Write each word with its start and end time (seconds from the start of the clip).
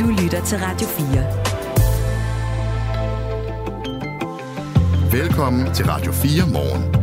Du 0.00 0.06
lytter 0.08 0.44
til 0.44 0.58
Radio 0.58 0.86
4. 0.88 1.22
Velkommen 5.12 5.74
til 5.74 5.86
Radio 5.86 6.12
4 6.12 6.46
morgen. 6.52 6.99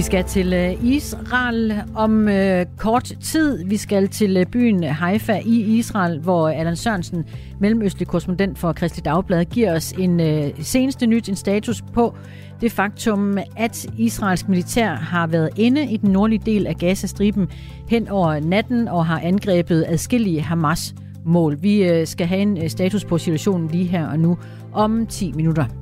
Vi 0.00 0.04
skal 0.04 0.24
til 0.24 0.52
øh, 0.52 0.84
Israel 0.84 1.82
om 1.94 2.28
øh, 2.28 2.66
kort 2.76 3.12
tid. 3.22 3.64
Vi 3.64 3.76
skal 3.76 4.08
til 4.08 4.36
øh, 4.36 4.46
byen 4.46 4.84
Haifa 4.84 5.40
i 5.44 5.78
Israel, 5.78 6.20
hvor 6.20 6.48
Allan 6.48 6.76
Sørensen, 6.76 7.24
mellemøstlig 7.58 8.08
korrespondent 8.08 8.58
for 8.58 8.72
Kristelig 8.72 9.04
Dagblad, 9.04 9.44
giver 9.44 9.76
os 9.76 9.92
en 9.92 10.20
øh, 10.20 10.50
seneste 10.60 11.06
nyt, 11.06 11.28
en 11.28 11.36
status 11.36 11.82
på 11.94 12.14
det 12.60 12.72
faktum, 12.72 13.38
at 13.56 13.86
Israelsk 13.98 14.48
militær 14.48 14.94
har 14.94 15.26
været 15.26 15.50
inde 15.56 15.92
i 15.92 15.96
den 15.96 16.10
nordlige 16.10 16.42
del 16.46 16.66
af 16.66 16.76
Gazastriben 16.76 17.48
hen 17.88 18.08
over 18.08 18.40
natten 18.40 18.88
og 18.88 19.06
har 19.06 19.20
angrebet 19.20 19.84
adskillige 19.88 20.40
Hamas-mål. 20.40 21.62
Vi 21.62 21.82
øh, 21.82 22.06
skal 22.06 22.26
have 22.26 22.40
en 22.40 22.62
øh, 22.62 22.70
status 22.70 23.04
på 23.04 23.18
situationen 23.18 23.68
lige 23.68 23.86
her 23.86 24.06
og 24.06 24.18
nu 24.18 24.38
om 24.72 25.06
10 25.06 25.32
minutter. 25.32 25.79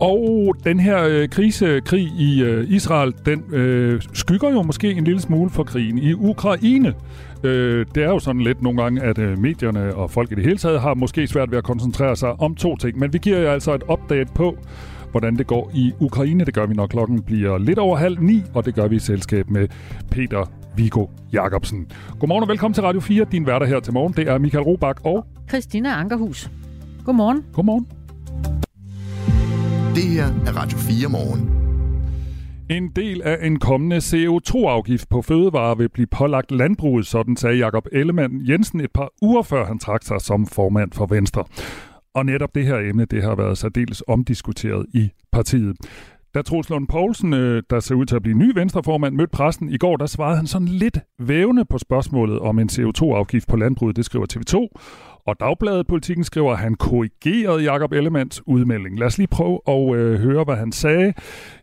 Og 0.00 0.54
den 0.64 0.80
her 0.80 1.04
øh, 1.04 1.28
krisekrig 1.28 2.02
i 2.18 2.42
øh, 2.42 2.70
Israel, 2.70 3.14
den 3.26 3.54
øh, 3.54 4.02
skygger 4.12 4.50
jo 4.50 4.62
måske 4.62 4.92
en 4.92 5.04
lille 5.04 5.20
smule 5.20 5.50
for 5.50 5.64
krigen 5.64 5.98
i 5.98 6.14
Ukraine. 6.14 6.94
Øh, 7.44 7.86
det 7.94 8.02
er 8.02 8.08
jo 8.08 8.18
sådan 8.18 8.40
lidt 8.40 8.62
nogle 8.62 8.82
gange, 8.82 9.02
at 9.02 9.18
øh, 9.18 9.38
medierne 9.38 9.94
og 9.94 10.10
folk 10.10 10.32
i 10.32 10.34
det 10.34 10.44
hele 10.44 10.58
taget 10.58 10.80
har 10.80 10.94
måske 10.94 11.26
svært 11.26 11.50
ved 11.50 11.58
at 11.58 11.64
koncentrere 11.64 12.16
sig 12.16 12.40
om 12.40 12.54
to 12.54 12.76
ting. 12.76 12.98
Men 12.98 13.12
vi 13.12 13.18
giver 13.18 13.38
jer 13.38 13.52
altså 13.52 13.74
et 13.74 13.82
update 13.92 14.32
på, 14.34 14.58
hvordan 15.10 15.36
det 15.36 15.46
går 15.46 15.70
i 15.74 15.92
Ukraine. 16.00 16.44
Det 16.44 16.54
gør 16.54 16.66
vi, 16.66 16.74
når 16.74 16.86
klokken 16.86 17.22
bliver 17.22 17.58
lidt 17.58 17.78
over 17.78 17.96
halv 17.96 18.20
ni, 18.20 18.42
og 18.54 18.64
det 18.64 18.74
gør 18.74 18.88
vi 18.88 18.96
i 18.96 18.98
selskab 18.98 19.50
med 19.50 19.68
Peter 20.10 20.50
Vigo 20.76 21.06
Jacobsen. 21.32 21.86
Godmorgen 22.18 22.42
og 22.42 22.48
velkommen 22.48 22.74
til 22.74 22.82
Radio 22.82 23.00
4. 23.00 23.26
Din 23.32 23.46
værter 23.46 23.66
her 23.66 23.80
til 23.80 23.92
morgen, 23.92 24.12
det 24.12 24.28
er 24.28 24.38
Michael 24.38 24.64
Robach 24.64 25.00
og... 25.04 25.26
Christina 25.48 25.88
Ankerhus. 25.88 26.50
Godmorgen. 27.04 27.44
Godmorgen. 27.52 27.99
Det 29.94 30.02
her 30.02 30.24
er 30.24 30.56
Radio 30.56 30.78
4 30.78 31.08
morgen. 31.08 31.50
En 32.70 32.88
del 32.96 33.22
af 33.22 33.46
en 33.46 33.58
kommende 33.58 33.96
CO2-afgift 33.96 35.08
på 35.08 35.22
fødevarer 35.22 35.74
vil 35.74 35.88
blive 35.88 36.06
pålagt 36.06 36.50
landbruget, 36.52 37.06
sådan 37.06 37.36
sagde 37.36 37.56
Jakob 37.56 37.86
Ellemann 37.92 38.48
Jensen 38.48 38.80
et 38.80 38.90
par 38.94 39.08
uger 39.22 39.42
før 39.42 39.66
han 39.66 39.78
trak 39.78 40.02
sig 40.02 40.20
som 40.20 40.46
formand 40.46 40.92
for 40.92 41.06
Venstre. 41.06 41.44
Og 42.14 42.26
netop 42.26 42.54
det 42.54 42.66
her 42.66 42.76
emne, 42.76 43.04
det 43.04 43.22
har 43.22 43.34
været 43.34 43.58
særdeles 43.58 44.02
omdiskuteret 44.08 44.86
i 44.94 45.10
partiet. 45.32 45.76
Da 46.34 46.42
Troels 46.42 46.70
Lund 46.70 46.88
Poulsen, 46.88 47.32
øh, 47.34 47.62
der 47.70 47.80
ser 47.80 47.94
ud 47.94 48.06
til 48.06 48.16
at 48.16 48.22
blive 48.22 48.38
ny 48.38 48.52
venstreformand, 48.54 49.14
mødte 49.14 49.30
pressen 49.30 49.70
i 49.70 49.76
går, 49.76 49.96
der 49.96 50.06
svarede 50.06 50.36
han 50.36 50.46
sådan 50.46 50.68
lidt 50.68 50.98
vævende 51.18 51.64
på 51.64 51.78
spørgsmålet 51.78 52.38
om 52.38 52.58
en 52.58 52.68
CO2-afgift 52.72 53.48
på 53.48 53.56
landbruget. 53.56 53.96
Det 53.96 54.04
skriver 54.04 54.26
TV2. 54.32 54.80
Og 55.26 55.40
Dagbladet 55.40 55.86
Politikken 55.86 56.24
skriver, 56.24 56.52
at 56.52 56.58
han 56.58 56.74
korrigerede 56.74 57.62
Jakob 57.62 57.92
Ellemands 57.92 58.46
udmelding. 58.46 58.98
Lad 58.98 59.06
os 59.06 59.18
lige 59.18 59.28
prøve 59.28 59.60
at 59.68 59.94
øh, 59.96 60.20
høre, 60.20 60.44
hvad 60.44 60.56
han 60.56 60.72
sagde. 60.72 61.12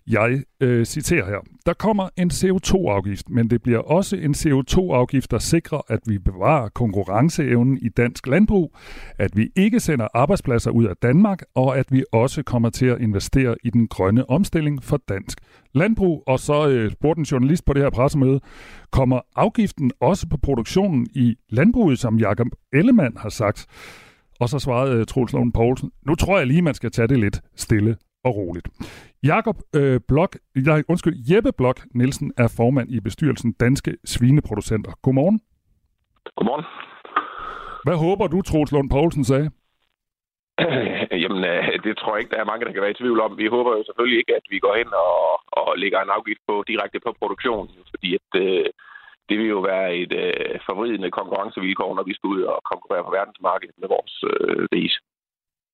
Jeg 0.07 0.43
øh, 0.61 0.85
citerer 0.85 1.25
her. 1.25 1.37
Der 1.65 1.73
kommer 1.73 2.09
en 2.17 2.31
CO2-afgift, 2.31 3.29
men 3.29 3.49
det 3.49 3.61
bliver 3.61 3.79
også 3.79 4.15
en 4.15 4.31
CO2-afgift, 4.31 5.31
der 5.31 5.39
sikrer, 5.39 5.81
at 5.87 5.99
vi 6.05 6.17
bevarer 6.17 6.69
konkurrenceevnen 6.69 7.77
i 7.77 7.89
dansk 7.89 8.27
landbrug, 8.27 8.75
at 9.17 9.37
vi 9.37 9.49
ikke 9.55 9.79
sender 9.79 10.07
arbejdspladser 10.13 10.71
ud 10.71 10.85
af 10.85 10.97
Danmark, 11.01 11.43
og 11.55 11.77
at 11.77 11.85
vi 11.91 12.03
også 12.11 12.43
kommer 12.43 12.69
til 12.69 12.85
at 12.85 13.01
investere 13.01 13.55
i 13.63 13.69
den 13.69 13.87
grønne 13.87 14.29
omstilling 14.29 14.83
for 14.83 15.01
dansk 15.09 15.37
landbrug. 15.73 16.23
Og 16.27 16.39
så 16.39 16.69
øh, 16.69 16.91
spurgte 16.91 17.19
en 17.19 17.25
journalist 17.25 17.65
på 17.65 17.73
det 17.73 17.81
her 17.81 17.89
pressemøde, 17.89 18.39
kommer 18.91 19.19
afgiften 19.35 19.91
også 19.99 20.27
på 20.29 20.37
produktionen 20.37 21.07
i 21.13 21.35
landbruget, 21.49 21.99
som 21.99 22.19
Jakob 22.19 22.47
Ellemann 22.73 23.17
har 23.17 23.29
sagt? 23.29 23.65
Og 24.39 24.49
så 24.49 24.59
svarede 24.59 24.99
øh, 24.99 25.05
Troels 25.05 25.33
Lund 25.33 25.53
Poulsen, 25.53 25.91
nu 26.05 26.15
tror 26.15 26.37
jeg 26.37 26.47
lige, 26.47 26.61
man 26.61 26.73
skal 26.73 26.91
tage 26.91 27.07
det 27.07 27.19
lidt 27.19 27.41
stille 27.55 27.95
og 28.27 28.35
roligt. 28.35 28.67
Jakob 29.23 29.57
øh, 29.75 29.99
Blok, 30.07 30.31
nej, 30.55 30.83
undskyld, 30.89 31.15
Jeppe 31.29 31.51
Blok 31.57 31.79
Nielsen 31.95 32.33
er 32.37 32.53
formand 32.57 32.89
i 32.91 32.99
bestyrelsen 32.99 33.51
Danske 33.63 33.91
Svineproducenter. 34.05 34.91
Godmorgen. 35.01 35.39
Godmorgen. 36.35 36.65
Hvad 37.85 37.97
håber 38.05 38.27
du, 38.27 38.41
Troels 38.41 38.71
Lund 38.71 38.89
Poulsen 38.89 39.23
sagde? 39.23 39.49
Jamen, 41.23 41.41
øh, 41.53 41.63
det 41.85 41.93
tror 41.97 42.11
jeg 42.13 42.19
ikke, 42.21 42.33
der 42.35 42.41
er 42.41 42.51
mange, 42.51 42.65
der 42.65 42.71
kan 42.73 42.81
være 42.81 42.95
i 42.95 43.01
tvivl 43.01 43.19
om. 43.25 43.37
Vi 43.37 43.47
håber 43.55 43.71
jo 43.77 43.83
selvfølgelig 43.83 44.19
ikke, 44.19 44.35
at 44.39 44.45
vi 44.53 44.59
går 44.59 44.75
hen 44.81 44.89
og, 45.07 45.17
og 45.59 45.67
lægger 45.77 45.99
en 46.01 46.15
afgift 46.17 46.41
på 46.47 46.63
direkte 46.67 46.99
på 46.99 47.11
produktionen, 47.21 47.69
fordi 47.93 48.09
at, 48.19 48.29
øh, 48.43 48.65
det 49.29 49.35
vil 49.39 49.47
jo 49.55 49.59
være 49.71 49.87
et 50.03 50.13
øh, 50.23 50.59
forvridende 50.67 51.11
konkurrencevilkår, 51.19 51.95
når 51.95 52.03
vi 52.03 52.13
skal 52.13 52.27
ud 52.27 52.41
og 52.41 52.59
konkurrere 52.71 53.03
på 53.03 53.11
verdensmarkedet 53.17 53.75
med 53.81 53.87
vores 53.95 54.15
øh, 54.31 54.67
ris. 54.75 54.95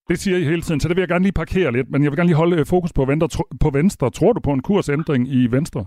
Det 0.08 0.18
siger 0.18 0.36
I 0.38 0.44
hele 0.52 0.62
tiden, 0.62 0.80
så 0.80 0.88
det 0.88 0.96
vil 0.96 1.02
jeg 1.02 1.08
gerne 1.08 1.26
lige 1.26 1.40
parkere 1.42 1.72
lidt, 1.72 1.90
men 1.90 2.02
jeg 2.02 2.10
vil 2.10 2.18
gerne 2.18 2.30
lige 2.30 2.42
holde 2.42 2.58
øh, 2.60 2.66
fokus 2.74 2.92
på 2.98 3.04
Venstre. 3.04 3.44
På 3.64 3.70
Venstre. 3.78 4.10
Tror 4.10 4.32
du 4.32 4.40
på 4.40 4.52
en 4.56 4.62
kursændring 4.62 5.22
i 5.38 5.40
Venstre? 5.56 5.82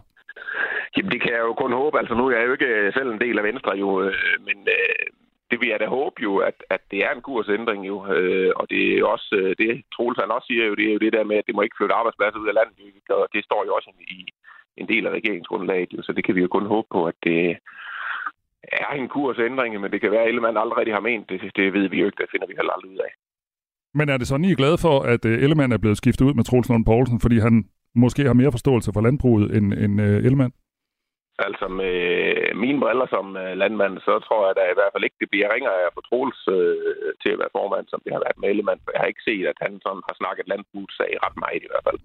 Jamen, 0.97 1.11
det 1.11 1.21
kan 1.21 1.31
jeg 1.31 1.43
jo 1.49 1.53
kun 1.53 1.73
håbe. 1.81 1.99
Altså, 1.99 2.13
nu 2.15 2.23
er 2.27 2.37
jeg 2.37 2.47
jo 2.47 2.51
ikke 2.57 2.71
øh, 2.79 2.93
selv 2.93 3.09
en 3.11 3.21
del 3.25 3.37
af 3.39 3.43
Venstre, 3.43 3.71
jo, 3.83 3.89
øh, 4.03 4.35
men 4.47 4.57
øh, 4.77 5.05
det 5.51 5.57
vil 5.61 5.69
jeg 5.69 5.79
da 5.79 5.87
håbe 5.97 6.17
jo, 6.27 6.37
at, 6.37 6.57
at 6.69 6.81
det 6.91 6.99
er 7.05 7.11
en 7.13 7.21
kursændring 7.21 7.87
jo. 7.87 7.95
Øh, 8.15 8.51
og 8.55 8.65
det 8.69 8.81
er 8.97 9.05
også 9.05 9.29
øh, 9.41 9.55
det, 9.61 9.83
Troels 9.93 10.19
han 10.21 10.35
også 10.35 10.47
siger 10.47 10.65
jo, 10.65 10.75
det 10.75 10.85
er 10.87 10.93
jo 10.93 11.03
det 11.05 11.13
der 11.13 11.23
med, 11.23 11.37
at 11.37 11.47
det 11.47 11.55
må 11.55 11.61
ikke 11.61 11.77
flytte 11.77 11.95
arbejdspladser 11.99 12.39
ud 12.39 12.47
af 12.51 12.57
landet. 12.59 12.77
Og 13.09 13.27
det 13.33 13.43
står 13.45 13.61
jo 13.65 13.71
også 13.77 13.89
i 14.17 14.19
en 14.77 14.87
del 14.87 15.07
af 15.07 15.11
regeringsgrundlaget, 15.11 15.93
jo, 15.93 16.01
så 16.01 16.11
det 16.13 16.25
kan 16.25 16.35
vi 16.35 16.41
jo 16.41 16.47
kun 16.47 16.65
håbe 16.65 16.87
på, 16.91 17.05
at 17.05 17.17
det 17.23 17.57
er 18.63 18.93
en 18.93 19.07
kursændring, 19.07 19.81
men 19.81 19.91
det 19.91 20.01
kan 20.01 20.11
være, 20.11 20.21
at 20.21 20.27
Ellemann 20.27 20.57
allerede 20.57 20.91
har 20.91 20.99
ment. 21.09 21.29
Det, 21.29 21.51
det 21.55 21.73
ved 21.73 21.89
vi 21.89 21.99
jo 21.99 22.05
ikke, 22.05 22.21
det 22.21 22.31
finder 22.31 22.47
vi 22.47 22.57
heller 22.57 22.73
aldrig 22.73 22.91
ud 22.91 22.97
af. 23.07 23.11
Men 23.93 24.09
er 24.09 24.17
det 24.17 24.27
sådan, 24.27 24.45
I 24.45 24.51
er 24.51 24.55
glade 24.55 24.77
for, 24.77 24.99
at 25.13 25.25
uh, 25.25 25.31
Ellemann 25.31 25.71
er 25.73 25.77
blevet 25.77 25.97
skiftet 25.97 26.25
ud 26.25 26.33
med 26.33 26.43
Troels 26.43 26.69
Lund 26.69 26.85
Poulsen, 26.85 27.19
fordi 27.19 27.39
han 27.39 27.65
måske 27.95 28.23
har 28.25 28.33
mere 28.33 28.51
forståelse 28.51 28.91
for 28.93 29.01
landbruget 29.01 29.57
end, 29.57 29.73
end 29.73 30.01
uh, 30.01 30.25
Ellemann? 30.27 30.53
Altså 31.47 31.65
med 31.67 31.95
mine 32.63 32.79
briller 32.83 33.07
som 33.15 33.25
øh, 33.43 33.53
landmand, 33.61 33.95
så 34.07 34.13
tror 34.25 34.41
jeg 34.47 34.55
da 34.55 34.63
i 34.67 34.77
hvert 34.77 34.93
fald 34.93 35.07
ikke, 35.07 35.21
det 35.23 35.29
bliver 35.31 35.53
ringere 35.55 35.77
af 35.83 35.89
for 35.93 36.03
Troels 36.07 36.41
øh, 36.57 37.11
til 37.21 37.31
at 37.33 37.39
være 37.41 37.55
formand, 37.57 37.85
som 37.89 38.01
det 38.03 38.11
har 38.13 38.21
været 38.25 38.39
med 38.39 38.49
Ellemann. 38.49 38.81
For 38.83 38.91
jeg 38.91 39.01
har 39.01 39.11
ikke 39.11 39.27
set, 39.29 39.45
at 39.51 39.59
han 39.65 39.73
sådan 39.85 40.03
har 40.07 40.15
snakket 40.21 40.49
landbrugssag 40.51 41.11
ret 41.25 41.37
meget 41.43 41.63
i 41.63 41.69
hvert 41.71 41.87
fald. 41.87 41.99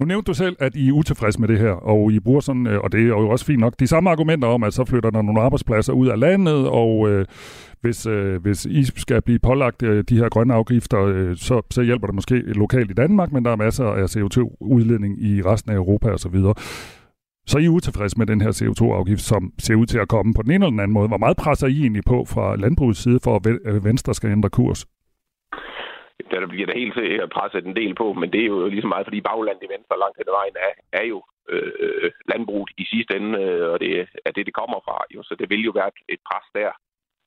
Nu 0.00 0.06
nævnte 0.06 0.26
du 0.26 0.34
selv, 0.34 0.56
at 0.60 0.76
I 0.76 0.88
er 0.88 0.92
utilfredse 0.92 1.40
med 1.40 1.48
det 1.48 1.58
her, 1.58 1.70
og 1.70 2.12
I 2.12 2.20
bruger 2.20 2.40
sådan, 2.40 2.66
øh, 2.66 2.80
og 2.80 2.92
det 2.92 3.00
er 3.00 3.06
jo 3.06 3.28
også 3.28 3.44
fint 3.44 3.60
nok, 3.60 3.80
de 3.80 3.86
samme 3.86 4.10
argumenter 4.10 4.48
om, 4.48 4.62
at 4.62 4.74
så 4.74 4.84
flytter 4.84 5.10
der 5.10 5.22
nogle 5.22 5.40
arbejdspladser 5.40 5.92
ud 5.92 6.08
af 6.08 6.20
landet, 6.20 6.68
og 6.68 7.10
øh, 7.10 7.26
hvis, 7.80 8.06
øh, 8.06 8.42
hvis 8.42 8.64
I 8.64 8.84
skal 8.84 9.22
blive 9.22 9.38
pålagt 9.38 9.82
øh, 9.82 10.04
de 10.08 10.16
her 10.16 10.28
grønne 10.28 10.54
afgifter, 10.54 11.00
øh, 11.00 11.36
så, 11.36 11.62
så 11.70 11.82
hjælper 11.82 12.06
det 12.06 12.14
måske 12.14 12.34
lokalt 12.34 12.90
i 12.90 12.94
Danmark, 12.94 13.32
men 13.32 13.44
der 13.44 13.50
er 13.50 13.56
masser 13.56 13.84
af 13.84 14.16
CO2-udledning 14.16 15.22
i 15.22 15.42
resten 15.42 15.72
af 15.72 15.76
Europa 15.76 16.10
osv. 16.10 16.36
Så 17.46 17.58
er 17.58 17.62
I 17.62 17.68
utilfredse 17.68 18.18
med 18.18 18.26
den 18.26 18.40
her 18.40 18.50
CO2-afgift, 18.50 19.22
som 19.22 19.52
ser 19.58 19.74
ud 19.74 19.86
til 19.86 19.98
at 19.98 20.08
komme 20.08 20.34
på 20.34 20.42
den 20.42 20.50
ene 20.50 20.64
eller 20.64 20.70
den 20.70 20.80
anden 20.80 20.94
måde. 20.94 21.08
Hvor 21.08 21.18
meget 21.18 21.36
presser 21.36 21.66
I 21.66 21.80
egentlig 21.80 22.04
på 22.06 22.24
fra 22.24 22.56
landbrugets 22.56 23.02
side 23.02 23.18
for, 23.24 23.36
at 23.66 23.84
Venstre 23.84 24.14
skal 24.14 24.30
ændre 24.30 24.50
kurs? 24.50 24.86
Der 26.40 26.46
bliver 26.46 26.66
der 26.66 26.80
helt 26.82 26.94
sikkert 26.94 27.30
presset 27.36 27.64
en 27.64 27.76
del 27.76 27.94
på, 27.94 28.12
men 28.12 28.32
det 28.32 28.40
er 28.40 28.46
jo 28.46 28.68
lige 28.68 28.84
så 28.86 28.90
meget, 28.92 29.06
fordi 29.06 29.20
baglandet 29.20 29.66
i 29.66 29.72
Venstre 29.74 29.98
langt 30.02 30.18
hen 30.18 30.30
ad 30.30 30.36
vejen 30.40 30.56
er, 30.66 30.72
er 31.00 31.04
jo 31.12 31.18
øh, 31.48 32.10
landbruget 32.32 32.70
i 32.82 32.84
sidste 32.92 33.16
ende, 33.16 33.32
øh, 33.42 33.70
og 33.72 33.80
det 33.80 33.90
er 34.26 34.30
det, 34.36 34.46
det 34.46 34.54
kommer 34.60 34.78
fra. 34.86 34.96
Jo, 35.14 35.22
så 35.22 35.34
det 35.40 35.50
vil 35.50 35.62
jo 35.68 35.72
være 35.80 35.90
et, 36.08 36.20
pres 36.28 36.46
der. 36.54 36.72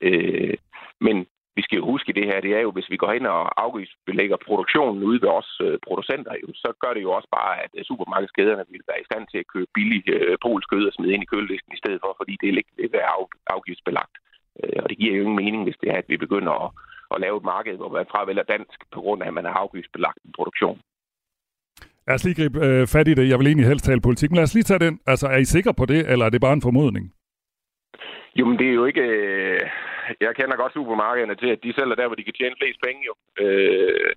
Øh, 0.02 0.58
men 1.02 1.18
vi 1.58 1.62
skal 1.64 1.78
jo 1.80 1.86
huske 1.94 2.14
det 2.14 2.26
her, 2.30 2.40
det 2.42 2.54
er 2.56 2.62
jo, 2.68 2.72
hvis 2.72 2.92
vi 2.94 2.98
går 2.98 3.12
hen 3.14 3.26
og 3.26 3.64
afgiftsbelægger 3.66 4.38
produktionen 4.48 5.04
ude 5.04 5.22
ved 5.22 5.30
os 5.40 5.52
øh, 5.66 5.78
producenter, 5.88 6.34
jo, 6.44 6.48
så 6.64 6.70
gør 6.82 6.92
det 6.94 7.02
jo 7.08 7.12
også 7.18 7.30
bare, 7.40 7.54
at 7.64 7.72
øh, 7.78 7.84
supermarkedskæderne 7.90 8.66
vil 8.72 8.88
være 8.90 9.02
i 9.02 9.10
stand 9.10 9.24
til 9.28 9.40
at 9.44 9.52
købe 9.54 9.70
billig 9.74 10.02
øh, 10.16 10.38
polsk 10.46 10.70
kød 10.70 10.88
og 10.88 10.94
smide 10.94 11.14
ind 11.14 11.24
i 11.24 11.32
kølelisten 11.32 11.74
i 11.74 11.82
stedet 11.82 12.00
for, 12.04 12.12
fordi 12.18 12.34
det 12.40 12.48
er 12.48 12.58
ikke 12.58 12.98
være 12.98 13.12
af, 13.16 13.26
afgiftsbelagt. 13.56 14.16
Øh, 14.60 14.80
og 14.84 14.90
det 14.90 14.98
giver 14.98 15.16
jo 15.16 15.22
ingen 15.22 15.42
mening, 15.44 15.64
hvis 15.64 15.82
det 15.82 15.90
er, 15.90 15.98
at 16.04 16.10
vi 16.12 16.18
begynder 16.26 16.54
at, 16.66 16.70
at 17.14 17.22
lave 17.22 17.38
et 17.38 17.50
marked, 17.54 17.76
hvor 17.78 17.90
man 17.90 18.06
fravælger 18.12 18.44
dansk, 18.44 18.80
på 18.94 19.00
grund 19.02 19.24
af, 19.24 19.28
at 19.28 19.34
man 19.34 19.46
har 19.46 19.54
afgiftsbelagt 19.54 20.20
en 20.26 20.34
produktion. 20.38 20.80
Lad 22.08 22.16
os 22.16 22.24
lige 22.24 22.40
gribe 22.40 22.60
øh, 22.66 22.88
fat 22.88 23.08
i 23.08 23.14
det. 23.14 23.30
Jeg 23.30 23.40
vil 23.40 23.48
egentlig 23.48 23.68
helst 23.68 23.86
tale 23.86 24.02
politik, 24.02 24.30
men 24.30 24.36
lad 24.36 24.44
os 24.44 24.54
lige 24.54 24.70
tage 24.70 24.86
den. 24.86 25.00
Altså, 25.12 25.28
er 25.28 25.38
I 25.38 25.46
sikre 25.46 25.74
på 25.74 25.86
det, 25.86 26.12
eller 26.12 26.26
er 26.26 26.30
det 26.30 26.42
bare 26.42 26.54
en 26.54 26.68
formodning? 26.68 27.14
Jo, 28.36 28.46
men 28.46 28.58
det 28.60 28.68
er 28.70 28.74
jo 28.74 28.86
ikke... 28.86 29.02
Øh, 29.02 29.62
jeg 30.22 30.36
kender 30.36 30.56
godt 30.56 30.74
supermarkederne 30.74 31.36
til, 31.36 31.50
at 31.56 31.64
de 31.64 31.74
sælger 31.74 31.96
der, 31.96 32.08
hvor 32.08 32.16
de 32.20 32.28
kan 32.28 32.38
tjene 32.38 32.56
flest 32.60 32.80
penge 32.86 33.02
jo. 33.10 33.14
Øh, 33.44 34.12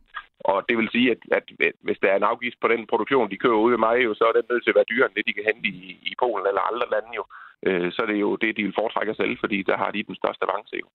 og 0.50 0.56
det 0.68 0.76
vil 0.78 0.88
sige, 0.92 1.10
at, 1.10 1.20
at 1.38 1.44
hvis 1.86 1.98
der 2.02 2.08
er 2.10 2.16
en 2.18 2.30
afgift 2.32 2.58
på 2.60 2.68
den 2.68 2.86
produktion, 2.92 3.30
de 3.30 3.42
kører 3.44 3.64
ud 3.66 3.72
af 3.72 3.78
mig, 3.86 3.96
jo, 4.06 4.14
så 4.14 4.24
er 4.24 4.32
den 4.32 4.50
nødt 4.50 4.62
til 4.64 4.72
at 4.72 4.78
være 4.78 4.90
dyrere 4.90 5.06
end 5.08 5.16
det, 5.16 5.28
de 5.28 5.36
kan 5.36 5.48
hente 5.50 5.68
i, 5.68 5.78
i 6.10 6.12
Polen 6.22 6.46
eller 6.46 6.68
andre 6.70 6.86
lande 6.94 7.12
jo. 7.18 7.24
Øh, 7.66 7.88
så 7.92 7.98
er 8.02 8.08
det 8.12 8.18
jo 8.24 8.30
det, 8.42 8.56
de 8.56 8.62
vil 8.66 8.78
foretrække 8.80 9.14
selv, 9.14 9.34
fordi 9.42 9.58
der 9.70 9.76
har 9.82 9.90
de 9.90 10.08
den 10.10 10.16
største 10.20 10.44
avance 10.46 10.76
jo. 10.82 10.88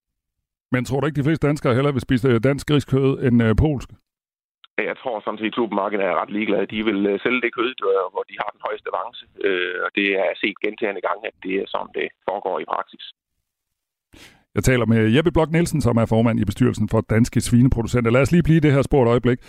Men 0.75 0.86
tror 0.86 1.00
du 1.00 1.06
ikke, 1.06 1.19
de 1.22 1.27
fleste 1.27 1.48
danskere 1.48 1.75
heller 1.77 1.92
vil 1.95 2.07
spise 2.07 2.39
dansk 2.50 2.66
griskød 2.69 3.12
end 3.25 3.38
øh, 3.45 3.51
polsk? 3.63 3.89
Jeg 4.92 4.98
tror 5.01 5.16
sådan 5.25 5.39
set, 5.42 5.54
at 5.54 5.60
supermarkederne 5.60 6.10
er 6.12 6.19
ret 6.22 6.31
ligeglade. 6.38 6.72
De 6.75 6.80
vil 6.89 7.00
øh, 7.12 7.16
sælge 7.24 7.42
det 7.45 7.51
kød, 7.57 7.72
hvor 8.13 8.24
de 8.30 8.36
har 8.42 8.50
den 8.56 8.62
højeste 8.68 8.88
avance. 8.94 9.24
Øh, 9.48 9.77
og 9.86 9.89
det 9.98 10.07
er 10.24 10.30
set 10.42 10.57
gentagende 10.66 11.01
gange, 11.07 11.24
at 11.30 11.36
det 11.44 11.54
er 11.62 11.68
sådan, 11.74 11.92
det 12.00 12.07
foregår 12.30 12.56
i 12.63 12.68
praksis. 12.74 13.06
Jeg 14.56 14.63
taler 14.63 14.86
med 14.86 15.01
Jeppe 15.16 15.31
Blok 15.36 15.51
Nielsen, 15.51 15.81
som 15.81 15.98
er 15.98 16.06
formand 16.13 16.39
i 16.39 16.45
bestyrelsen 16.45 16.88
for 16.94 17.01
Danske 17.16 17.42
Svineproducenter. 17.48 18.12
Lad 18.12 18.22
os 18.25 18.31
lige 18.31 18.48
blive 18.48 18.63
det 18.66 18.72
her 18.75 18.81
spor 18.81 19.01
et 19.04 19.10
øjeblik. 19.16 19.39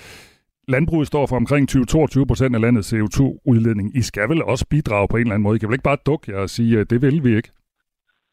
Landbruget 0.75 1.07
står 1.07 1.27
for 1.27 1.37
omkring 1.37 1.65
20-22 1.71 2.25
procent 2.31 2.55
af 2.57 2.61
landets 2.61 2.93
CO2-udledning. 2.93 3.97
I 4.01 4.03
skal 4.03 4.29
vel 4.29 4.43
også 4.53 4.65
bidrage 4.75 5.09
på 5.09 5.17
en 5.17 5.23
eller 5.23 5.35
anden 5.35 5.47
måde. 5.47 5.57
I 5.57 5.59
kan 5.59 5.69
vel 5.69 5.79
ikke 5.79 5.91
bare 5.93 6.05
dukke 6.07 6.33
jer 6.33 6.39
og 6.39 6.51
sige, 6.51 6.81
at 6.81 6.91
det 6.91 7.03
vil 7.03 7.25
vi 7.25 7.37
ikke? 7.37 7.51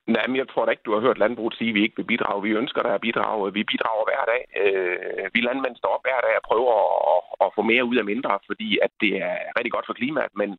Nej, 0.07 0.27
men 0.27 0.35
jeg 0.35 0.47
tror 0.49 0.65
da 0.65 0.71
ikke, 0.71 0.85
du 0.85 0.93
har 0.93 1.01
hørt 1.01 1.17
landbruget 1.17 1.55
sige, 1.55 1.69
at 1.69 1.75
vi 1.75 1.83
ikke 1.83 1.97
vil 1.97 2.11
bidrage. 2.13 2.43
Vi 2.43 2.51
ønsker 2.61 2.81
der 2.81 2.93
at 2.93 3.01
bidrage. 3.01 3.53
Vi 3.53 3.63
bidrager 3.63 4.03
hver 4.09 4.23
dag. 4.31 4.41
Øh, 4.61 5.25
vi 5.33 5.39
landmænd 5.41 5.75
står 5.75 5.95
op 5.95 6.03
hver 6.05 6.19
dag 6.25 6.33
og 6.39 6.43
prøver 6.49 6.73
at, 7.13 7.21
at 7.45 7.53
få 7.55 7.61
mere 7.61 7.85
ud 7.85 7.95
af 7.95 8.05
mindre, 8.05 8.39
fordi 8.49 8.69
at 8.85 8.91
det 9.01 9.13
er 9.27 9.35
rigtig 9.57 9.71
godt 9.71 9.85
for 9.87 9.93
klimaet. 9.93 10.33
Men 10.41 10.49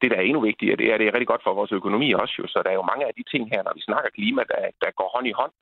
det, 0.00 0.10
der 0.10 0.16
er 0.16 0.26
endnu 0.26 0.40
vigtigere, 0.40 0.76
det 0.76 0.86
er, 0.88 0.94
at 0.94 1.00
det 1.00 1.08
er 1.08 1.14
rigtig 1.14 1.32
godt 1.32 1.42
for 1.44 1.54
vores 1.54 1.72
økonomi 1.72 2.08
også. 2.12 2.34
Jo. 2.38 2.46
Så 2.46 2.58
der 2.64 2.70
er 2.70 2.78
jo 2.80 2.90
mange 2.92 3.06
af 3.06 3.14
de 3.18 3.24
ting 3.32 3.44
her, 3.52 3.62
når 3.62 3.74
vi 3.74 3.80
snakker 3.88 4.10
klima, 4.10 4.42
der, 4.52 4.62
der 4.82 4.90
går 4.98 5.08
hånd 5.14 5.26
i 5.28 5.38
hånd. 5.40 5.52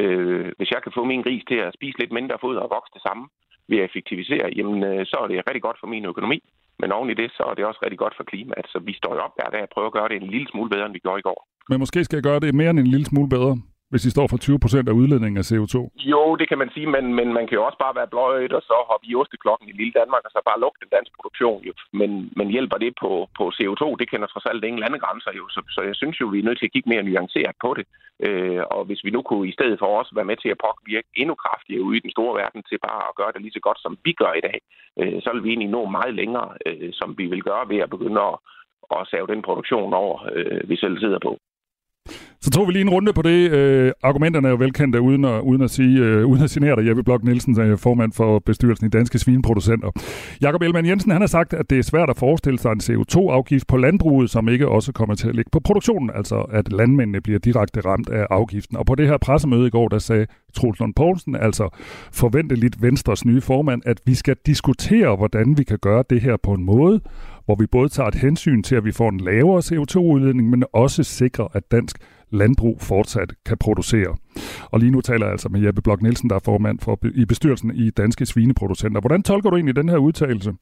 Øh, 0.00 0.52
hvis 0.56 0.70
jeg 0.70 0.82
kan 0.82 0.92
få 0.94 1.04
min 1.04 1.22
gris 1.22 1.44
til 1.48 1.58
at 1.66 1.74
spise 1.78 1.98
lidt 1.98 2.12
mindre 2.12 2.38
foder 2.40 2.60
og 2.60 2.70
vokse 2.76 2.94
det 2.94 3.02
samme 3.02 3.24
ved 3.68 3.78
at 3.78 3.84
effektivisere, 3.84 4.48
jamen 4.56 4.82
øh, 4.90 5.06
så 5.06 5.16
er 5.22 5.26
det 5.26 5.48
rigtig 5.48 5.62
godt 5.62 5.80
for 5.80 5.86
min 5.86 6.04
økonomi. 6.04 6.38
Men 6.80 6.92
oven 6.92 7.10
i 7.10 7.14
det, 7.14 7.30
så 7.36 7.42
er 7.50 7.54
det 7.54 7.64
også 7.64 7.80
rigtig 7.82 7.98
godt 7.98 8.16
for 8.16 8.24
klimaet. 8.24 8.66
Så 8.72 8.78
vi 8.78 8.92
står 9.00 9.14
jo 9.14 9.20
op 9.20 9.34
hver 9.36 9.50
dag 9.50 9.62
og 9.62 9.72
prøver 9.74 9.88
at 9.90 9.96
gøre 9.98 10.08
det 10.08 10.16
en 10.16 10.32
lille 10.34 10.48
smule 10.48 10.70
bedre, 10.70 10.86
end 10.86 10.92
vi 10.92 11.04
gjorde 11.04 11.18
i 11.18 11.28
går. 11.28 11.40
Men 11.72 11.80
måske 11.80 12.04
skal 12.04 12.16
jeg 12.16 12.28
gøre 12.28 12.40
det 12.44 12.54
mere 12.60 12.70
end 12.70 12.80
en 12.80 12.92
lille 12.94 13.06
smule 13.10 13.28
bedre, 13.36 13.52
hvis 13.90 14.04
de 14.06 14.14
står 14.16 14.26
for 14.30 14.38
20 14.38 14.58
procent 14.64 14.86
af 14.88 14.98
udledningen 15.00 15.38
af 15.42 15.46
CO2? 15.50 15.76
Jo, 16.12 16.22
det 16.40 16.46
kan 16.50 16.58
man 16.62 16.70
sige, 16.74 16.88
men, 16.94 17.04
men 17.18 17.28
man 17.38 17.44
kan 17.46 17.58
jo 17.58 17.64
også 17.68 17.80
bare 17.84 17.98
være 17.98 18.12
bløjet 18.12 18.52
og 18.58 18.62
så 18.70 18.76
hoppe 18.90 19.06
i 19.10 19.14
osteklokken 19.20 19.66
i 19.68 19.78
lille 19.80 19.94
Danmark, 20.00 20.22
og 20.26 20.30
så 20.32 20.40
bare 20.48 20.62
lukke 20.64 20.82
den 20.82 20.90
danske 20.96 21.14
produktion. 21.18 21.60
Jo. 21.68 21.72
Men, 22.00 22.10
men 22.38 22.46
hjælper 22.54 22.78
det 22.84 22.92
på, 23.02 23.10
på 23.38 23.44
CO2? 23.58 23.84
Det 24.00 24.10
kender 24.10 24.28
trods 24.28 24.46
alt 24.50 24.64
ingen 24.64 24.82
landegrænser 24.84 25.32
jo, 25.38 25.44
så, 25.54 25.60
så 25.74 25.80
jeg 25.88 25.96
synes 26.00 26.16
jo, 26.20 26.26
vi 26.32 26.38
er 26.38 26.46
nødt 26.48 26.58
til 26.58 26.68
at 26.68 26.74
kigge 26.74 26.90
mere 26.92 27.06
nuanceret 27.08 27.56
på 27.64 27.70
det. 27.78 27.84
Øh, 28.26 28.62
og 28.74 28.82
hvis 28.88 29.04
vi 29.06 29.10
nu 29.16 29.20
kunne 29.28 29.48
i 29.48 29.56
stedet 29.56 29.78
for 29.82 29.90
os 30.00 30.16
være 30.16 30.30
med 30.30 30.38
til 30.40 30.50
at 30.54 30.62
påvirke 30.66 31.08
endnu 31.22 31.34
kraftigere 31.44 31.86
ude 31.86 31.96
i 31.98 32.04
den 32.04 32.14
store 32.16 32.34
verden 32.40 32.62
til 32.68 32.78
bare 32.88 33.02
at 33.08 33.16
gøre 33.20 33.32
det 33.34 33.42
lige 33.42 33.56
så 33.56 33.62
godt, 33.66 33.80
som 33.82 33.92
vi 34.06 34.12
gør 34.22 34.32
i 34.36 34.44
dag, 34.48 34.58
øh, 35.00 35.18
så 35.24 35.28
vil 35.32 35.44
vi 35.44 35.50
egentlig 35.50 35.72
nå 35.76 35.82
meget 35.98 36.14
længere, 36.20 36.48
øh, 36.66 36.90
som 37.00 37.08
vi 37.18 37.26
vil 37.32 37.42
gøre 37.50 37.64
ved 37.72 37.78
at 37.84 37.92
begynde 37.94 38.20
at, 38.30 38.36
at 38.96 39.08
save 39.12 39.26
den 39.32 39.42
produktion 39.48 39.90
over, 40.04 40.16
øh, 40.36 40.60
vi 40.70 40.76
selv 40.76 40.98
sidder 41.04 41.22
på. 41.28 41.34
Så 42.40 42.50
tog 42.50 42.66
vi 42.68 42.72
lige 42.72 42.82
en 42.82 42.90
runde 42.90 43.12
på 43.12 43.22
det. 43.22 43.50
Øh, 43.50 43.92
argumenterne 44.02 44.48
er 44.48 44.50
jo 44.50 44.56
velkendte, 44.56 45.00
uden 45.00 45.24
at, 45.24 45.40
uden 45.40 45.62
at 45.62 45.70
sige, 45.70 45.98
øh, 45.98 46.26
uden 46.26 46.42
at 46.42 46.50
signere 46.50 46.76
dig, 46.76 46.88
Jeppe 46.88 47.02
Blok 47.02 47.24
Nielsen, 47.24 47.60
er 47.60 47.76
formand 47.76 48.12
for 48.12 48.38
bestyrelsen 48.38 48.86
i 48.86 48.88
Danske 48.88 49.18
Svineproducenter. 49.18 49.90
Jakob 50.40 50.62
Elman 50.62 50.86
Jensen 50.86 51.10
han 51.10 51.20
har 51.20 51.26
sagt, 51.26 51.54
at 51.54 51.70
det 51.70 51.78
er 51.78 51.82
svært 51.82 52.10
at 52.10 52.18
forestille 52.18 52.58
sig 52.58 52.72
en 52.72 52.80
CO2-afgift 52.80 53.66
på 53.66 53.76
landbruget, 53.76 54.30
som 54.30 54.48
ikke 54.48 54.68
også 54.68 54.92
kommer 54.92 55.14
til 55.14 55.28
at 55.28 55.34
ligge 55.34 55.50
på 55.52 55.60
produktionen, 55.60 56.10
altså 56.14 56.36
at 56.36 56.72
landmændene 56.72 57.20
bliver 57.20 57.38
direkte 57.38 57.80
ramt 57.80 58.08
af 58.08 58.26
afgiften. 58.30 58.76
Og 58.76 58.86
på 58.86 58.94
det 58.94 59.08
her 59.08 59.18
pressemøde 59.18 59.66
i 59.66 59.70
går, 59.70 59.88
der 59.88 59.98
sagde 59.98 60.26
Troels 60.52 60.80
Lund 60.80 60.94
Poulsen, 60.94 61.36
altså 61.36 61.68
forventeligt 62.12 62.82
Venstres 62.82 63.24
nye 63.24 63.40
formand, 63.40 63.82
at 63.86 64.00
vi 64.06 64.14
skal 64.14 64.36
diskutere, 64.46 65.16
hvordan 65.16 65.54
vi 65.58 65.64
kan 65.64 65.78
gøre 65.78 66.04
det 66.10 66.20
her 66.20 66.36
på 66.36 66.52
en 66.52 66.64
måde, 66.64 67.00
hvor 67.44 67.54
vi 67.54 67.66
både 67.66 67.88
tager 67.88 68.08
et 68.08 68.14
hensyn 68.14 68.62
til, 68.62 68.76
at 68.76 68.84
vi 68.84 68.92
får 68.92 69.08
en 69.08 69.20
lavere 69.20 69.62
CO2-udledning, 69.68 70.50
men 70.50 70.64
også 70.72 71.02
sikrer, 71.02 71.48
at 71.54 71.70
dansk 71.70 71.96
landbrug 72.30 72.76
fortsat 72.80 73.30
kan 73.48 73.58
producere. 73.64 74.16
Og 74.72 74.80
lige 74.80 74.90
nu 74.90 75.00
taler 75.00 75.24
jeg 75.26 75.32
altså 75.32 75.48
med 75.48 75.60
Jeppe 75.60 75.82
Blok 75.82 76.02
Nielsen, 76.02 76.30
der 76.30 76.36
er 76.36 76.44
formand 76.44 76.78
for, 76.84 76.98
i 77.14 77.24
bestyrelsen 77.24 77.70
i 77.74 77.90
Danske 77.90 78.26
Svineproducenter. 78.26 79.00
Hvordan 79.00 79.22
tolker 79.22 79.50
du 79.50 79.56
egentlig 79.56 79.76
den 79.76 79.88
her 79.88 79.98
udtalelse? 79.98 80.52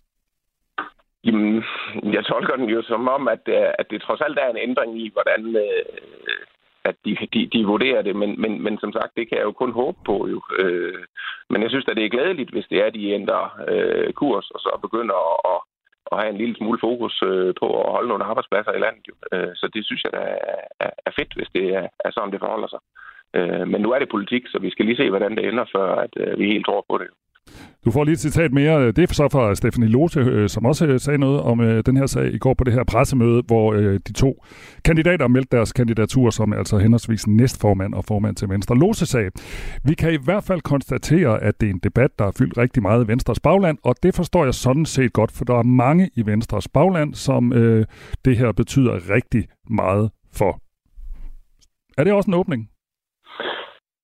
Jamen, 1.24 1.64
jeg 2.16 2.24
tolker 2.24 2.56
den 2.56 2.68
jo 2.68 2.82
som 2.82 3.08
om, 3.08 3.28
at, 3.28 3.44
øh, 3.48 3.68
at 3.78 3.86
det 3.90 4.02
trods 4.02 4.20
alt 4.20 4.38
er 4.38 4.50
en 4.50 4.62
ændring 4.68 5.00
i, 5.02 5.10
hvordan 5.12 5.42
øh, 5.64 5.84
at 6.84 6.96
de, 7.04 7.16
de, 7.34 7.46
de 7.52 7.64
vurderer 7.64 8.02
det. 8.02 8.16
Men, 8.16 8.40
men, 8.40 8.62
men 8.62 8.78
som 8.78 8.92
sagt, 8.92 9.16
det 9.16 9.28
kan 9.28 9.38
jeg 9.38 9.44
jo 9.44 9.52
kun 9.52 9.72
håbe 9.72 9.98
på. 10.06 10.28
Jo. 10.32 10.42
Øh, 10.58 11.04
men 11.50 11.62
jeg 11.62 11.70
synes 11.70 11.88
at 11.88 11.96
det 11.96 12.04
er 12.04 12.16
glædeligt, 12.16 12.50
hvis 12.50 12.66
det 12.70 12.78
er, 12.78 12.86
at 12.86 12.94
de 12.94 13.10
ændrer 13.10 13.44
øh, 13.68 14.12
kurs 14.12 14.50
og 14.50 14.60
så 14.60 14.78
begynder 14.82 15.16
at, 15.32 15.38
at 15.54 15.60
at 16.12 16.18
have 16.20 16.30
en 16.32 16.40
lille 16.42 16.56
smule 16.56 16.78
fokus 16.80 17.22
øh, 17.22 17.54
på 17.60 17.66
at 17.80 17.92
holde 17.96 18.08
nogle 18.08 18.24
arbejdspladser 18.24 18.72
i 18.72 18.82
landet. 18.84 19.04
Jo. 19.08 19.14
Øh, 19.32 19.52
så 19.54 19.70
det 19.74 19.86
synes 19.86 20.04
jeg 20.04 20.12
da 20.12 20.22
er, 20.80 20.90
er 21.06 21.12
fedt, 21.18 21.32
hvis 21.36 21.50
det 21.54 21.64
er, 21.74 21.86
er 22.04 22.10
sådan, 22.10 22.32
det 22.32 22.44
forholder 22.44 22.68
sig. 22.68 22.82
Øh, 23.38 23.68
men 23.72 23.80
nu 23.80 23.88
er 23.92 23.98
det 23.98 24.14
politik, 24.14 24.42
så 24.46 24.58
vi 24.58 24.70
skal 24.70 24.84
lige 24.86 24.96
se, 24.96 25.10
hvordan 25.10 25.36
det 25.36 25.44
ender, 25.48 25.64
før 25.76 25.94
at, 25.94 26.12
øh, 26.16 26.38
vi 26.38 26.44
helt 26.52 26.66
tror 26.66 26.84
på 26.90 26.98
det. 26.98 27.08
Du 27.84 27.90
får 27.90 28.04
lige 28.04 28.12
et 28.12 28.20
citat 28.20 28.52
mere. 28.52 28.80
Øh, 28.80 28.96
det 28.96 29.10
er 29.10 29.14
så 29.14 29.28
fra 29.28 29.54
Stephanie 29.54 29.88
Lose, 29.88 30.20
øh, 30.20 30.48
som 30.48 30.66
også 30.66 30.86
øh, 30.86 31.00
sagde 31.00 31.18
noget 31.18 31.40
om 31.40 31.82
den 31.86 31.96
her 31.96 32.06
sag 32.06 32.34
i 32.34 32.38
går 32.38 32.54
på 32.54 32.64
det 32.64 32.72
her 32.72 32.84
pressemøde, 32.84 33.42
hvor 33.46 33.72
de 33.72 34.12
to 34.12 34.44
kandidater 34.84 35.28
meldte 35.28 35.56
deres 35.56 35.72
kandidatur 35.72 36.30
som 36.30 36.52
altså 36.52 36.78
henholdsvis 36.78 37.26
næstformand 37.26 37.94
og 37.94 38.04
formand 38.04 38.36
til 38.36 38.48
Venstre. 38.48 38.78
Lose 38.78 39.06
sagde, 39.06 39.30
vi 39.84 39.94
kan 39.94 40.12
i 40.12 40.18
hvert 40.24 40.44
fald 40.44 40.60
konstatere, 40.60 41.42
at 41.42 41.60
det 41.60 41.66
er 41.66 41.70
en 41.70 41.80
debat, 41.82 42.10
der 42.18 42.24
har 42.24 42.32
fyldt 42.38 42.58
rigtig 42.58 42.82
meget 42.82 43.04
i 43.04 43.08
Venstres 43.08 43.40
bagland, 43.40 43.78
og 43.82 43.94
det 44.02 44.14
forstår 44.14 44.44
jeg 44.44 44.54
sådan 44.54 44.86
set 44.86 45.12
godt, 45.12 45.32
for 45.32 45.44
der 45.44 45.54
er 45.54 45.62
mange 45.62 46.10
i 46.16 46.26
Venstres 46.26 46.68
bagland, 46.68 47.14
som 47.14 47.52
øh, 47.52 47.86
det 48.24 48.36
her 48.36 48.52
betyder 48.52 49.10
rigtig 49.10 49.48
meget 49.70 50.10
for. 50.32 50.60
Er 51.98 52.04
det 52.04 52.12
også 52.12 52.30
en 52.30 52.34
åbning? 52.34 52.69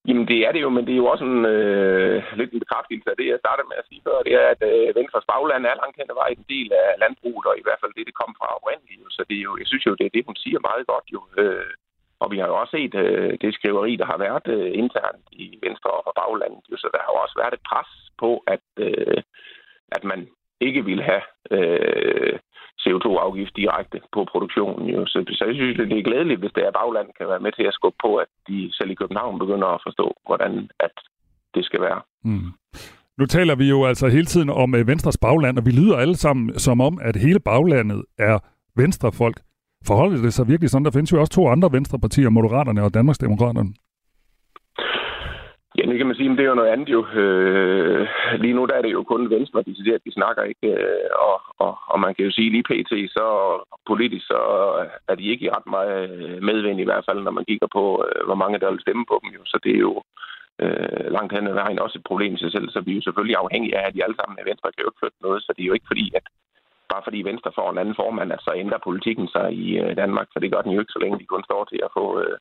Jamen 0.09 0.27
det 0.33 0.39
er 0.47 0.53
det 0.53 0.63
jo, 0.67 0.71
men 0.77 0.85
det 0.87 0.93
er 0.93 1.03
jo 1.03 1.13
også 1.13 1.25
en, 1.25 1.45
øh, 1.55 2.19
lidt 2.39 2.53
en 2.53 2.65
bekræftelse 2.65 3.11
af 3.11 3.17
det, 3.19 3.27
jeg 3.29 3.43
startede 3.45 3.69
med 3.71 3.81
at 3.81 3.89
sige 3.89 4.05
før. 4.07 4.27
Det 4.27 4.35
er, 4.43 4.47
at 4.55 4.63
øh, 4.71 4.97
Venstres 4.99 5.29
bagland 5.33 5.63
er 5.67 5.81
langt 5.83 5.97
hen 5.99 6.11
ad 6.13 6.19
vejen 6.23 6.39
en 6.39 6.51
del 6.55 6.69
af 6.83 6.89
landbruget, 7.03 7.47
og 7.51 7.55
i 7.59 7.65
hvert 7.67 7.81
fald 7.83 7.93
det, 7.97 8.09
det 8.09 8.19
kom 8.21 8.33
fra 8.39 8.49
oprindeligt. 8.57 9.01
Så 9.17 9.23
det 9.29 9.37
er 9.39 9.47
jo, 9.49 9.53
jeg 9.61 9.67
synes 9.69 9.87
jo, 9.87 9.93
det 9.99 10.07
er 10.07 10.15
det, 10.17 10.27
hun 10.29 10.37
siger 10.45 10.59
meget 10.69 10.85
godt. 10.93 11.07
Jo. 11.15 11.21
Øh, 11.41 11.73
og 12.23 12.27
vi 12.33 12.39
har 12.39 12.47
jo 12.51 12.57
også 12.61 12.75
set 12.77 12.95
øh, 13.05 13.33
det 13.43 13.55
skriveri, 13.55 13.93
der 13.97 14.07
har 14.13 14.19
været 14.27 14.47
øh, 14.57 14.71
internt 14.83 15.27
i 15.33 15.47
Venstre 15.67 15.91
og 15.97 16.03
fra 16.07 16.17
baglandet. 16.21 16.63
Jo. 16.71 16.77
Så 16.83 16.89
der 16.95 17.01
har 17.05 17.11
jo 17.15 17.19
også 17.25 17.37
været 17.43 17.55
et 17.55 17.67
pres 17.71 17.91
på, 18.23 18.31
at, 18.55 18.67
øh, 18.87 19.19
at 19.97 20.05
man 20.05 20.21
ikke 20.61 20.85
ville 20.85 21.05
have 21.11 21.25
øh, 21.57 22.39
CO2-afgift 22.87 23.57
direkte 23.57 23.99
på 24.15 24.21
produktionen. 24.33 24.89
Jo. 24.95 25.07
Så, 25.07 25.19
så 25.39 25.45
jeg 25.45 25.55
synes, 25.55 25.77
det 25.77 25.99
er 25.99 26.09
glædeligt, 26.11 26.41
hvis 26.41 26.53
det 26.57 26.63
er 26.65 26.79
bagland 26.81 27.09
kan 27.19 27.29
være 27.29 27.45
med 27.45 27.53
til 27.53 27.67
at 27.71 27.75
skubbe 27.79 27.99
på, 28.07 28.17
at 28.17 28.31
de 28.49 28.59
selv 28.73 28.91
i 28.91 29.01
København 29.01 29.39
begynder 29.39 29.69
at 29.69 29.81
forstå, 29.87 30.07
hvordan 30.27 30.53
at 30.81 30.95
det 31.55 31.65
skal 31.65 31.81
være. 31.81 32.01
Mm. 32.25 32.51
Nu 33.19 33.27
taler 33.27 33.55
vi 33.55 33.69
jo 33.69 33.85
altså 33.85 34.07
hele 34.09 34.25
tiden 34.25 34.51
om 34.51 34.75
uh, 34.75 34.89
Venstres 34.89 35.19
bagland, 35.19 35.59
og 35.59 35.67
vi 35.67 35.71
lyder 35.71 35.97
alle 35.97 36.17
sammen 36.17 36.59
som 36.59 36.81
om, 36.81 36.99
at 37.03 37.17
hele 37.17 37.41
baglandet 37.41 38.05
er 38.19 38.39
venstrefolk. 38.77 39.37
Forholder 39.87 40.23
det 40.23 40.33
sig 40.35 40.49
virkelig 40.49 40.71
sådan? 40.71 40.85
Der 40.85 40.91
findes 40.91 41.13
jo 41.13 41.21
også 41.21 41.33
to 41.33 41.49
andre 41.49 41.73
venstrepartier, 41.73 42.31
Moderaterne 42.31 42.83
og 42.83 42.95
Danmarksdemokraterne. 42.95 43.71
Ja, 45.79 45.83
det 45.91 45.99
kan 45.99 46.07
man 46.07 46.17
sige, 46.17 46.29
men 46.29 46.39
det 46.39 46.45
er 46.45 46.49
jo 46.49 46.55
noget 46.55 46.73
andet 46.73 46.89
jo. 46.89 47.07
Øh, 47.07 48.09
lige 48.45 48.55
nu 48.55 48.65
der 48.67 48.75
er 48.75 48.83
det 48.83 48.93
jo 48.93 49.03
kun 49.03 49.31
Venstre, 49.31 49.59
at 49.61 50.05
de 50.07 50.13
snakker 50.13 50.43
ikke. 50.43 50.69
Øh, 50.83 51.11
og, 51.29 51.37
og, 51.59 51.79
og 51.93 52.01
man 52.01 52.15
kan 52.15 52.25
jo 52.25 52.31
sige 52.31 52.51
lige 52.51 52.69
pt. 52.71 52.93
så 53.17 53.27
politisk, 53.87 54.27
så 54.27 54.41
er 55.09 55.15
de 55.15 55.25
ikke 55.33 55.51
ret 55.57 55.67
meget 55.67 56.11
øh, 56.11 56.43
medvind 56.43 56.81
i 56.81 56.89
hvert 56.89 57.05
fald, 57.09 57.21
når 57.23 57.31
man 57.31 57.45
kigger 57.45 57.69
på, 57.73 58.05
øh, 58.07 58.27
hvor 58.27 58.35
mange 58.43 58.59
der 58.59 58.71
vil 58.71 58.81
stemme 58.81 59.05
på 59.09 59.21
dem. 59.23 59.31
Jo. 59.37 59.43
Så 59.45 59.59
det 59.65 59.73
er 59.75 59.83
jo 59.89 60.03
øh, 60.63 61.07
langt 61.17 61.33
hen 61.33 61.47
ad 61.47 61.53
vejen 61.53 61.79
også 61.79 61.99
et 61.99 62.09
problem 62.11 62.35
i 62.35 62.39
sig 62.39 62.53
selv. 62.53 62.69
Så 62.71 62.81
vi 62.81 62.91
er 62.93 62.97
jo 62.97 63.07
selvfølgelig 63.07 63.37
afhængige 63.37 63.77
af, 63.79 63.87
at 63.87 63.95
de 63.95 64.05
alle 64.05 64.17
sammen 64.17 64.39
er 64.39 64.49
Venstre 64.51 64.73
kan 64.73 64.83
jo 64.83 64.91
ikke 64.91 65.03
flytte 65.03 65.23
noget. 65.23 65.43
Så 65.43 65.51
det 65.57 65.63
er 65.63 65.71
jo 65.71 65.77
ikke 65.79 65.91
fordi, 65.93 66.07
at 66.19 66.25
bare 66.93 67.03
fordi 67.07 67.21
Venstre 67.23 67.53
får 67.55 67.71
en 67.71 67.79
anden 67.79 67.99
formand, 68.03 68.33
at 68.33 68.45
så 68.47 68.53
ændrer 68.63 68.87
politikken 68.89 69.29
sig 69.29 69.47
i 69.65 69.67
øh, 69.83 69.97
Danmark. 69.97 70.29
For 70.33 70.41
det 70.41 70.53
gør 70.53 70.63
den 70.63 70.73
jo 70.73 70.81
ikke, 70.81 70.97
så 70.97 70.99
længe 71.03 71.19
de 71.19 71.33
kun 71.33 71.45
står 71.45 71.65
til 71.65 71.81
at 71.87 71.95
få 71.99 72.05
øh, 72.23 72.37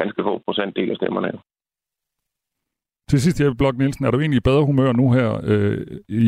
ganske 0.00 0.22
få 0.22 0.42
procentdel 0.46 0.90
af 0.90 0.96
stemmerne. 0.96 1.32
Til 3.10 3.20
sidst, 3.22 3.40
jeg 3.40 3.56
Blok 3.58 3.76
Nielsen, 3.78 4.04
er 4.04 4.10
du 4.10 4.18
egentlig 4.20 4.40
i 4.40 4.48
bedre 4.50 4.64
humør 4.70 4.92
nu 4.92 5.06
her, 5.18 5.28
øh, 5.50 5.78
i, 6.08 6.26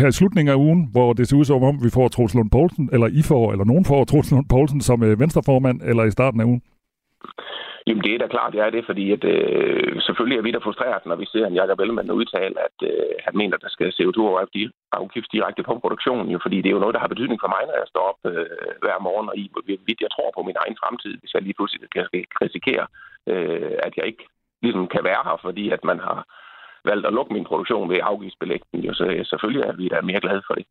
her 0.00 0.08
i 0.08 0.16
slutningen 0.18 0.52
af 0.54 0.58
ugen, 0.66 0.80
hvor 0.94 1.12
det 1.12 1.24
ser 1.28 1.36
ud 1.40 1.44
som 1.44 1.62
om, 1.70 1.76
vi 1.86 1.90
får 1.96 2.08
Troels 2.08 2.34
Lund 2.34 2.50
Poulsen, 2.56 2.86
eller 2.94 3.08
I 3.20 3.22
får, 3.30 3.44
eller 3.52 3.64
nogen 3.70 3.84
får 3.90 4.00
Troels 4.04 4.30
Lund 4.34 4.48
Poulsen 4.52 4.80
som 4.88 4.98
øh, 5.06 5.20
venstreformand, 5.22 5.78
eller 5.90 6.04
i 6.04 6.16
starten 6.16 6.40
af 6.40 6.44
ugen? 6.50 6.62
Jamen 7.86 8.04
det 8.04 8.12
er 8.14 8.20
da 8.22 8.26
klart, 8.36 8.54
jeg 8.54 8.66
er 8.66 8.74
det, 8.76 8.84
fordi 8.90 9.04
at, 9.16 9.24
øh, 9.34 9.92
selvfølgelig 10.06 10.38
er 10.38 10.46
vi 10.46 10.52
da 10.54 10.60
frustreret, 10.66 11.02
når 11.06 11.16
vi 11.22 11.26
ser 11.32 11.46
en 11.46 11.58
Jacob 11.60 11.80
Ellemann 11.80 12.18
udtale, 12.20 12.56
at 12.68 12.76
øh, 12.90 13.14
han 13.26 13.34
mener, 13.40 13.54
at 13.56 13.64
der 13.66 13.72
skal 13.76 13.88
CO2-afgift 13.98 15.30
direkte 15.36 15.62
på 15.62 15.74
produktionen, 15.84 16.28
jo, 16.34 16.38
fordi 16.44 16.56
det 16.62 16.68
er 16.68 16.76
jo 16.76 16.84
noget, 16.84 16.94
der 16.94 17.04
har 17.04 17.14
betydning 17.14 17.40
for 17.40 17.50
mig, 17.54 17.62
når 17.66 17.76
jeg 17.82 17.88
står 17.92 18.04
op 18.10 18.20
øh, 18.32 18.72
hver 18.82 18.98
morgen, 19.06 19.28
og 19.30 19.36
i 19.42 19.44
vidt 19.86 20.04
jeg 20.04 20.12
tror 20.12 20.30
på 20.36 20.42
min 20.48 20.60
egen 20.62 20.76
fremtid, 20.80 21.14
hvis 21.20 21.34
jeg 21.34 21.42
lige 21.42 21.58
pludselig 21.58 21.80
kan 21.96 22.06
risikere, 22.44 22.84
øh, 23.32 23.76
at 23.86 23.92
jeg 23.96 24.06
ikke 24.10 24.24
ligesom 24.62 24.86
kan 24.94 25.04
være 25.10 25.22
her, 25.28 25.36
fordi 25.46 25.64
at 25.70 25.82
man 25.84 25.98
har 25.98 26.18
valgt 26.84 27.06
at 27.06 27.12
lukke 27.12 27.32
min 27.32 27.44
produktion 27.44 27.90
ved 27.90 27.98
afgiftsbelægten. 28.02 28.80
Jo, 28.86 28.92
så 28.94 29.04
selvfølgelig 29.30 29.62
er 29.68 29.76
vi 29.76 29.88
da 29.88 30.00
mere 30.00 30.20
glade 30.20 30.42
for 30.46 30.54
det. 30.54 30.66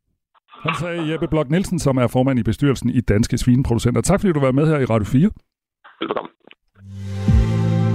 Han 0.66 0.74
sagde 0.76 1.12
Jeppe 1.12 1.28
Blok 1.28 1.50
Nielsen, 1.50 1.80
som 1.80 1.98
er 1.98 2.08
formand 2.08 2.40
i 2.40 2.44
bestyrelsen 2.44 2.90
i 2.90 3.02
Danske 3.02 3.38
Svineproducenter. 3.38 4.02
Tak 4.02 4.20
fordi 4.20 4.34
du 4.34 4.40
var 4.40 4.52
med 4.52 4.68
her 4.68 4.80
i 4.80 4.86
Radio 4.86 5.06
4. 5.06 5.30
Velkommen. 6.02 6.32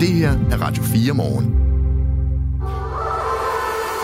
Det 0.02 0.12
her 0.20 0.32
er 0.52 0.58
Radio 0.66 0.82
4 0.82 1.14
morgen. 1.22 1.73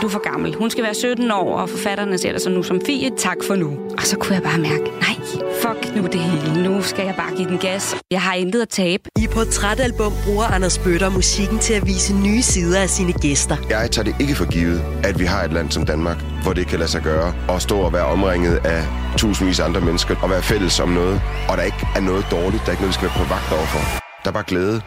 Du 0.03 0.07
er 0.07 0.11
for 0.11 0.31
gammel. 0.31 0.55
Hun 0.55 0.71
skal 0.71 0.85
være 0.85 0.95
17 0.95 1.31
år, 1.31 1.59
og 1.59 1.69
forfatterne 1.69 2.19
ser 2.19 2.33
dig 2.33 2.41
så 2.41 2.51
nu 2.51 2.63
som 2.63 2.81
Fie. 2.87 3.11
Tak 3.19 3.37
for 3.47 3.55
nu. 3.55 3.79
Og 3.99 4.03
så 4.03 4.17
kunne 4.17 4.35
jeg 4.35 4.43
bare 4.43 4.59
mærke, 4.59 4.85
nej, 4.85 5.17
fuck 5.63 5.97
nu 5.97 6.03
det 6.07 6.21
hele. 6.21 6.63
Nu 6.63 6.83
skal 6.83 7.05
jeg 7.05 7.15
bare 7.15 7.37
give 7.37 7.49
den 7.49 7.59
gas. 7.59 7.97
Jeg 8.11 8.21
har 8.21 8.35
intet 8.35 8.63
at 8.63 8.69
tabe. 8.69 9.03
I 9.19 9.27
Portrætalbum 9.27 10.13
bruger 10.25 10.45
Anders 10.45 10.79
Bøtter 10.79 11.11
musikken 11.11 11.59
til 11.59 11.75
at 11.75 11.87
vise 11.87 12.15
nye 12.15 12.43
sider 12.43 12.81
af 12.81 12.91
sine 12.91 13.13
gæster. 13.13 13.57
Jeg 13.71 13.91
tager 13.91 14.05
det 14.05 14.15
ikke 14.21 14.35
for 14.35 14.51
givet, 14.53 14.83
at 15.05 15.19
vi 15.19 15.25
har 15.25 15.45
et 15.45 15.53
land 15.53 15.71
som 15.71 15.87
Danmark, 15.87 16.19
hvor 16.43 16.53
det 16.53 16.67
kan 16.67 16.79
lade 16.79 16.91
sig 16.91 17.03
gøre 17.03 17.35
at 17.49 17.63
stå 17.63 17.79
og 17.79 17.93
være 17.93 18.05
omringet 18.05 18.57
af 18.65 18.83
tusindvis 19.17 19.61
af 19.61 19.65
andre 19.65 19.81
mennesker 19.81 20.17
og 20.23 20.31
være 20.31 20.43
fælles 20.43 20.81
om 20.81 20.89
noget, 20.89 21.21
og 21.49 21.57
der 21.57 21.63
ikke 21.63 21.87
er 21.97 22.01
noget 22.01 22.27
dårligt, 22.31 22.63
der 22.63 22.69
er 22.69 22.73
ikke 22.73 22.83
noget, 22.83 22.89
vi 22.89 22.95
skal 22.95 23.09
være 23.09 23.19
på 23.27 23.35
vagt 23.35 23.53
overfor. 23.53 24.10
Der 24.25 24.29
er 24.29 24.33
bare 24.33 24.45
glæde. 24.47 24.81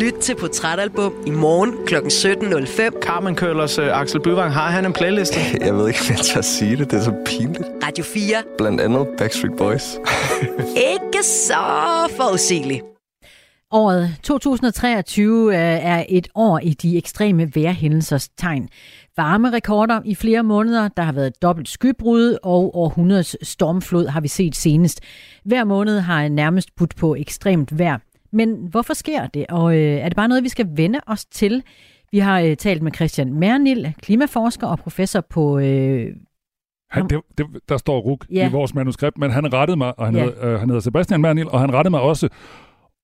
Lyt 0.00 0.14
til 0.14 0.36
Portrætalbum 0.36 1.14
i 1.26 1.30
morgen 1.30 1.72
kl. 1.86 1.94
17.05. 1.94 3.00
Carmen 3.02 3.34
Køllers 3.34 3.78
uh, 3.78 4.00
Axel 4.00 4.20
Byvang, 4.20 4.52
har 4.52 4.70
han 4.70 4.84
en 4.84 4.92
playliste? 4.92 5.40
Jeg 5.66 5.74
ved 5.74 5.88
ikke, 5.88 6.00
om 6.00 6.16
jeg 6.16 6.18
tør 6.18 6.40
sige 6.40 6.76
det. 6.76 6.90
Det 6.90 6.98
er 6.98 7.02
så 7.02 7.14
pinligt. 7.26 7.64
Radio 7.84 8.04
4. 8.04 8.36
Blandt 8.58 8.80
andet 8.80 9.08
Backstreet 9.18 9.56
Boys. 9.58 9.98
ikke 10.92 11.22
så 11.22 11.54
forudsigeligt. 12.16 12.82
Året 13.70 14.16
2023 14.22 15.54
er 15.54 16.04
et 16.08 16.28
år 16.34 16.58
i 16.62 16.70
de 16.70 16.98
ekstreme 16.98 17.50
vejrhændelsers 17.54 18.28
tegn. 18.28 18.68
Varme 19.16 19.50
rekorder 19.50 20.00
i 20.04 20.14
flere 20.14 20.42
måneder, 20.42 20.88
der 20.88 21.02
har 21.02 21.12
været 21.12 21.42
dobbelt 21.42 21.68
skybrud, 21.68 22.38
og 22.42 22.76
århundredes 22.76 23.36
stormflod 23.42 24.06
har 24.06 24.20
vi 24.20 24.28
set 24.28 24.56
senest. 24.56 25.00
Hver 25.44 25.64
måned 25.64 26.00
har 26.00 26.28
nærmest 26.28 26.68
budt 26.76 26.96
på 26.96 27.14
ekstremt 27.14 27.78
vejr. 27.78 27.98
Men 28.34 28.68
hvorfor 28.70 28.94
sker 28.94 29.26
det, 29.26 29.46
og 29.48 29.76
øh, 29.76 29.96
er 30.04 30.08
det 30.08 30.16
bare 30.16 30.28
noget, 30.28 30.44
vi 30.44 30.48
skal 30.48 30.66
vende 30.76 31.00
os 31.06 31.24
til? 31.24 31.62
Vi 32.12 32.18
har 32.18 32.40
øh, 32.40 32.56
talt 32.56 32.82
med 32.82 32.92
Christian 32.92 33.32
Mernil, 33.32 33.94
klimaforsker 34.02 34.66
og 34.66 34.78
professor 34.78 35.20
på... 35.34 35.58
Øh, 35.58 36.06
han, 36.90 37.08
det, 37.08 37.20
det, 37.38 37.46
der 37.68 37.76
står 37.76 37.98
RUK 37.98 38.24
ja. 38.30 38.48
i 38.48 38.52
vores 38.52 38.74
manuskript, 38.74 39.18
men 39.18 39.30
han 39.30 39.52
rettede 39.52 39.76
mig, 39.76 39.98
og 39.98 40.06
han, 40.06 40.14
ja. 40.14 40.24
hedder, 40.24 40.52
øh, 40.52 40.60
han 40.60 40.68
hedder 40.68 40.80
Sebastian 40.80 41.20
Mernil, 41.20 41.48
og 41.48 41.60
han 41.60 41.74
rettede 41.74 41.90
mig 41.90 42.00
også, 42.00 42.28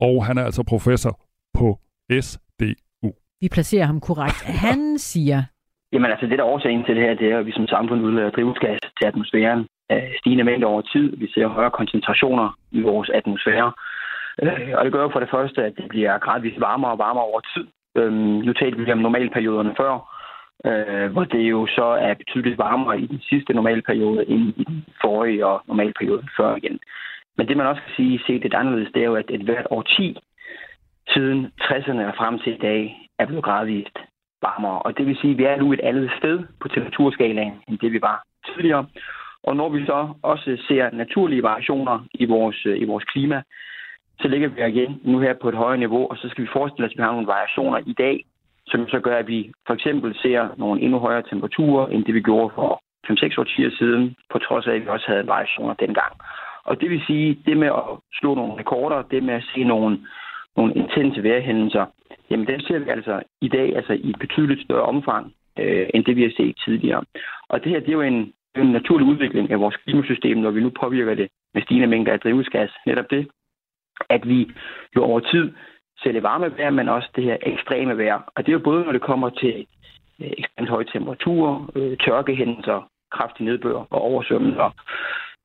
og 0.00 0.26
han 0.26 0.38
er 0.38 0.44
altså 0.44 0.62
professor 0.62 1.20
på 1.58 1.78
SDU. 2.20 3.10
Vi 3.40 3.48
placerer 3.52 3.86
ham 3.86 4.00
korrekt. 4.00 4.42
Han 4.66 4.98
siger... 4.98 5.42
Jamen 5.92 6.10
altså, 6.10 6.26
det 6.26 6.38
der 6.38 6.44
årsagen 6.44 6.84
til 6.84 6.96
det 6.96 7.04
her, 7.04 7.14
det 7.14 7.32
er, 7.32 7.38
at 7.38 7.46
vi 7.46 7.52
som 7.52 7.66
samfund 7.66 8.00
udleder 8.02 8.30
drivhusgas 8.30 8.80
til 8.98 9.06
atmosfæren. 9.06 9.66
Stigende 10.20 10.44
mængder 10.44 10.66
over 10.68 10.82
tid. 10.82 11.16
Vi 11.16 11.26
ser 11.34 11.46
højere 11.46 11.70
koncentrationer 11.70 12.58
i 12.70 12.80
vores 12.80 13.10
atmosfære. 13.14 13.72
Øh, 14.42 14.72
og 14.78 14.84
det 14.84 14.92
gør 14.92 15.02
jo 15.02 15.10
for 15.12 15.20
det 15.20 15.30
første, 15.30 15.64
at 15.64 15.76
det 15.76 15.88
bliver 15.88 16.18
gradvist 16.18 16.60
varmere 16.60 16.90
og 16.90 16.98
varmere 16.98 17.24
over 17.24 17.40
tid. 17.54 17.66
Øh, 17.96 18.12
nu 18.46 18.52
talte 18.52 18.78
vi 18.78 18.92
om 18.92 18.98
normalperioderne 18.98 19.74
før, 19.76 19.92
øh, 20.68 21.12
hvor 21.12 21.24
det 21.24 21.42
jo 21.50 21.66
så 21.66 21.84
er 21.84 22.14
betydeligt 22.14 22.58
varmere 22.58 23.00
i 23.00 23.06
den 23.06 23.20
sidste 23.20 23.52
normalperiode 23.52 24.28
end 24.28 24.42
i 24.56 24.64
den 24.64 24.84
forrige 25.00 25.46
og 25.46 25.62
normalperioden 25.68 26.28
før 26.36 26.56
igen. 26.56 26.78
Men 27.36 27.48
det 27.48 27.56
man 27.56 27.66
også 27.66 27.82
kan 27.82 27.94
sige, 27.96 28.20
set 28.26 28.42
lidt 28.42 28.54
anderledes, 28.54 28.92
det 28.94 29.02
er 29.02 29.06
jo, 29.06 29.16
at 29.16 29.30
et 29.30 29.42
hvert 29.42 29.66
10 29.86 30.18
siden 31.08 31.52
60'erne 31.60 32.04
og 32.10 32.14
frem 32.16 32.38
til 32.38 32.52
i 32.52 32.58
dag 32.58 33.08
er 33.18 33.26
blevet 33.26 33.44
gradvist 33.44 33.98
varmere. 34.42 34.78
Og 34.82 34.98
det 34.98 35.06
vil 35.06 35.16
sige, 35.20 35.32
at 35.32 35.38
vi 35.38 35.44
er 35.44 35.56
nu 35.56 35.72
et 35.72 35.80
andet 35.80 36.10
sted 36.18 36.38
på 36.60 36.68
temperaturskalaen, 36.68 37.54
end 37.68 37.78
det 37.78 37.92
vi 37.92 38.02
var 38.02 38.24
tidligere. 38.46 38.86
Og 39.42 39.56
når 39.56 39.68
vi 39.68 39.86
så 39.86 40.08
også 40.22 40.64
ser 40.68 40.90
naturlige 40.90 41.42
variationer 41.42 42.06
i 42.14 42.24
vores, 42.24 42.66
øh, 42.66 42.80
i 42.80 42.84
vores 42.84 43.04
klima, 43.04 43.42
så 44.22 44.28
ligger 44.28 44.48
vi 44.48 44.60
igen 44.68 45.00
nu 45.04 45.18
her 45.18 45.34
på 45.34 45.48
et 45.48 45.54
højere 45.54 45.78
niveau, 45.78 46.06
og 46.10 46.16
så 46.16 46.28
skal 46.28 46.44
vi 46.44 46.48
forestille 46.52 46.86
os, 46.86 46.92
at 46.92 46.98
vi 46.98 47.02
har 47.02 47.12
nogle 47.12 47.26
variationer 47.26 47.78
i 47.86 47.92
dag, 47.92 48.24
som 48.66 48.88
så 48.88 49.00
gør, 49.00 49.16
at 49.16 49.28
vi 49.28 49.52
for 49.66 49.74
eksempel 49.74 50.14
ser 50.22 50.48
nogle 50.56 50.80
endnu 50.80 50.98
højere 50.98 51.22
temperaturer, 51.30 51.86
end 51.86 52.04
det 52.04 52.14
vi 52.14 52.20
gjorde 52.20 52.54
for 52.54 52.82
5-6 53.06 53.40
årtier 53.40 53.70
siden, 53.78 54.16
på 54.32 54.38
trods 54.38 54.66
af, 54.66 54.74
at 54.74 54.82
vi 54.82 54.88
også 54.88 55.06
havde 55.08 55.26
variationer 55.26 55.74
dengang. 55.74 56.12
Og 56.64 56.80
det 56.80 56.90
vil 56.90 57.02
sige, 57.06 57.38
det 57.46 57.56
med 57.56 57.68
at 57.68 57.84
slå 58.12 58.34
nogle 58.34 58.58
rekorder, 58.58 59.02
det 59.02 59.22
med 59.22 59.34
at 59.34 59.44
se 59.54 59.64
nogle, 59.64 59.98
nogle 60.56 60.74
intense 60.74 61.22
vejrhændelser, 61.22 61.86
jamen 62.30 62.46
den 62.46 62.60
ser 62.60 62.78
vi 62.78 62.90
altså 62.90 63.22
i 63.40 63.48
dag 63.48 63.76
altså 63.76 63.92
i 63.92 64.10
et 64.10 64.18
betydeligt 64.18 64.64
større 64.64 64.82
omfang, 64.82 65.32
øh, 65.58 65.86
end 65.94 66.04
det 66.04 66.16
vi 66.16 66.22
har 66.22 66.32
set 66.36 66.56
tidligere. 66.64 67.02
Og 67.48 67.64
det 67.64 67.72
her, 67.72 67.80
det 67.80 67.88
er 67.88 67.92
jo 67.92 68.00
en, 68.00 68.32
en 68.56 68.72
naturlig 68.72 69.06
udvikling 69.06 69.50
af 69.50 69.60
vores 69.60 69.76
klimasystem, 69.76 70.38
når 70.38 70.50
vi 70.50 70.60
nu 70.60 70.70
påvirker 70.80 71.14
det 71.14 71.28
med 71.54 71.62
stigende 71.62 71.86
mængder 71.86 72.12
af 72.12 72.20
drivhusgas. 72.20 72.70
Netop 72.86 73.10
det, 73.10 73.28
at 74.08 74.28
vi 74.28 74.50
jo 74.96 75.02
over 75.02 75.20
tid 75.20 75.52
ser 76.02 76.12
det 76.12 76.22
varme 76.22 76.58
vejr, 76.58 76.70
men 76.70 76.88
også 76.88 77.08
det 77.16 77.24
her 77.24 77.36
ekstreme 77.42 77.98
vejr. 77.98 78.20
Og 78.36 78.46
det 78.46 78.48
er 78.48 78.58
jo 78.58 78.68
både, 78.70 78.84
når 78.84 78.92
det 78.92 79.00
kommer 79.00 79.30
til 79.30 79.66
øh, 80.20 80.30
ekstremt 80.38 80.68
høje 80.68 80.84
temperaturer, 80.92 81.70
øh, 81.76 81.96
tørkehændelser, 81.96 82.88
kraftige 83.12 83.46
nedbør 83.46 83.78
og 83.90 84.00
oversvømmelser. 84.02 84.70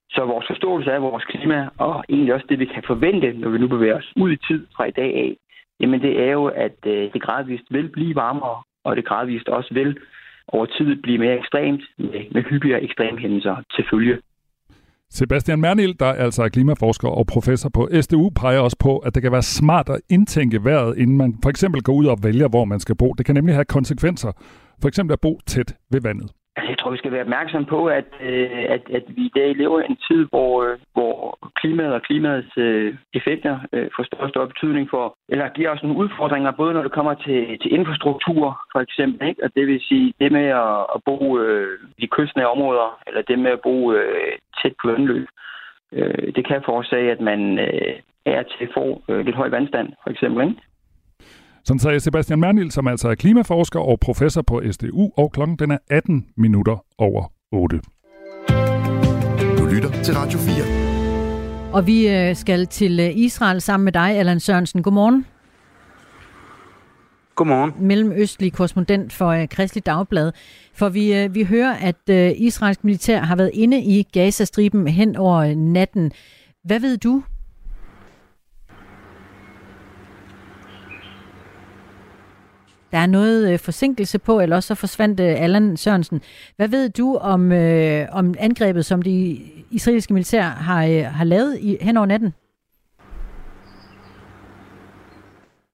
Så 0.10 0.26
vores 0.26 0.48
forståelse 0.48 0.92
af 0.92 1.02
vores 1.02 1.24
klima, 1.24 1.70
og 1.78 2.04
egentlig 2.10 2.34
også 2.34 2.46
det, 2.50 2.60
vi 2.60 2.66
kan 2.66 2.84
forvente, 2.88 3.34
når 3.34 3.50
vi 3.50 3.58
nu 3.58 3.68
bevæger 3.68 3.98
os 3.98 4.14
ud 4.16 4.32
i 4.32 4.38
tid 4.48 4.68
fra 4.76 4.86
i 4.86 4.92
dag 4.92 5.16
af, 5.16 5.38
jamen 5.80 6.02
det 6.02 6.22
er 6.28 6.32
jo, 6.32 6.46
at 6.46 6.78
øh, 6.86 7.14
det 7.14 7.22
gradvist 7.22 7.64
vil 7.70 7.90
blive 7.90 8.16
varmere, 8.16 8.64
og 8.84 8.96
det 8.96 9.06
gradvist 9.06 9.50
også 9.50 9.74
vil 9.74 9.98
over 10.48 10.66
tid 10.66 11.02
blive 11.02 11.18
mere 11.18 11.38
ekstremt 11.38 11.84
med, 11.98 12.26
med 12.32 12.44
hyppigere 12.44 12.84
ekstremhændelser 12.84 13.56
til 13.76 13.86
følge. 13.92 14.22
Sebastian 15.12 15.62
Mernil, 15.62 15.96
der 16.00 16.06
altså 16.06 16.44
er 16.44 16.50
klimaforsker 16.50 17.08
og 17.08 17.28
professor 17.28 17.70
på 17.70 17.90
SDU, 18.02 18.30
peger 18.30 18.60
også 18.60 18.78
på, 18.80 18.98
at 18.98 19.16
det 19.16 19.24
kan 19.24 19.32
være 19.32 19.44
smart 19.44 19.90
at 19.90 20.02
indtænke 20.10 20.64
vejret, 20.64 20.98
inden 20.98 21.18
man 21.18 21.36
for 21.44 21.50
eksempel 21.50 21.82
går 21.82 21.94
ud 21.94 22.06
og 22.06 22.18
vælger, 22.24 22.48
hvor 22.48 22.66
man 22.66 22.80
skal 22.80 22.96
bo. 22.96 23.14
Det 23.14 23.26
kan 23.26 23.36
nemlig 23.36 23.56
have 23.56 23.66
konsekvenser. 23.66 24.32
For 24.82 24.88
eksempel 24.88 25.14
at 25.14 25.22
bo 25.22 25.40
tæt 25.46 25.76
ved 25.92 26.02
vandet. 26.02 26.32
Altså, 26.56 26.70
jeg 26.72 26.78
tror, 26.78 26.92
vi 26.92 26.98
skal 26.98 27.12
være 27.12 27.22
opmærksom 27.28 27.66
på, 27.66 27.88
at, 27.88 28.10
øh, 28.22 28.66
at, 28.76 28.84
at 28.98 29.04
vi 29.08 29.22
i 29.26 29.36
dag 29.36 29.56
lever 29.56 29.80
i 29.82 29.86
en 29.90 30.00
tid, 30.10 30.22
hvor, 30.30 30.64
øh, 30.64 30.78
hvor 30.94 31.38
klimaet 31.56 31.94
og 31.94 32.02
klimaets 32.02 32.58
øh, 32.58 32.96
effekter 33.14 33.60
øh, 33.74 33.88
får 33.96 34.04
større 34.04 34.24
og 34.24 34.30
større 34.30 34.48
betydning 34.48 34.90
for, 34.90 35.18
eller 35.30 35.50
giver 35.50 35.70
os 35.70 35.84
nogle 35.84 35.98
udfordringer, 35.98 36.52
både 36.52 36.74
når 36.74 36.84
det 36.84 36.92
kommer 36.92 37.14
til, 37.14 37.60
til 37.62 37.74
infrastruktur, 37.74 38.62
for 38.72 38.80
eksempel, 38.80 39.28
ikke? 39.28 39.44
og 39.44 39.50
det 39.56 39.68
vil 39.68 39.82
sige 39.82 40.14
det 40.20 40.32
med 40.32 40.48
at, 40.66 40.80
at 40.96 41.00
bo 41.06 41.40
øh, 41.40 41.80
i 41.98 42.06
kystnære 42.06 42.54
områder, 42.56 43.00
eller 43.08 43.22
det 43.22 43.40
med 43.40 43.52
at 43.52 43.62
bo 43.64 43.92
øh, 43.94 44.34
tæt 44.62 44.74
på 44.82 44.92
vandløb. 44.92 45.28
Øh, 45.92 46.34
det 46.36 46.48
kan 46.48 46.62
forårsage, 46.66 47.12
at 47.12 47.22
man 47.22 47.60
øh, 47.60 47.96
er 48.26 48.44
til 48.44 48.66
at 48.66 48.74
få 48.74 49.02
øh, 49.10 49.26
lidt 49.26 49.36
høj 49.36 49.50
vandstand, 49.50 49.90
for 50.04 50.10
eksempel. 50.10 50.48
Ikke? 50.48 50.62
Sådan 51.68 51.80
sagde 51.80 52.00
Sebastian 52.00 52.40
Mernil, 52.40 52.72
som 52.72 52.88
altså 52.88 53.10
er 53.10 53.16
klimaforsker 53.16 53.80
og 53.80 54.00
professor 54.00 54.42
på 54.42 54.62
SDU, 54.72 55.12
og 55.18 55.32
klokken 55.32 55.60
den 55.60 55.72
er 55.72 55.78
18 55.90 56.26
minutter 56.38 56.86
over 56.98 57.32
8. 57.52 57.80
Du 59.58 59.66
lytter 59.66 60.04
til 60.04 60.14
Radio 60.14 60.40
4. 60.40 61.74
Og 61.74 61.88
vi 61.88 62.08
øh, 62.10 62.36
skal 62.36 62.68
til 62.68 63.00
øh, 63.00 63.18
Israel 63.18 63.62
sammen 63.62 63.84
med 63.86 63.94
dig, 63.94 64.18
Allan 64.18 64.40
Sørensen. 64.40 64.84
Godmorgen. 64.84 65.26
Godmorgen. 67.36 67.74
Mellemøstlig 67.80 68.54
korrespondent 68.54 69.14
for 69.14 69.42
uh, 69.42 69.48
Kristelig 69.50 69.86
Dagblad. 69.86 70.32
For 70.74 70.90
vi, 70.90 71.26
uh, 71.26 71.36
vi 71.36 71.44
hører, 71.44 71.74
at 71.74 72.10
uh, 72.10 72.42
israelsk 72.42 72.84
militær 72.84 73.22
har 73.22 73.36
været 73.36 73.52
inde 73.54 73.84
i 73.84 74.04
Gazastriben 74.04 74.88
hen 74.88 75.16
over 75.16 75.56
natten. 75.56 76.12
Hvad 76.64 76.80
ved 76.80 76.98
du? 76.98 77.24
Der 82.96 83.02
er 83.02 83.06
noget 83.06 83.54
øh, 83.54 83.60
forsinkelse 83.60 84.20
på, 84.20 84.40
eller 84.40 84.56
også 84.56 84.68
så 84.68 84.76
forsvandt 84.76 85.20
øh, 85.20 85.42
Allan 85.42 85.78
Sørensen. 85.78 86.22
Hvad 86.56 86.68
ved 86.68 86.90
du 86.90 87.16
om, 87.16 87.52
øh, 87.52 88.08
om 88.12 88.36
angrebet, 88.40 88.86
som 88.86 89.02
de 89.02 89.40
israelske 89.72 90.14
militær 90.14 90.44
har, 90.44 90.86
øh, 90.86 91.06
har 91.06 91.24
lavet 91.24 91.58
i, 91.60 91.78
hen 91.82 91.98
over 91.98 92.06
natten? 92.06 92.34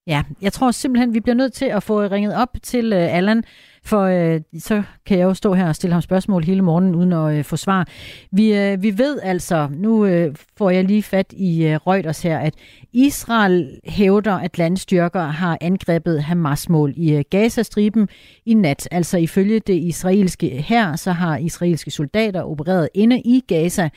Ja, 0.07 0.23
jeg 0.41 0.53
tror 0.53 0.71
simpelthen, 0.71 1.13
vi 1.13 1.19
bliver 1.19 1.35
nødt 1.35 1.53
til 1.53 1.65
at 1.65 1.83
få 1.83 2.01
ringet 2.01 2.35
op 2.35 2.57
til 2.63 2.93
øh, 2.93 3.17
Allan, 3.17 3.43
for 3.85 4.01
øh, 4.01 4.41
så 4.59 4.83
kan 5.05 5.17
jeg 5.19 5.23
jo 5.23 5.33
stå 5.33 5.53
her 5.53 5.67
og 5.67 5.75
stille 5.75 5.93
ham 5.93 6.01
spørgsmål 6.01 6.43
hele 6.43 6.61
morgenen 6.61 6.95
uden 6.95 7.13
at 7.13 7.35
øh, 7.35 7.43
få 7.43 7.57
svar. 7.57 7.87
Vi, 8.31 8.53
øh, 8.53 8.83
vi 8.83 8.97
ved 8.97 9.19
altså, 9.23 9.69
nu 9.71 10.05
øh, 10.05 10.35
får 10.57 10.69
jeg 10.69 10.83
lige 10.83 11.03
fat 11.03 11.33
i 11.37 11.65
øh, 11.65 11.75
Reuters 11.75 12.21
her, 12.21 12.39
at 12.39 12.53
Israel 12.93 13.79
hævder, 13.85 14.33
at 14.33 14.57
landstyrker 14.57 15.23
har 15.23 15.57
angrebet 15.61 16.23
Hamas-mål 16.23 16.93
i 16.95 17.13
øh, 17.13 17.23
Gazastriben 17.29 18.09
i 18.45 18.53
nat. 18.53 18.87
Altså 18.91 19.17
ifølge 19.17 19.59
det 19.59 19.73
israelske 19.75 20.47
her, 20.47 20.95
så 20.95 21.11
har 21.11 21.37
israelske 21.37 21.91
soldater 21.91 22.41
opereret 22.41 22.89
inde 22.93 23.19
i 23.19 23.43
Gaza, 23.47 23.89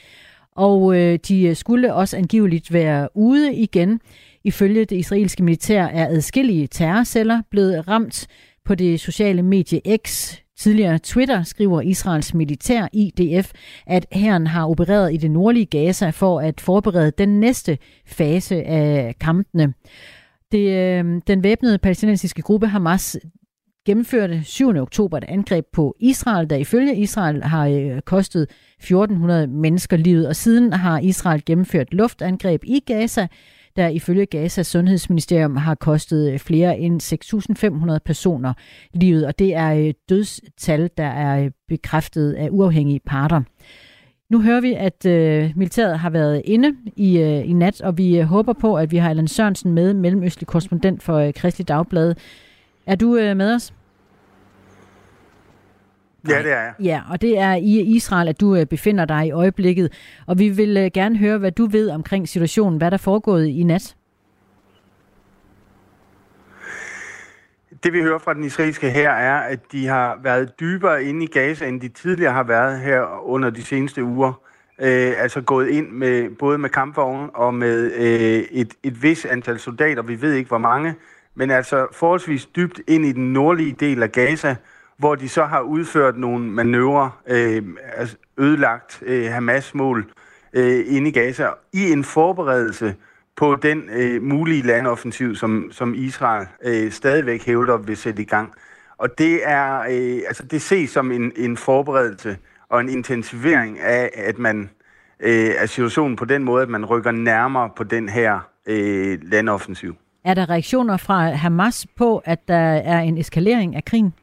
og 0.56 0.96
øh, 0.96 1.18
de 1.28 1.42
øh, 1.42 1.56
skulle 1.56 1.94
også 1.94 2.16
angiveligt 2.16 2.72
være 2.72 3.08
ude 3.14 3.54
igen. 3.54 4.00
Ifølge 4.44 4.84
det 4.84 4.96
israelske 4.96 5.42
militær 5.42 5.84
er 5.84 6.06
adskillige 6.08 6.66
terrorceller 6.66 7.42
blevet 7.50 7.88
ramt 7.88 8.26
på 8.64 8.75
det 8.75 9.00
sociale 9.00 9.42
medie 9.42 9.80
X, 10.06 10.35
tidligere 10.59 10.99
Twitter, 10.99 11.42
skriver 11.42 11.80
Israels 11.80 12.35
militær 12.35 12.88
IDF, 12.92 13.52
at 13.87 14.06
herren 14.12 14.47
har 14.47 14.66
opereret 14.66 15.14
i 15.14 15.16
det 15.16 15.30
nordlige 15.30 15.66
Gaza 15.66 16.11
for 16.11 16.40
at 16.40 16.61
forberede 16.61 17.12
den 17.18 17.40
næste 17.40 17.78
fase 18.06 18.62
af 18.62 19.14
kampene. 19.21 19.75
Det, 20.52 20.71
øh, 20.71 21.21
den 21.26 21.42
væbnede 21.42 21.78
palæstinensiske 21.78 22.42
gruppe 22.42 22.66
Hamas 22.66 23.16
gennemførte 23.87 24.44
7. 24.44 24.68
oktober 24.68 25.18
et 25.18 25.25
angreb 25.28 25.64
på 25.73 25.97
Israel, 26.00 26.50
der 26.50 26.56
ifølge 26.56 26.97
Israel 26.97 27.42
har 27.42 27.66
øh, 27.68 28.00
kostet 28.00 28.42
1400 28.78 29.47
mennesker 29.47 29.97
livet, 29.97 30.28
og 30.28 30.37
siden 30.37 30.73
har 30.73 30.99
Israel 30.99 31.44
gennemført 31.44 31.94
luftangreb 31.94 32.64
i 32.64 32.80
Gaza, 32.87 33.26
der 33.76 33.88
ifølge 33.88 34.26
Gazas 34.26 34.66
sundhedsministerium 34.66 35.57
har 35.57 35.75
kostet 35.75 36.33
øh, 36.33 36.38
flere 36.38 36.78
end 36.78 37.02
6.500 37.93 37.99
personer 38.04 38.52
livet, 38.95 39.26
og 39.26 39.38
det 39.38 39.54
er 39.54 39.75
øh, 39.75 39.95
dødstal, 40.09 40.90
der 40.97 41.07
er 41.07 41.45
øh, 41.45 41.50
bekræftet 41.69 42.33
af 42.33 42.49
uafhængige 42.50 43.00
parter. 43.07 43.43
Nu 44.31 44.40
hører 44.40 44.61
vi, 44.61 44.73
at 44.73 45.07
øh, 45.07 45.52
militæret 45.57 45.99
har 45.99 46.11
været 46.11 46.43
inde 46.45 46.76
i, 46.97 47.19
øh, 47.19 47.50
i 47.50 47.52
nat, 47.52 47.81
og 47.81 47.99
vi 47.99 48.19
øh, 48.19 48.25
håber 48.25 48.52
på, 48.52 48.76
at 48.76 48.93
vi 48.93 48.97
har 48.97 49.11
Allan 49.11 49.28
Sørensen 49.28 49.73
med, 49.73 49.95
mellemøstlig 49.95 50.47
korrespondent 50.47 51.02
for 51.02 51.16
øh, 51.16 51.33
Kristelig 51.33 51.69
Dagblad. 51.69 52.14
Er 52.87 52.95
du 52.95 53.16
øh, 53.16 53.37
med 53.37 53.54
os? 53.54 53.73
Ja, 56.28 56.38
det 56.43 56.52
er 56.52 56.61
jeg. 56.61 56.73
Ja, 56.81 57.02
og 57.11 57.23
det 57.23 57.38
er 57.38 57.54
i 57.54 57.81
Israel, 57.81 58.28
at 58.28 58.40
du 58.40 58.57
øh, 58.57 58.66
befinder 58.66 59.04
dig 59.04 59.26
i 59.26 59.31
øjeblikket. 59.31 59.93
Og 60.26 60.38
vi 60.38 60.49
vil 60.49 60.76
øh, 60.76 60.90
gerne 60.95 61.19
høre, 61.19 61.38
hvad 61.38 61.52
du 61.52 61.66
ved 61.66 61.90
omkring 61.90 62.28
situationen. 62.28 62.78
Hvad 62.78 62.90
der 62.90 62.97
er 62.97 62.99
foregået 62.99 63.47
i 63.47 63.62
nat? 63.62 63.97
Det 67.85 67.93
vi 67.93 68.02
hører 68.02 68.19
fra 68.19 68.35
den 68.35 68.45
israelske 68.45 68.90
her 68.90 69.11
er, 69.11 69.38
at 69.38 69.73
de 69.73 69.87
har 69.87 70.19
været 70.23 70.61
dybere 70.61 71.04
inde 71.04 71.25
i 71.25 71.26
Gaza, 71.26 71.66
end 71.69 71.81
de 71.81 71.88
tidligere 71.88 72.33
har 72.33 72.43
været 72.43 72.81
her 72.81 73.26
under 73.26 73.50
de 73.50 73.62
seneste 73.62 74.04
uger. 74.04 74.33
Øh, 74.81 75.12
altså 75.19 75.40
gået 75.40 75.69
ind 75.69 75.90
med 75.90 76.31
både 76.38 76.59
med 76.59 76.71
kampvogne 76.71 77.37
og 77.37 77.54
med 77.54 77.93
øh, 77.93 78.43
et, 78.50 78.75
et 78.83 79.02
vis 79.02 79.25
antal 79.25 79.59
soldater. 79.59 80.02
Vi 80.02 80.23
ved 80.23 80.33
ikke, 80.33 80.49
hvor 80.49 80.59
mange, 80.59 80.95
men 81.35 81.50
altså 81.50 81.87
forholdsvis 81.93 82.47
dybt 82.47 82.81
ind 82.88 83.04
i 83.04 83.12
den 83.12 83.33
nordlige 83.33 83.76
del 83.81 84.02
af 84.02 84.12
Gaza, 84.12 84.57
hvor 84.98 85.14
de 85.14 85.28
så 85.28 85.44
har 85.44 85.60
udført 85.60 86.18
nogle 86.18 86.50
manøvrer, 86.50 87.20
øh, 87.26 87.62
altså 87.96 88.16
ødelagt 88.38 89.02
øh, 89.06 89.32
Hamas-mål 89.32 90.06
øh, 90.52 90.84
inde 90.86 91.08
i 91.08 91.12
Gaza, 91.12 91.48
i 91.72 91.92
en 91.92 92.04
forberedelse 92.04 92.94
på 93.36 93.56
den 93.62 93.82
øh, 93.92 94.22
mulige 94.22 94.62
landoffensiv, 94.62 95.36
som, 95.36 95.68
som 95.72 95.94
Israel 95.94 96.46
øh, 96.64 96.92
stadigvæk 96.92 97.46
hævder 97.46 97.76
vil 97.76 97.96
sætte 97.96 98.22
i 98.22 98.24
gang. 98.24 98.52
Og 98.98 99.18
det 99.18 99.40
er 99.44 99.80
øh, 99.80 100.22
altså 100.26 100.42
det 100.42 100.62
ses 100.62 100.90
som 100.90 101.12
en, 101.12 101.32
en 101.36 101.56
forberedelse 101.56 102.36
og 102.68 102.80
en 102.80 102.88
intensivering 102.88 103.80
af, 103.80 104.10
at 104.14 104.38
man 104.38 104.70
øh, 105.20 105.50
af 105.58 105.68
situationen 105.68 106.16
på 106.16 106.24
den 106.24 106.44
måde, 106.44 106.62
at 106.62 106.68
man 106.68 106.84
rykker 106.84 107.10
nærmere 107.10 107.70
på 107.76 107.84
den 107.84 108.08
her 108.08 108.40
øh, 108.66 109.18
landoffensiv. 109.22 109.96
Er 110.24 110.34
der 110.34 110.50
reaktioner 110.50 110.96
fra 110.96 111.30
Hamas 111.30 111.86
på, 111.96 112.22
at 112.24 112.48
der 112.48 112.56
er 112.84 113.00
en 113.00 113.18
eskalering 113.18 113.76
af 113.76 113.84
krigen? 113.84 114.14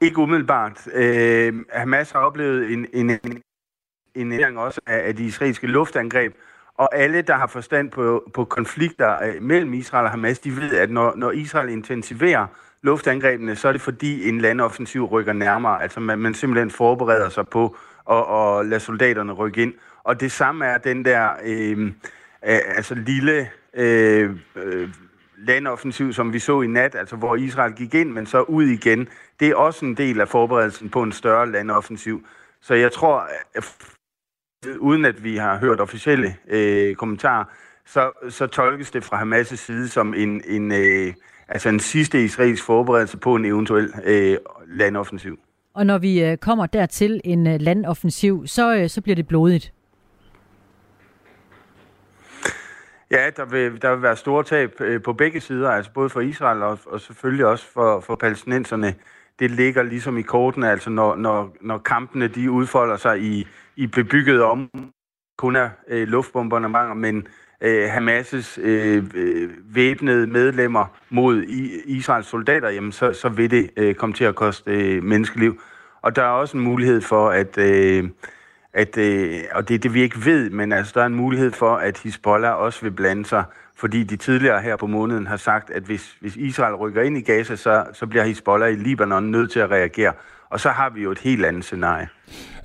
Ikke 0.00 0.18
umiddelbart. 0.18 0.88
Øh, 0.94 1.54
Hamas 1.72 2.10
har 2.10 2.20
oplevet 2.20 2.72
en, 2.72 2.86
en, 2.92 3.10
en, 4.14 4.32
en 4.32 4.56
også 4.56 4.80
af, 4.86 5.08
af 5.08 5.16
de 5.16 5.24
israelske 5.24 5.66
luftangreb, 5.66 6.34
og 6.74 6.96
alle, 6.96 7.22
der 7.22 7.34
har 7.34 7.46
forstand 7.46 7.90
på, 7.90 8.30
på 8.34 8.44
konflikter 8.44 9.22
øh, 9.22 9.42
mellem 9.42 9.74
Israel 9.74 10.04
og 10.04 10.10
Hamas, 10.10 10.38
de 10.38 10.56
ved, 10.56 10.74
at 10.74 10.90
når, 10.90 11.14
når 11.16 11.30
Israel 11.30 11.68
intensiverer 11.68 12.46
luftangrebene, 12.82 13.56
så 13.56 13.68
er 13.68 13.72
det 13.72 13.80
fordi 13.80 14.28
en 14.28 14.40
landoffensiv 14.40 15.04
rykker 15.04 15.32
nærmere. 15.32 15.82
Altså 15.82 16.00
man, 16.00 16.18
man 16.18 16.34
simpelthen 16.34 16.70
forbereder 16.70 17.28
sig 17.28 17.48
på 17.48 17.76
at, 18.10 18.16
at 18.16 18.66
lade 18.66 18.80
soldaterne 18.80 19.32
rykke 19.32 19.62
ind. 19.62 19.74
Og 20.04 20.20
det 20.20 20.32
samme 20.32 20.66
er 20.66 20.78
den 20.78 21.04
der 21.04 21.30
øh, 21.44 21.86
øh, 21.86 21.92
altså 22.76 22.94
lille 22.94 23.50
øh, 23.74 24.36
øh, 24.56 24.88
landoffensiv, 25.46 26.12
som 26.12 26.32
vi 26.32 26.38
så 26.38 26.62
i 26.62 26.66
nat, 26.66 26.94
altså 26.94 27.16
hvor 27.16 27.36
Israel 27.36 27.72
gik 27.72 27.94
ind, 27.94 28.10
men 28.10 28.26
så 28.26 28.42
ud 28.42 28.64
igen. 28.64 29.08
Det 29.40 29.48
er 29.48 29.54
også 29.54 29.84
en 29.84 29.94
del 29.94 30.20
af 30.20 30.28
forberedelsen 30.28 30.88
på 30.88 31.02
en 31.02 31.12
større 31.12 31.52
landoffensiv. 31.52 32.26
Så 32.60 32.74
jeg 32.74 32.92
tror, 32.92 33.28
uden 34.78 35.04
at 35.04 35.24
vi 35.24 35.36
har 35.36 35.58
hørt 35.58 35.80
officielle 35.80 36.36
øh, 36.48 36.94
kommentarer, 36.94 37.44
så, 37.86 38.28
så 38.28 38.46
tolkes 38.46 38.90
det 38.90 39.04
fra 39.04 39.22
Hamas' 39.22 39.56
side 39.56 39.88
som 39.88 40.14
en, 40.14 40.42
en, 40.46 40.72
øh, 40.72 41.14
altså 41.48 41.68
en 41.68 41.80
sidste 41.80 42.24
israelsk 42.24 42.64
forberedelse 42.64 43.16
på 43.16 43.34
en 43.34 43.44
eventuel 43.44 43.92
øh, 44.04 44.36
landoffensiv. 44.66 45.38
Og 45.74 45.86
når 45.86 45.98
vi 45.98 46.24
øh, 46.24 46.36
kommer 46.36 46.66
dertil 46.66 47.20
en 47.24 47.46
øh, 47.46 47.60
landoffensiv, 47.60 48.46
så, 48.46 48.76
øh, 48.76 48.88
så 48.88 49.00
bliver 49.00 49.16
det 49.16 49.28
blodigt. 49.28 49.72
Ja, 53.10 53.30
der 53.36 53.44
vil, 53.44 53.82
der 53.82 53.94
vil 53.94 54.02
være 54.02 54.16
store 54.16 54.44
tab 54.44 54.80
øh, 54.80 55.02
på 55.02 55.12
begge 55.12 55.40
sider, 55.40 55.70
altså 55.70 55.92
både 55.92 56.10
for 56.10 56.20
Israel 56.20 56.62
og, 56.62 56.78
og 56.86 57.00
selvfølgelig 57.00 57.46
også 57.46 57.66
for, 57.72 58.00
for 58.00 58.16
palæstinenserne. 58.16 58.94
Det 59.38 59.50
ligger 59.50 59.82
ligesom 59.82 60.18
i 60.18 60.22
kortene, 60.22 60.70
altså 60.70 60.90
når, 60.90 61.16
når, 61.16 61.56
når 61.60 61.78
kampene 61.78 62.28
de 62.28 62.50
udfolder 62.50 62.96
sig 62.96 63.20
i, 63.20 63.46
i 63.76 63.86
bebygget 63.86 64.42
om, 64.42 64.70
kun 65.38 65.56
er 65.56 65.70
øh, 65.88 66.08
luftbomberne, 66.08 66.94
men 66.94 67.26
øh, 67.60 67.88
Hamas' 67.88 68.60
øh, 68.60 69.04
øh, 69.14 69.50
væbnede 69.74 70.26
medlemmer 70.26 70.86
mod 71.10 71.42
Israels 71.84 72.26
soldater, 72.26 72.68
jamen 72.68 72.92
så, 72.92 73.12
så 73.12 73.28
vil 73.28 73.50
det 73.50 73.70
øh, 73.76 73.94
komme 73.94 74.14
til 74.14 74.24
at 74.24 74.34
koste 74.34 74.70
øh, 74.70 75.02
menneskeliv. 75.02 75.60
Og 76.02 76.16
der 76.16 76.22
er 76.22 76.30
også 76.30 76.56
en 76.56 76.64
mulighed 76.64 77.00
for, 77.00 77.30
at... 77.30 77.58
Øh, 77.58 78.08
at, 78.74 78.98
øh, 78.98 79.40
og 79.52 79.68
det 79.68 79.74
er 79.74 79.78
det, 79.78 79.94
vi 79.94 80.02
ikke 80.02 80.24
ved, 80.24 80.50
men 80.50 80.72
altså, 80.72 80.92
der 80.94 81.02
er 81.02 81.06
en 81.06 81.14
mulighed 81.14 81.52
for, 81.52 81.76
at 81.76 81.98
Hezbollah 82.04 82.54
også 82.54 82.82
vil 82.82 82.90
blande 82.90 83.26
sig, 83.26 83.44
fordi 83.76 84.04
de 84.04 84.16
tidligere 84.16 84.62
her 84.62 84.76
på 84.76 84.86
måneden 84.86 85.26
har 85.26 85.36
sagt, 85.36 85.70
at 85.70 85.82
hvis, 85.82 86.16
hvis 86.20 86.36
Israel 86.36 86.74
rykker 86.74 87.02
ind 87.02 87.18
i 87.18 87.20
Gaza, 87.20 87.56
så, 87.56 87.84
så 87.92 88.06
bliver 88.06 88.24
Hezbollah 88.24 88.72
i 88.72 88.76
Libanon 88.76 89.30
nødt 89.30 89.50
til 89.50 89.60
at 89.60 89.70
reagere. 89.70 90.12
Og 90.50 90.60
så 90.60 90.68
har 90.68 90.90
vi 90.90 91.02
jo 91.02 91.10
et 91.10 91.18
helt 91.18 91.44
andet 91.44 91.64
scenarie. 91.64 92.08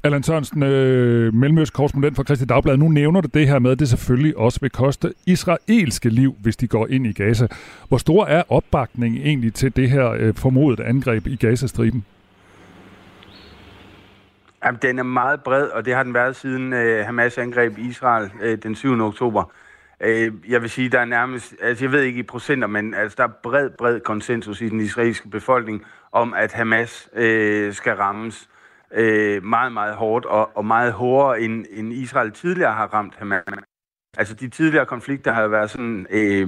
Allan 0.04 0.24
Sørensen, 0.24 0.64
øh, 0.64 1.34
mellemøst 1.34 1.74
korrespondent 1.74 2.16
for 2.16 2.24
Christi 2.24 2.46
Dagblad. 2.46 2.78
Nu 2.78 2.88
nævner 2.88 3.22
du 3.22 3.30
det 3.34 3.48
her 3.48 3.60
med, 3.60 3.72
at 3.72 3.80
det 3.80 3.90
selvfølgelig 3.90 4.38
også 4.38 4.60
vil 4.62 4.70
koste 4.70 5.14
israelske 5.26 6.10
liv, 6.10 6.36
hvis 6.42 6.58
de 6.58 6.68
går 6.68 6.88
ind 6.88 7.08
i 7.08 7.12
Gaza. 7.12 7.48
Hvor 7.88 7.98
stor 7.98 8.26
er 8.26 8.44
opbakningen 8.50 9.22
egentlig 9.22 9.54
til 9.54 9.76
det 9.76 9.90
her 9.90 10.10
øh, 10.10 10.36
formodet 10.36 10.80
angreb 10.80 11.28
i 11.28 11.36
Gazastriben? 11.36 12.06
Jamen, 14.66 14.80
den 14.82 15.00
er 15.00 15.04
meget 15.04 15.44
bred, 15.44 15.68
og 15.68 15.86
det 15.86 15.96
har 15.96 16.04
den 16.04 16.14
været 16.14 16.36
siden 16.36 16.74
øh, 16.74 17.06
Hamas 17.06 17.38
angreb 17.38 17.78
Israel 17.78 18.32
øh, 18.42 18.58
den 18.64 18.76
7. 18.76 19.02
oktober. 19.02 19.52
Øh, 20.00 20.34
jeg 20.48 20.62
vil 20.62 20.70
sige, 20.70 20.90
der 20.90 21.00
er 21.00 21.06
nærmest, 21.06 21.56
altså 21.62 21.86
jeg 21.86 21.92
ved 21.92 22.02
ikke 22.02 22.20
i 22.20 22.24
procenter, 22.24 22.68
men 22.68 22.94
altså, 22.94 23.16
der 23.18 23.24
er 23.24 23.32
bred, 23.44 23.70
bred 23.70 24.00
konsensus 24.00 24.62
i 24.62 24.70
den 24.70 24.80
israelske 24.80 25.30
befolkning 25.30 25.86
om, 26.12 26.34
at 26.34 26.54
Hamas 26.54 27.10
øh, 27.14 27.74
skal 27.74 27.94
rammes 27.96 28.50
øh, 28.94 29.44
meget, 29.44 29.72
meget 29.72 29.96
hårdt, 29.96 30.26
og, 30.26 30.58
og 30.58 30.66
meget 30.66 30.94
hårdere, 30.94 31.42
end, 31.42 31.66
end 31.72 31.94
Israel 31.94 32.32
tidligere 32.32 32.74
har 32.74 32.88
ramt 32.94 33.16
Hamas. 33.18 33.44
Altså 34.18 34.34
de 34.34 34.50
tidligere 34.50 34.86
konflikter 34.86 35.32
har 35.32 35.48
været 35.48 35.70
sådan, 35.70 36.08
øh, 36.10 36.48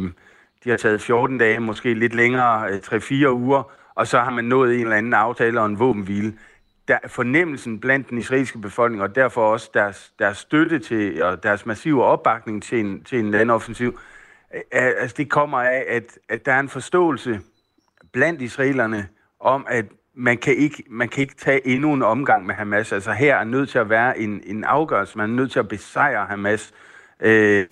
de 0.64 0.70
har 0.70 0.78
taget 0.78 1.02
14 1.02 1.38
dage, 1.38 1.60
måske 1.60 1.94
lidt 1.94 2.16
længere, 2.16 2.70
øh, 2.72 2.80
3-4 2.80 3.30
uger, 3.30 3.72
og 3.96 4.08
så 4.08 4.20
har 4.20 4.32
man 4.32 4.46
nået 4.46 4.76
en 4.76 4.82
eller 4.82 4.96
anden 4.96 5.14
aftale 5.14 5.60
og 5.60 5.66
en 5.66 5.80
våbenhvile 5.80 6.34
der, 6.88 7.00
fornemmelsen 7.08 7.80
blandt 7.80 8.10
den 8.10 8.18
israelske 8.18 8.58
befolkning, 8.58 9.04
og 9.04 9.16
derfor 9.16 9.52
også 9.52 9.70
deres, 9.74 10.14
deres 10.20 10.38
støtte 10.38 10.80
til, 10.80 11.24
og 11.24 11.44
deres 11.44 11.66
massive 11.66 12.04
opbakning 12.04 12.64
til 12.64 12.80
en, 12.80 13.04
til 13.04 13.20
en 13.20 13.32
landoffensiv, 13.32 14.00
øh, 14.54 14.60
øh, 14.60 14.94
altså 14.98 15.16
det 15.18 15.30
kommer 15.30 15.60
af, 15.60 15.86
at, 15.88 16.20
at 16.30 16.46
der 16.46 16.54
er 16.54 16.60
en 16.60 16.70
forståelse 16.70 17.42
blandt 18.14 18.42
israelerne 18.42 19.08
om, 19.40 19.66
at 19.70 19.86
man 20.14 20.38
kan, 20.38 20.56
ikke, 20.56 20.84
man 20.90 21.10
kan 21.10 21.22
ikke 21.22 21.36
tage 21.36 21.68
endnu 21.68 21.94
en 21.94 22.02
omgang 22.02 22.46
med 22.46 22.56
Hamas. 22.56 22.92
Altså 22.92 23.12
her 23.12 23.36
er 23.36 23.44
nødt 23.44 23.70
til 23.70 23.80
at 23.80 23.90
være 23.90 24.20
en, 24.20 24.42
en 24.46 24.64
afgørelse. 24.64 25.18
Man 25.18 25.30
er 25.30 25.34
nødt 25.36 25.52
til 25.52 25.60
at 25.60 25.68
besejre 25.68 26.26
Hamas, 26.26 26.74
øh, 27.20 27.66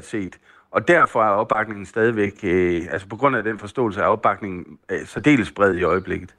set. 0.00 0.38
Og 0.70 0.88
derfor 0.88 1.22
er 1.22 1.28
opbakningen 1.28 1.86
stadigvæk, 1.86 2.32
øh, 2.44 2.86
altså 2.90 3.08
på 3.08 3.16
grund 3.16 3.36
af 3.36 3.42
den 3.42 3.58
forståelse, 3.58 4.00
er 4.00 4.04
opbakningen 4.04 4.78
øh, 4.90 5.06
særdeles 5.06 5.52
bred 5.52 5.74
i 5.74 5.82
øjeblikket. 5.82 6.34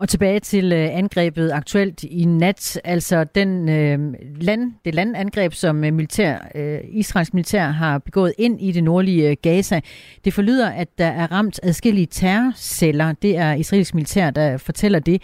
Og 0.00 0.08
tilbage 0.08 0.40
til 0.40 0.72
øh, 0.72 0.88
angrebet 0.98 1.52
aktuelt 1.52 2.04
i 2.04 2.24
nat, 2.24 2.80
altså 2.84 3.24
den 3.24 3.68
øh, 3.68 4.14
land, 4.40 4.72
det 4.84 4.94
landangreb, 4.94 5.52
som 5.52 5.84
øh, 5.84 5.92
militær, 5.92 6.38
øh, 6.54 6.80
Israels 6.92 7.34
militær 7.34 7.66
har 7.66 7.98
begået 7.98 8.32
ind 8.38 8.60
i 8.60 8.72
det 8.72 8.84
nordlige 8.84 9.30
øh, 9.30 9.36
Gaza. 9.42 9.80
Det 10.24 10.34
forlyder, 10.34 10.70
at 10.70 10.88
der 10.98 11.06
er 11.06 11.32
ramt 11.32 11.60
adskillige 11.62 12.06
terrorceller. 12.06 13.12
Det 13.12 13.36
er 13.36 13.52
israelsk 13.52 13.94
militær, 13.94 14.30
der 14.30 14.56
fortæller 14.56 14.98
det. 14.98 15.22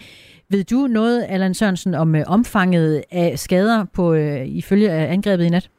Ved 0.49 0.63
du 0.63 0.87
noget, 0.87 1.25
Allan 1.29 1.53
Sørensen, 1.53 1.95
om 1.95 2.15
øh, 2.15 2.23
omfanget 2.27 3.03
af 3.11 3.39
skader 3.39 3.85
på 3.93 4.13
øh, 4.13 4.47
ifølge 4.47 4.93
øh, 4.93 5.11
angrebet 5.11 5.45
i 5.45 5.49
nat? 5.49 5.69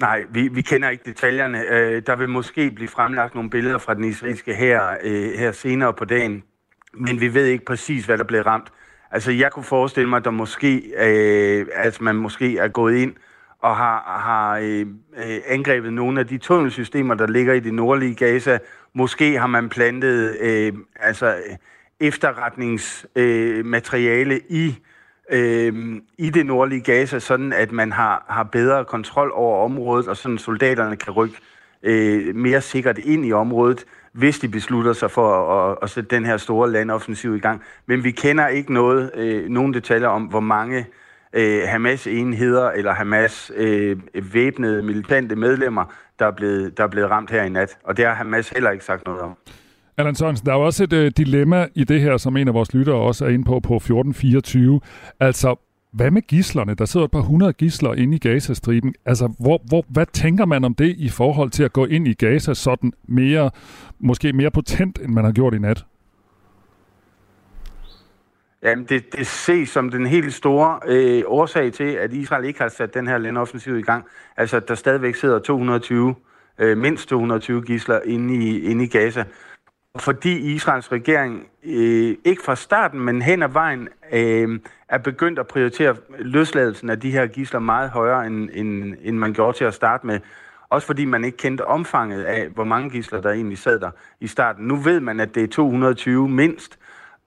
Nej, 0.00 0.24
vi, 0.30 0.48
vi 0.48 0.62
kender 0.62 0.88
ikke 0.88 1.04
detaljerne. 1.06 1.62
Øh, 1.70 2.02
der 2.06 2.16
vil 2.16 2.28
måske 2.28 2.70
blive 2.70 2.88
fremlagt 2.88 3.34
nogle 3.34 3.50
billeder 3.50 3.78
fra 3.78 3.94
den 3.94 4.04
israelske 4.04 4.54
her, 4.54 4.96
øh, 5.02 5.32
her 5.38 5.52
senere 5.52 5.92
på 5.92 6.04
dagen, 6.04 6.42
men 6.94 7.20
vi 7.20 7.34
ved 7.34 7.46
ikke 7.46 7.64
præcis, 7.64 8.06
hvad 8.06 8.18
der 8.18 8.24
blev 8.24 8.42
ramt. 8.42 8.72
Altså, 9.10 9.32
jeg 9.32 9.52
kunne 9.52 9.64
forestille 9.64 10.08
mig, 10.08 10.16
at 10.16 10.24
der 10.24 10.30
måske, 10.30 10.82
øh, 10.98 11.66
altså, 11.74 12.04
man 12.04 12.16
måske 12.16 12.58
er 12.58 12.68
gået 12.68 12.96
ind 12.96 13.14
og 13.58 13.76
har, 13.76 14.20
har 14.20 14.58
øh, 14.62 14.86
øh, 15.16 15.40
angrebet 15.46 15.92
nogle 15.92 16.20
af 16.20 16.26
de 16.26 16.38
tunnelsystemer, 16.38 17.14
der 17.14 17.26
ligger 17.26 17.54
i 17.54 17.60
det 17.60 17.74
nordlige 17.74 18.14
Gaza. 18.14 18.58
Måske 18.94 19.38
har 19.38 19.46
man 19.46 19.68
plantet 19.68 20.36
øh, 20.40 20.72
altså 21.00 21.36
efterretningsmateriale 22.00 24.34
øh, 24.34 24.40
i 24.48 24.78
øh, 25.30 26.00
i 26.18 26.30
det 26.30 26.46
nordlige 26.46 26.80
Gaza, 26.80 27.18
sådan 27.18 27.52
at 27.52 27.72
man 27.72 27.92
har, 27.92 28.24
har 28.28 28.42
bedre 28.42 28.84
kontrol 28.84 29.30
over 29.34 29.64
området, 29.64 30.08
og 30.08 30.16
sådan 30.16 30.38
soldaterne 30.38 30.96
kan 30.96 31.12
rykke 31.12 31.36
øh, 31.82 32.34
mere 32.34 32.60
sikkert 32.60 32.98
ind 32.98 33.26
i 33.26 33.32
området, 33.32 33.84
hvis 34.12 34.38
de 34.38 34.48
beslutter 34.48 34.92
sig 34.92 35.10
for 35.10 35.52
at, 35.52 35.78
at 35.82 35.90
sætte 35.90 36.16
den 36.16 36.26
her 36.26 36.36
store 36.36 36.70
landoffensiv 36.70 37.36
i 37.36 37.38
gang. 37.38 37.62
Men 37.86 38.04
vi 38.04 38.10
kender 38.10 38.48
ikke 38.48 38.72
noget, 38.72 39.10
øh, 39.14 39.48
nogen 39.48 39.74
detaljer 39.74 40.08
om, 40.08 40.22
hvor 40.22 40.40
mange 40.40 40.86
øh, 41.32 41.62
Hamas-enheder 41.68 42.70
eller 42.70 42.92
Hamas 42.92 43.52
øh, 43.56 43.96
væbnede 44.14 44.82
militante 44.82 45.36
medlemmer, 45.36 45.84
der 46.18 46.26
er, 46.26 46.30
blevet, 46.30 46.78
der 46.78 46.84
er 46.84 46.88
blevet 46.88 47.10
ramt 47.10 47.30
her 47.30 47.42
i 47.42 47.48
nat. 47.48 47.78
Og 47.84 47.96
det 47.96 48.06
har 48.06 48.14
Hamas 48.14 48.48
heller 48.48 48.70
ikke 48.70 48.84
sagt 48.84 49.06
noget 49.06 49.20
om. 49.20 49.36
Allan 49.98 50.14
Sørensen, 50.14 50.46
der 50.46 50.52
er 50.52 50.56
jo 50.56 50.62
også 50.62 50.84
et 50.84 50.92
øh, 50.92 51.12
dilemma 51.16 51.66
i 51.74 51.84
det 51.84 52.00
her, 52.00 52.16
som 52.16 52.36
en 52.36 52.48
af 52.48 52.54
vores 52.54 52.74
lyttere 52.74 52.96
også 52.96 53.24
er 53.24 53.28
inde 53.28 53.44
på 53.44 53.60
på 53.60 53.76
1424. 53.76 54.80
Altså, 55.20 55.56
hvad 55.92 56.10
med 56.10 56.22
gislerne? 56.22 56.74
Der 56.74 56.84
sidder 56.84 57.04
et 57.04 57.10
par 57.10 57.20
hundrede 57.20 57.52
gisler 57.52 57.94
inde 57.94 58.16
i 58.16 58.18
Gazastriben. 58.18 58.94
Altså, 59.04 59.32
hvor, 59.38 59.60
hvor, 59.68 59.84
hvad 59.88 60.06
tænker 60.06 60.44
man 60.44 60.64
om 60.64 60.74
det 60.74 60.94
i 60.98 61.08
forhold 61.08 61.50
til 61.50 61.64
at 61.64 61.72
gå 61.72 61.86
ind 61.86 62.08
i 62.08 62.12
Gaza 62.12 62.54
sådan 62.54 62.92
mere, 63.08 63.50
måske 63.98 64.32
mere 64.32 64.50
potent, 64.50 64.98
end 64.98 65.12
man 65.12 65.24
har 65.24 65.32
gjort 65.32 65.54
i 65.54 65.58
nat? 65.58 65.84
Jamen, 68.62 68.84
det, 68.84 69.12
det 69.12 69.26
ses 69.26 69.68
som 69.68 69.90
den 69.90 70.06
helt 70.06 70.34
store 70.34 70.80
øh, 70.86 71.22
årsag 71.26 71.72
til, 71.72 71.84
at 71.84 72.12
Israel 72.12 72.44
ikke 72.44 72.60
har 72.60 72.68
sat 72.68 72.94
den 72.94 73.06
her 73.06 73.18
landoffensiv 73.18 73.78
i 73.78 73.82
gang. 73.82 74.04
Altså, 74.36 74.60
der 74.60 74.74
stadigvæk 74.74 75.14
sidder 75.14 75.38
220, 75.38 76.14
øh, 76.58 76.78
mindst 76.78 77.08
220 77.08 77.62
gisler 77.62 78.00
inde 78.04 78.34
i, 78.34 78.60
inde 78.60 78.84
i 78.84 78.88
Gaza. 78.88 79.24
Fordi 79.98 80.54
Israels 80.54 80.92
regering 80.92 81.46
øh, 81.64 82.16
ikke 82.24 82.42
fra 82.44 82.56
starten, 82.56 83.00
men 83.00 83.22
hen 83.22 83.42
ad 83.42 83.48
vejen, 83.48 83.88
øh, 84.12 84.60
er 84.88 84.98
begyndt 84.98 85.38
at 85.38 85.46
prioritere 85.46 85.96
løsladelsen 86.18 86.90
af 86.90 87.00
de 87.00 87.10
her 87.10 87.26
gisler 87.26 87.60
meget 87.60 87.90
højere, 87.90 88.26
end, 88.26 88.50
end, 88.52 88.94
end 89.02 89.18
man 89.18 89.32
gjorde 89.32 89.58
til 89.58 89.64
at 89.64 89.74
starte 89.74 90.06
med. 90.06 90.20
Også 90.68 90.86
fordi 90.86 91.04
man 91.04 91.24
ikke 91.24 91.36
kendte 91.36 91.66
omfanget 91.66 92.24
af, 92.24 92.48
hvor 92.48 92.64
mange 92.64 92.90
gisler 92.90 93.20
der 93.20 93.30
egentlig 93.30 93.58
sad 93.58 93.80
der 93.80 93.90
i 94.20 94.26
starten. 94.26 94.66
Nu 94.66 94.76
ved 94.76 95.00
man, 95.00 95.20
at 95.20 95.34
det 95.34 95.42
er 95.42 95.48
220 95.48 96.28
mindst, 96.28 96.78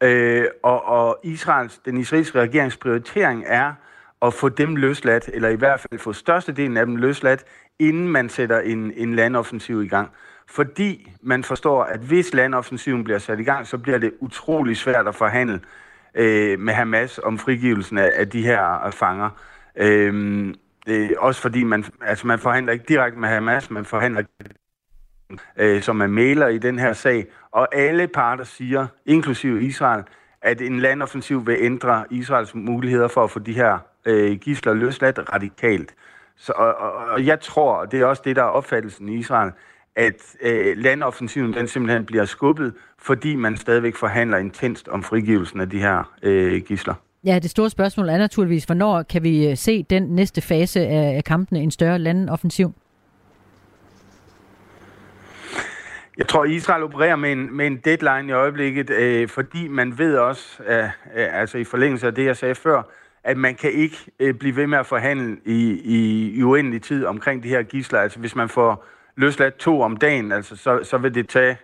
Øh, 0.04 0.46
og, 0.64 0.86
og 0.86 1.20
Israels, 1.24 1.78
den 1.78 1.98
israelske 1.98 2.40
regerings 2.40 2.78
prioritering 2.78 3.44
er 3.48 3.74
at 4.22 4.34
få 4.34 4.50
dem 4.50 4.76
løsladt, 4.76 5.30
eller 5.34 5.50
i 5.50 5.56
hvert 5.56 5.80
fald 5.80 6.00
få 6.00 6.14
størstedelen 6.14 6.78
af 6.78 6.86
dem 6.86 6.96
løsladt, 6.96 7.46
inden 7.80 8.08
man 8.08 8.30
sætter 8.30 8.60
en, 8.60 8.94
en 8.96 9.16
landoffensiv 9.16 9.84
i 9.84 9.88
gang. 9.88 10.10
Fordi 10.50 11.12
man 11.22 11.44
forstår, 11.44 11.84
at 11.84 12.00
hvis 12.00 12.34
landoffensiven 12.34 13.04
bliver 13.04 13.20
sat 13.20 13.40
i 13.40 13.44
gang, 13.44 13.68
så 13.68 13.78
bliver 13.78 13.98
det 13.98 14.14
utrolig 14.20 14.78
svært 14.78 15.08
at 15.08 15.16
forhandle 15.16 15.62
øh, 16.16 16.60
med 16.60 16.74
Hamas 16.74 17.20
om 17.24 17.38
frigivelsen 17.38 17.98
af, 17.98 18.12
af 18.16 18.30
de 18.30 18.42
her 18.42 18.86
øh, 18.86 18.92
fanger. 18.92 19.30
Øh, 19.76 20.54
øh, 20.88 21.10
også 21.18 21.42
fordi 21.42 21.64
man, 21.64 21.86
altså 22.02 22.28
man 22.28 22.40
forhandler 22.40 22.74
ikke 22.74 22.86
direkte 22.88 23.20
med 23.20 23.30
Hamas, 23.30 23.72
man 23.72 23.86
forhandler 23.86 24.24
øh, 25.58 25.82
som 25.82 26.02
er 26.02 26.08
maler 26.08 26.48
i 26.48 26.58
den 26.58 26.80
her 26.80 26.94
sag, 26.94 27.28
og 27.52 27.76
alle 27.76 28.08
parter 28.08 28.44
siger, 28.44 28.88
inklusive 29.06 29.64
Israel, 29.64 30.04
at 30.42 30.62
en 30.62 30.80
landoffensiv 30.80 31.48
vil 31.48 31.58
ændre 31.60 32.06
Israels 32.10 32.56
muligheder 32.56 33.08
for 33.08 33.24
at 33.24 33.32
få 33.32 33.40
de 33.40 33.54
her 33.54 33.78
øh, 34.06 34.38
gisler 34.38 34.74
løsladt 34.74 35.34
radikalt. 35.34 35.96
Så, 36.38 36.54
og, 36.56 36.76
og, 36.76 36.94
og 36.94 37.26
jeg 37.26 37.40
tror, 37.40 37.74
og 37.76 37.92
det 37.92 38.02
er 38.02 38.06
også 38.06 38.22
det, 38.26 38.36
der 38.36 38.44
er 38.44 38.48
opfattelsen 38.48 39.10
i 39.10 39.18
Israel, 39.18 39.52
at 39.96 40.36
øh, 40.42 40.78
landoffensiven 40.78 41.54
den 41.54 41.68
simpelthen 41.68 42.06
bliver 42.06 42.26
skubbet, 42.26 42.74
fordi 43.00 43.36
man 43.36 43.58
stadigvæk 43.58 43.96
forhandler 43.96 44.38
intenst 44.38 44.88
om 44.88 45.04
frigivelsen 45.04 45.62
af 45.62 45.70
de 45.70 45.80
her 45.80 46.14
øh, 46.24 46.62
gisler. 46.62 46.94
Ja, 47.24 47.40
det 47.40 47.50
store 47.50 47.70
spørgsmål 47.70 48.10
er 48.10 48.18
naturligvis, 48.18 48.64
hvornår 48.64 49.04
kan 49.04 49.24
vi 49.24 49.50
øh, 49.50 49.58
se 49.58 49.84
den 49.84 50.04
næste 50.04 50.42
fase 50.42 50.80
af 50.88 51.24
kampene, 51.24 51.60
en 51.60 51.72
større 51.72 52.00
landoffensiv? 52.00 52.74
Jeg 56.18 56.28
tror, 56.28 56.46
Israel 56.46 56.84
opererer 56.84 57.16
med 57.16 57.32
en, 57.32 57.58
med 57.58 57.68
en 57.68 57.78
deadline 57.78 58.30
i 58.30 58.32
øjeblikket, 58.32 58.90
øh, 58.90 59.30
fordi 59.30 59.68
man 59.68 59.98
ved 59.98 60.18
også, 60.18 60.64
øh, 60.68 60.84
øh, 60.84 60.90
altså 61.40 61.58
i 61.58 61.64
forlængelse 61.64 62.08
af 62.08 62.16
det, 62.16 62.26
jeg 62.26 62.38
sagde 62.38 62.56
før, 62.56 62.82
at 63.24 63.38
man 63.38 63.56
kan 63.56 63.72
ikke 63.72 63.98
øh, 64.20 64.34
blive 64.34 64.56
ved 64.56 64.68
med 64.68 64.78
at 64.78 64.86
forhandle 64.86 65.38
i, 65.46 65.82
i, 65.84 66.30
i 66.38 66.44
uendelig 66.44 66.82
tid 66.82 67.06
omkring 67.06 67.44
de 67.44 67.50
her 67.50 67.64
gisler. 67.64 68.00
Altså 68.00 68.20
hvis 68.20 68.36
man 68.36 68.50
får 68.50 68.86
løsladt 69.20 69.58
to 69.58 69.82
om 69.82 69.98
dagen, 69.98 70.32
altså, 70.32 70.56
så, 70.56 70.80
så 70.84 70.98
vil 70.98 71.16
det 71.16 71.30
tage 71.30 71.58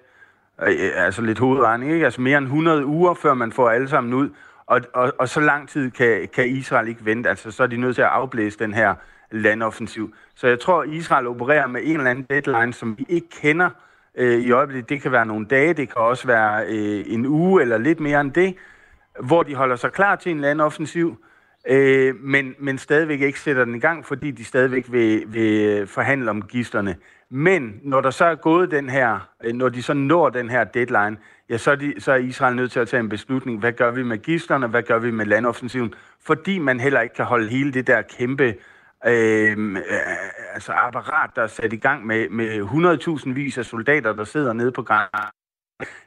øh, 0.61 0.91
altså 0.95 1.21
lidt 1.21 1.39
hovedregning, 1.39 1.91
ikke? 1.91 2.05
Altså 2.05 2.21
mere 2.21 2.37
end 2.37 2.45
100 2.45 2.85
uger, 2.85 3.13
før 3.13 3.33
man 3.33 3.51
får 3.51 3.69
alle 3.69 3.89
sammen 3.89 4.13
ud. 4.13 4.29
Og, 4.65 4.81
og, 4.93 5.13
og 5.19 5.29
så 5.29 5.39
lang 5.39 5.69
tid 5.69 5.91
kan, 5.91 6.27
kan 6.33 6.47
Israel 6.47 6.87
ikke 6.87 7.05
vente. 7.05 7.29
Altså 7.29 7.51
så 7.51 7.63
er 7.63 7.67
de 7.67 7.77
nødt 7.77 7.95
til 7.95 8.01
at 8.01 8.07
afblæse 8.07 8.59
den 8.59 8.73
her 8.73 8.95
landoffensiv. 9.31 10.13
Så 10.35 10.47
jeg 10.47 10.59
tror, 10.59 10.83
Israel 10.83 11.27
opererer 11.27 11.67
med 11.67 11.81
en 11.83 11.97
eller 11.97 12.11
anden 12.11 12.25
deadline, 12.29 12.73
som 12.73 12.97
vi 12.97 13.05
ikke 13.09 13.29
kender, 13.29 13.69
øh, 14.15 14.39
i 14.39 14.51
øjeblikket. 14.51 14.89
Det 14.89 15.01
kan 15.01 15.11
være 15.11 15.25
nogle 15.25 15.45
dage, 15.45 15.73
det 15.73 15.89
kan 15.89 15.97
også 16.01 16.27
være 16.27 16.65
øh, 16.67 17.03
en 17.07 17.25
uge 17.25 17.61
eller 17.61 17.77
lidt 17.77 17.99
mere 17.99 18.21
end 18.21 18.31
det, 18.31 18.55
hvor 19.19 19.43
de 19.43 19.55
holder 19.55 19.75
sig 19.75 19.91
klar 19.91 20.15
til 20.15 20.31
en 20.31 20.39
landoffensiv, 20.39 21.17
øh, 21.69 22.15
men, 22.15 22.55
men 22.59 22.77
stadigvæk 22.77 23.21
ikke 23.21 23.39
sætter 23.39 23.65
den 23.65 23.75
i 23.75 23.79
gang, 23.79 24.05
fordi 24.05 24.31
de 24.31 24.45
stadigvæk 24.45 24.85
vil, 24.91 25.23
vil 25.27 25.87
forhandle 25.87 26.29
om 26.29 26.41
gisterne. 26.41 26.95
Men 27.31 27.79
når 27.83 28.01
der 28.01 28.09
så 28.09 28.25
er 28.25 28.35
gået 28.35 28.71
den 28.71 28.89
her, 28.89 29.29
øh, 29.43 29.53
når 29.53 29.69
de 29.69 29.83
så 29.83 29.93
når 29.93 30.29
den 30.29 30.49
her 30.49 30.63
deadline, 30.63 31.17
ja, 31.49 31.57
så 31.57 31.71
er, 31.71 31.75
de, 31.75 31.93
så 31.99 32.11
er 32.11 32.15
Israel 32.15 32.55
nødt 32.55 32.71
til 32.71 32.79
at 32.79 32.87
tage 32.87 32.99
en 32.99 33.09
beslutning. 33.09 33.59
Hvad 33.59 33.73
gør 33.73 33.91
vi 33.91 34.03
med 34.03 34.17
gislerne? 34.17 34.67
Hvad 34.67 34.83
gør 34.83 34.99
vi 34.99 35.11
med 35.11 35.25
landoffensiven? 35.25 35.93
Fordi 36.21 36.59
man 36.59 36.79
heller 36.79 37.01
ikke 37.01 37.15
kan 37.15 37.25
holde 37.25 37.49
hele 37.49 37.73
det 37.73 37.87
der 37.87 38.01
kæmpe 38.01 38.55
øh, 39.07 39.77
altså 40.53 40.71
apparat, 40.71 41.29
der 41.35 41.41
er 41.41 41.47
sat 41.47 41.73
i 41.73 41.77
gang 41.77 42.05
med, 42.05 42.29
med 42.29 42.61
100.000 43.27 43.33
vis 43.33 43.57
af 43.57 43.65
soldater, 43.65 44.13
der 44.13 44.23
sidder 44.23 44.53
nede 44.53 44.71
på 44.71 44.81
gangen. 44.81 45.09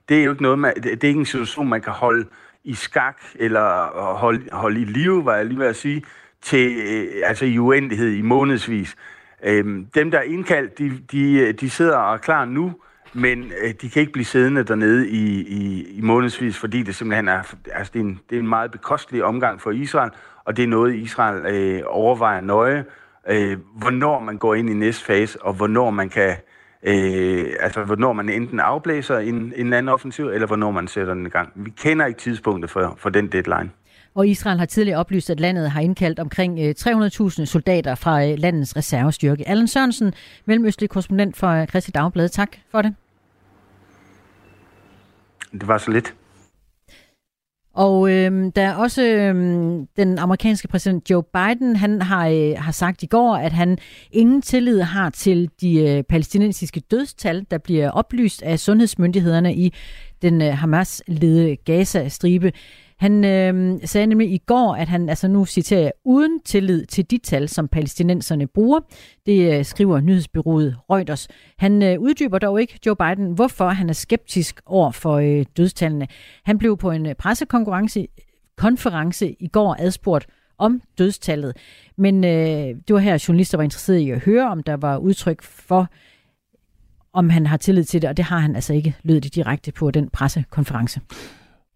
Det 0.08 0.20
er 0.20 0.24
jo 0.24 0.30
ikke 0.30 0.42
noget, 0.42 0.58
man, 0.58 0.74
det 0.74 1.04
er 1.04 1.08
ikke 1.08 1.20
en 1.20 1.26
situation, 1.26 1.68
man 1.68 1.80
kan 1.80 1.92
holde 1.92 2.28
i 2.64 2.74
skak, 2.74 3.22
eller 3.34 3.90
holde, 4.14 4.48
holde 4.52 4.80
i 4.80 4.84
live, 4.84 5.24
var 5.24 5.36
jeg 5.36 5.46
lige 5.46 5.58
ved 5.58 5.66
at 5.66 5.76
sige, 5.76 6.02
til, 6.42 6.76
øh, 6.76 7.22
altså 7.24 7.44
i 7.44 7.58
uendelighed 7.58 8.12
i 8.12 8.22
månedsvis. 8.22 8.96
Øh, 9.44 9.64
dem, 9.94 10.10
der 10.10 10.18
er 10.18 10.22
indkaldt, 10.22 10.78
de, 10.78 10.92
de, 11.12 11.32
øh, 11.32 11.54
de 11.54 11.70
sidder 11.70 11.96
og 11.96 12.14
er 12.14 12.18
klar 12.18 12.44
nu, 12.44 12.74
men 13.12 13.52
øh, 13.62 13.74
de 13.82 13.90
kan 13.90 14.00
ikke 14.00 14.12
blive 14.12 14.24
siddende 14.24 14.62
dernede 14.62 15.08
i, 15.08 15.40
i, 15.40 15.86
i 15.98 16.00
månedsvis, 16.00 16.58
fordi 16.58 16.82
det 16.82 16.94
simpelthen 16.94 17.28
er, 17.28 17.42
altså 17.72 17.92
det 17.94 18.00
er, 18.00 18.04
en, 18.04 18.20
det 18.30 18.36
er 18.36 18.40
en 18.40 18.48
meget 18.48 18.70
bekostelig 18.70 19.24
omgang 19.24 19.60
for 19.60 19.70
Israel, 19.70 20.10
og 20.44 20.56
det 20.56 20.62
er 20.62 20.68
noget, 20.68 20.94
Israel 20.94 21.46
øh, 21.46 21.82
overvejer 21.86 22.40
nøje, 22.40 22.84
øh, 23.28 23.58
hvornår 23.74 24.20
man 24.20 24.38
går 24.38 24.54
ind 24.54 24.70
i 24.70 24.74
næste 24.74 25.04
fase, 25.04 25.42
og 25.42 25.52
hvornår 25.52 25.90
man 25.90 26.08
kan, 26.08 26.36
øh, 26.82 27.46
altså 27.60 27.84
hvornår 27.84 28.12
man 28.12 28.28
enten 28.28 28.60
afblæser 28.60 29.18
en, 29.18 29.52
en 29.56 29.72
anden 29.72 29.88
offensiv, 29.88 30.26
eller 30.26 30.46
hvornår 30.46 30.70
man 30.70 30.88
sætter 30.88 31.14
den 31.14 31.26
i 31.26 31.28
gang. 31.28 31.52
Vi 31.54 31.70
kender 31.70 32.06
ikke 32.06 32.20
tidspunktet 32.20 32.70
for, 32.70 32.94
for 32.98 33.08
den 33.10 33.26
deadline. 33.26 33.70
Og 34.18 34.28
Israel 34.28 34.58
har 34.58 34.66
tidligere 34.66 34.98
oplyst, 34.98 35.30
at 35.30 35.40
landet 35.40 35.70
har 35.70 35.80
indkaldt 35.80 36.18
omkring 36.18 36.58
300.000 36.58 37.40
øh, 37.40 37.46
soldater 37.46 37.94
fra 37.94 38.24
øh, 38.24 38.38
landets 38.38 38.76
reservestyrke. 38.76 39.48
Allan 39.48 39.68
Sørensen, 39.68 40.12
mellemøstlig 40.44 40.90
korrespondent 40.90 41.36
for 41.36 41.66
Christi 41.66 41.90
Dagblad. 41.90 42.28
Tak 42.28 42.56
for 42.70 42.82
det. 42.82 42.94
Det 45.52 45.68
var 45.68 45.78
så 45.78 45.90
lidt. 45.90 46.14
Og 47.74 48.10
øh, 48.10 48.52
der 48.56 48.62
er 48.62 48.74
også 48.74 49.02
øh, 49.02 49.34
den 49.96 50.18
amerikanske 50.18 50.68
præsident 50.68 51.10
Joe 51.10 51.22
Biden, 51.22 51.76
han 51.76 52.02
har, 52.02 52.28
øh, 52.28 52.54
har 52.56 52.72
sagt 52.72 53.02
i 53.02 53.06
går, 53.06 53.36
at 53.36 53.52
han 53.52 53.78
ingen 54.12 54.42
tillid 54.42 54.80
har 54.80 55.10
til 55.10 55.50
de 55.60 55.80
øh, 55.80 56.02
palæstinensiske 56.02 56.80
dødstal, 56.80 57.46
der 57.50 57.58
bliver 57.58 57.90
oplyst 57.90 58.42
af 58.42 58.58
sundhedsmyndighederne 58.58 59.54
i 59.54 59.74
den 60.22 60.42
øh, 60.42 60.52
Hamas-ledede 60.52 61.56
Gaza-stribe. 61.64 62.52
Han 62.98 63.24
øh, 63.24 63.80
sagde 63.84 64.06
nemlig 64.06 64.32
i 64.32 64.38
går, 64.38 64.74
at 64.74 64.88
han, 64.88 65.08
altså 65.08 65.28
nu 65.28 65.44
citerer 65.44 65.80
jeg, 65.80 65.92
uden 66.04 66.40
tillid 66.40 66.86
til 66.86 67.10
de 67.10 67.18
tal, 67.18 67.48
som 67.48 67.68
palæstinenserne 67.68 68.46
bruger. 68.46 68.80
Det 69.26 69.58
øh, 69.58 69.64
skriver 69.64 70.00
nyhedsbyrået 70.00 70.76
Reuters. 70.90 71.28
Han 71.58 71.82
øh, 71.82 72.00
uddyber 72.00 72.38
dog 72.38 72.60
ikke, 72.60 72.78
Joe 72.86 72.96
Biden, 72.96 73.32
hvorfor 73.32 73.68
han 73.68 73.88
er 73.88 73.92
skeptisk 73.92 74.60
over 74.66 74.90
for 74.90 75.14
øh, 75.14 75.44
dødstallene. 75.56 76.06
Han 76.44 76.58
blev 76.58 76.76
på 76.76 76.90
en 76.90 77.06
øh, 77.06 77.14
pressekonference 77.14 78.06
konference 78.56 79.36
i 79.40 79.48
går 79.48 79.76
adspurgt 79.78 80.26
om 80.58 80.80
dødstallet. 80.98 81.56
Men 81.96 82.24
øh, 82.24 82.30
det 82.88 82.94
var 82.94 82.98
her, 82.98 83.24
journalister 83.28 83.58
var 83.58 83.64
interesseret 83.64 83.98
i 83.98 84.10
at 84.10 84.20
høre, 84.20 84.48
om 84.50 84.62
der 84.62 84.76
var 84.76 84.96
udtryk 84.96 85.42
for, 85.42 85.88
om 87.12 87.30
han 87.30 87.46
har 87.46 87.56
tillid 87.56 87.84
til 87.84 88.02
det, 88.02 88.10
og 88.10 88.16
det 88.16 88.24
har 88.24 88.38
han 88.38 88.54
altså 88.54 88.72
ikke 88.72 88.94
lød 89.02 89.20
det 89.20 89.34
direkte 89.34 89.72
på 89.72 89.90
den 89.90 90.08
pressekonference. 90.08 91.00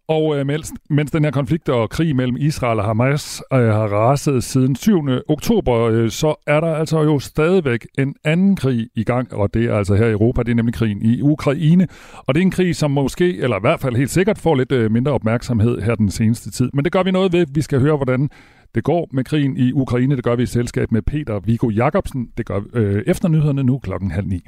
Og 0.07 0.37
øh, 0.37 0.47
mens, 0.47 0.73
mens 0.89 1.11
den 1.11 1.23
her 1.23 1.31
konflikt 1.31 1.69
og 1.69 1.89
krig 1.89 2.15
mellem 2.15 2.37
Israel 2.39 2.79
og 2.79 2.85
Hamas 2.85 3.43
øh, 3.53 3.59
har 3.59 3.87
raset 3.87 4.43
siden 4.43 4.75
7. 4.75 5.07
oktober, 5.27 5.79
øh, 5.79 6.09
så 6.09 6.35
er 6.47 6.59
der 6.59 6.75
altså 6.75 7.01
jo 7.01 7.19
stadigvæk 7.19 7.87
en 7.97 8.15
anden 8.23 8.55
krig 8.55 8.87
i 8.95 9.03
gang, 9.03 9.33
og 9.33 9.53
det 9.53 9.65
er 9.65 9.75
altså 9.75 9.95
her 9.95 10.05
i 10.05 10.11
Europa, 10.11 10.43
det 10.43 10.51
er 10.51 10.55
nemlig 10.55 10.73
krigen 10.73 11.01
i 11.01 11.21
Ukraine. 11.21 11.87
Og 12.17 12.35
det 12.35 12.41
er 12.41 12.45
en 12.45 12.51
krig, 12.51 12.75
som 12.75 12.91
måske, 12.91 13.37
eller 13.37 13.57
i 13.57 13.61
hvert 13.61 13.79
fald 13.79 13.95
helt 13.95 14.09
sikkert, 14.09 14.37
får 14.37 14.55
lidt 14.55 14.71
øh, 14.71 14.91
mindre 14.91 15.11
opmærksomhed 15.11 15.81
her 15.81 15.95
den 15.95 16.11
seneste 16.11 16.51
tid. 16.51 16.69
Men 16.73 16.85
det 16.85 16.91
gør 16.91 17.03
vi 17.03 17.11
noget 17.11 17.33
ved. 17.33 17.45
Vi 17.53 17.61
skal 17.61 17.79
høre, 17.79 17.95
hvordan 17.95 18.29
det 18.75 18.83
går 18.83 19.09
med 19.11 19.23
krigen 19.23 19.57
i 19.57 19.71
Ukraine. 19.73 20.15
Det 20.15 20.23
gør 20.23 20.35
vi 20.35 20.43
i 20.43 20.45
selskab 20.45 20.91
med 20.91 21.01
Peter 21.01 21.39
Viggo 21.39 21.69
Jacobsen. 21.69 22.27
Det 22.37 22.45
gør 22.45 22.61
øh, 22.73 23.03
efter 23.07 23.27
nyhederne 23.27 23.63
nu 23.63 23.79
klokken 23.79 24.11
halv 24.11 24.27
ni. 24.27 24.41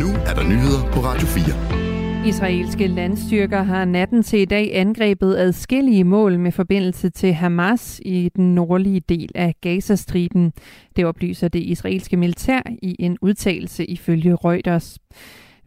Nu 0.00 0.08
er 0.26 0.34
der 0.34 0.48
nyheder 0.48 0.92
på 0.92 1.00
Radio 1.00 1.26
4. 1.26 1.81
Israelske 2.26 2.86
landstyrker 2.86 3.62
har 3.62 3.84
natten 3.84 4.22
til 4.22 4.38
i 4.40 4.44
dag 4.44 4.70
angrebet 4.76 5.36
adskillige 5.36 6.04
mål 6.04 6.38
med 6.38 6.52
forbindelse 6.52 7.10
til 7.10 7.32
Hamas 7.32 8.00
i 8.04 8.30
den 8.36 8.54
nordlige 8.54 9.00
del 9.00 9.30
af 9.34 9.54
Gazastriben. 9.60 10.52
Det 10.96 11.04
oplyser 11.04 11.48
det 11.48 11.58
israelske 11.58 12.16
militær 12.16 12.60
i 12.82 12.96
en 12.98 13.18
udtalelse 13.20 13.86
ifølge 13.86 14.34
Reuters. 14.34 14.98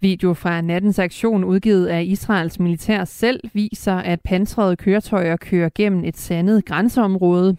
Video 0.02 0.34
fra 0.34 0.62
nattens 0.62 1.00
aktion 1.00 1.44
udgivet 1.44 1.88
af 1.88 2.04
Israels 2.04 2.60
militær 2.60 3.06
selv 3.06 3.40
viser, 3.54 3.96
at 3.96 4.22
pansrede 4.22 4.76
køretøjer 4.76 5.36
kører 5.36 5.70
gennem 5.76 6.04
et 6.04 6.18
sandet 6.18 6.66
grænseområde. 6.66 7.58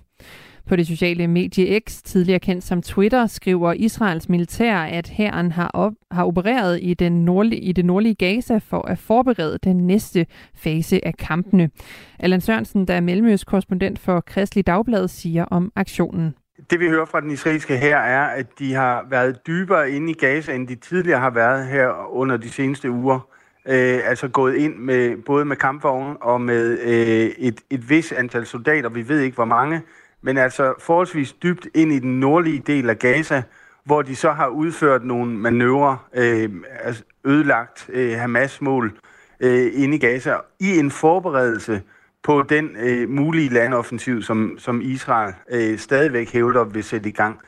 På 0.68 0.76
det 0.76 0.86
sociale 0.86 1.26
medie 1.26 1.80
X, 1.80 2.02
tidligere 2.02 2.38
kendt 2.38 2.64
som 2.64 2.82
Twitter, 2.82 3.26
skriver 3.26 3.72
Israels 3.72 4.28
militær, 4.28 4.76
at 4.76 5.08
hæren 5.08 5.52
har, 5.52 5.68
op, 5.68 5.92
har 6.10 6.24
opereret 6.24 6.78
i, 6.82 6.94
den 6.94 7.24
nordlige, 7.24 7.60
i 7.60 7.72
det 7.72 7.84
nordlige 7.84 8.14
Gaza 8.14 8.58
for 8.58 8.88
at 8.88 8.98
forberede 8.98 9.58
den 9.64 9.76
næste 9.76 10.26
fase 10.54 11.06
af 11.06 11.16
kampene. 11.16 11.70
Allan 12.18 12.40
Sørensen, 12.40 12.88
der 12.88 12.94
er 12.94 13.00
mellemøstkorrespondent 13.00 13.98
for 13.98 14.20
Kristelig 14.20 14.66
Dagblad, 14.66 15.08
siger 15.08 15.44
om 15.44 15.72
aktionen. 15.76 16.34
Det 16.70 16.80
vi 16.80 16.88
hører 16.88 17.06
fra 17.06 17.20
den 17.20 17.30
israelske 17.30 17.76
her 17.76 17.96
er, 17.96 18.24
at 18.24 18.46
de 18.58 18.74
har 18.74 19.06
været 19.10 19.46
dybere 19.46 19.90
inde 19.90 20.10
i 20.10 20.14
Gaza, 20.14 20.54
end 20.54 20.68
de 20.68 20.74
tidligere 20.74 21.20
har 21.20 21.30
været 21.30 21.66
her 21.66 22.14
under 22.14 22.36
de 22.36 22.50
seneste 22.50 22.90
uger. 22.90 23.28
Øh, 23.68 24.00
altså 24.04 24.28
gået 24.28 24.56
ind 24.56 24.74
med 24.76 25.16
både 25.16 25.44
med 25.44 25.56
kampvogne 25.56 26.22
og 26.22 26.40
med 26.40 26.78
øh, 26.78 27.30
et, 27.38 27.60
et 27.70 27.90
vis 27.90 28.12
antal 28.12 28.46
soldater. 28.46 28.88
Vi 28.88 29.08
ved 29.08 29.20
ikke, 29.20 29.34
hvor 29.34 29.44
mange 29.44 29.82
men 30.26 30.36
altså 30.36 30.74
forholdsvis 30.78 31.32
dybt 31.32 31.68
ind 31.74 31.92
i 31.92 31.98
den 31.98 32.20
nordlige 32.20 32.62
del 32.66 32.90
af 32.90 32.98
Gaza, 32.98 33.42
hvor 33.84 34.02
de 34.02 34.16
så 34.16 34.30
har 34.30 34.48
udført 34.48 35.04
nogle 35.04 35.32
manøvrer, 35.32 36.08
øh, 36.14 36.50
altså 36.80 37.02
ødelagt 37.24 37.90
øh, 37.92 38.18
Hamas-mål 38.18 38.98
øh, 39.40 39.70
inde 39.74 39.96
i 39.96 39.98
Gaza, 39.98 40.34
i 40.60 40.78
en 40.78 40.90
forberedelse 40.90 41.82
på 42.22 42.42
den 42.42 42.76
øh, 42.78 43.10
mulige 43.10 43.48
landoffensiv, 43.48 44.22
som, 44.22 44.56
som 44.58 44.80
Israel 44.80 45.34
øh, 45.50 45.78
stadigvæk 45.78 46.32
hævder 46.32 46.64
vil 46.64 46.84
sætte 46.84 47.08
i 47.08 47.12
gang. 47.12 47.40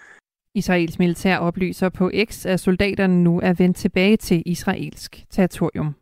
Israels 0.55 0.99
militær 0.99 1.39
oplyser 1.39 1.89
på 1.89 2.11
X, 2.31 2.47
at 2.47 2.61
soldaterne 2.61 3.23
nu 3.23 3.41
er 3.41 3.53
vendt 3.53 3.77
tilbage 3.77 4.17
til 4.17 4.43
israelsk 4.47 5.25
territorium. 5.31 5.95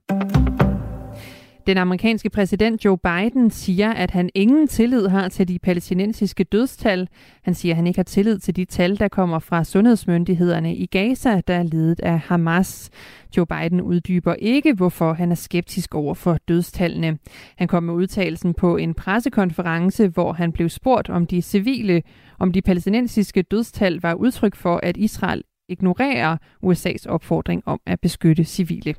Den 1.66 1.78
amerikanske 1.78 2.30
præsident 2.30 2.84
Joe 2.84 2.98
Biden 2.98 3.50
siger, 3.50 3.92
at 3.92 4.10
han 4.10 4.30
ingen 4.34 4.68
tillid 4.68 5.06
har 5.06 5.28
til 5.28 5.48
de 5.48 5.58
palæstinensiske 5.58 6.44
dødstal. 6.44 7.08
Han 7.42 7.54
siger, 7.54 7.72
at 7.72 7.76
han 7.76 7.86
ikke 7.86 7.98
har 7.98 8.04
tillid 8.04 8.38
til 8.38 8.56
de 8.56 8.64
tal, 8.64 8.98
der 8.98 9.08
kommer 9.08 9.38
fra 9.38 9.64
sundhedsmyndighederne 9.64 10.76
i 10.76 10.86
Gaza, 10.86 11.40
der 11.46 11.54
er 11.54 11.62
ledet 11.62 12.00
af 12.00 12.18
Hamas. 12.18 12.90
Joe 13.36 13.46
Biden 13.46 13.80
uddyber 13.80 14.34
ikke, 14.34 14.74
hvorfor 14.74 15.12
han 15.12 15.30
er 15.30 15.34
skeptisk 15.34 15.94
over 15.94 16.14
for 16.14 16.38
dødstallene. 16.48 17.18
Han 17.56 17.68
kom 17.68 17.82
med 17.82 17.94
udtalelsen 17.94 18.54
på 18.54 18.76
en 18.76 18.94
pressekonference, 18.94 20.08
hvor 20.08 20.32
han 20.32 20.52
blev 20.52 20.68
spurgt 20.68 21.10
om 21.10 21.26
de 21.26 21.42
civile, 21.42 22.02
om 22.38 22.52
de 22.52 22.62
palæstinensiske 22.62 23.42
dødstal 23.42 24.00
var 24.02 24.14
udtryk 24.14 24.56
for, 24.56 24.80
at 24.82 24.96
Israel 24.96 25.42
ignorerer 25.68 26.36
USA's 26.64 27.08
opfordring 27.08 27.62
om 27.66 27.80
at 27.86 28.00
beskytte 28.00 28.44
civile. 28.44 28.94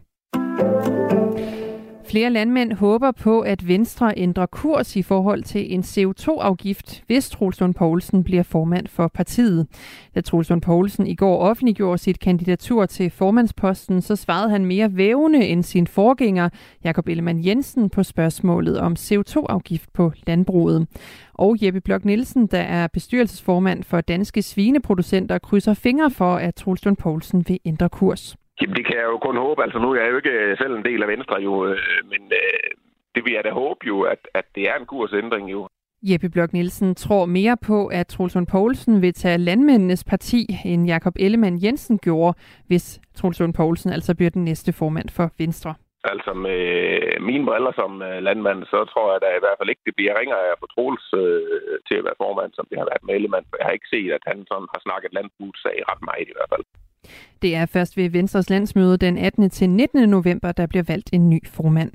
Flere 2.09 2.29
landmænd 2.29 2.73
håber 2.73 3.11
på, 3.11 3.41
at 3.41 3.67
Venstre 3.67 4.13
ændrer 4.17 4.45
kurs 4.45 4.95
i 4.95 5.01
forhold 5.01 5.43
til 5.43 5.73
en 5.73 5.81
CO2-afgift, 5.81 7.03
hvis 7.07 7.29
Troels 7.29 7.59
Lund 7.59 7.73
Poulsen 7.73 8.23
bliver 8.23 8.43
formand 8.43 8.87
for 8.87 9.07
partiet. 9.07 9.67
Da 10.15 10.21
Troels 10.21 10.49
Lund 10.49 10.61
Poulsen 10.61 11.07
i 11.07 11.15
går 11.15 11.37
offentliggjorde 11.37 11.97
sit 11.97 12.19
kandidatur 12.19 12.85
til 12.85 13.09
formandsposten, 13.09 14.01
så 14.01 14.15
svarede 14.15 14.49
han 14.49 14.65
mere 14.65 14.95
vævende 14.95 15.45
end 15.45 15.63
sin 15.63 15.87
forgænger, 15.87 16.49
Jakob 16.83 17.07
Ellemann 17.07 17.45
Jensen, 17.45 17.89
på 17.89 18.03
spørgsmålet 18.03 18.79
om 18.79 18.95
CO2-afgift 18.99 19.93
på 19.93 20.11
landbruget. 20.27 20.87
Og 21.33 21.57
Jeppe 21.61 21.81
Blok 21.81 22.05
Nielsen, 22.05 22.47
der 22.47 22.61
er 22.61 22.87
bestyrelsesformand 22.87 23.83
for 23.83 24.01
Danske 24.01 24.41
Svineproducenter, 24.41 25.37
krydser 25.37 25.73
fingre 25.73 26.11
for, 26.11 26.35
at 26.35 26.55
Troels 26.55 26.85
Lund 26.85 26.97
Poulsen 26.97 27.43
vil 27.47 27.59
ændre 27.65 27.89
kurs. 27.89 28.37
Jamen, 28.61 28.75
det 28.75 28.85
kan 28.85 28.97
jeg 28.97 29.07
jo 29.13 29.17
kun 29.17 29.37
håbe. 29.37 29.63
Altså, 29.63 29.79
nu 29.79 29.91
er 29.91 30.01
jeg 30.01 30.11
jo 30.11 30.17
ikke 30.17 30.55
selv 30.61 30.73
en 30.75 30.85
del 30.85 31.03
af 31.03 31.07
Venstre, 31.07 31.35
jo, 31.47 31.65
øh, 31.65 31.77
men 32.11 32.21
øh, 32.41 32.69
det 33.15 33.25
vil 33.25 33.33
jeg 33.33 33.43
da 33.43 33.51
håbe 33.51 33.81
jo, 33.87 34.01
at, 34.01 34.21
at 34.33 34.45
det 34.55 34.63
er 34.69 34.75
en 34.75 34.85
kursændring 34.85 35.51
jo. 35.51 35.67
Jeppe 36.03 36.29
Blok 36.29 36.53
Nielsen 36.53 36.95
tror 36.95 37.25
mere 37.25 37.57
på, 37.67 37.87
at 37.87 38.07
Troels 38.07 38.37
Poulsen 38.51 39.01
vil 39.01 39.13
tage 39.13 39.37
landmændenes 39.37 40.03
parti, 40.03 40.41
end 40.65 40.87
Jakob 40.87 41.13
Ellemann 41.19 41.63
Jensen 41.63 41.97
gjorde, 41.99 42.37
hvis 42.67 43.01
Troels 43.15 43.41
Poulsen 43.55 43.91
altså 43.91 44.15
bliver 44.15 44.29
den 44.29 44.43
næste 44.43 44.73
formand 44.73 45.09
for 45.09 45.31
Venstre. 45.37 45.73
Altså 46.03 46.31
med 46.33 46.61
mine 47.29 47.45
briller 47.45 47.73
som 47.81 47.91
øh, 48.01 48.17
landmand, 48.27 48.59
så 48.71 48.79
tror 48.91 49.07
jeg 49.11 49.21
da 49.21 49.29
i 49.29 49.43
hvert 49.43 49.59
fald 49.59 49.69
ikke, 49.69 49.85
det 49.87 49.95
bliver 49.95 50.19
ringer 50.19 50.37
af 50.45 50.51
for 50.59 50.67
Troels 50.73 51.07
øh, 51.21 51.77
til 51.87 51.95
at 51.99 52.05
være 52.07 52.21
formand, 52.23 52.51
som 52.53 52.65
det 52.69 52.77
har 52.79 52.87
været 52.91 53.03
med 53.05 53.15
Ellemann. 53.15 53.45
For 53.49 53.57
jeg 53.57 53.65
har 53.67 53.75
ikke 53.77 53.93
set, 53.95 54.11
at 54.17 54.23
han 54.29 54.39
sådan 54.51 54.69
har 54.73 54.81
snakket 54.85 55.15
landbrugssag 55.17 55.77
ret 55.89 56.03
meget 56.09 56.27
i 56.29 56.35
hvert 56.37 56.51
fald. 56.53 56.65
Det 57.41 57.55
er 57.55 57.65
først 57.65 57.97
ved 57.97 58.09
Venstres 58.09 58.49
landsmøde 58.49 58.97
den 58.97 59.17
18. 59.17 59.49
til 59.49 59.69
19. 59.69 60.09
november, 60.09 60.51
der 60.51 60.67
bliver 60.67 60.83
valgt 60.83 61.09
en 61.13 61.29
ny 61.29 61.47
formand. 61.47 61.91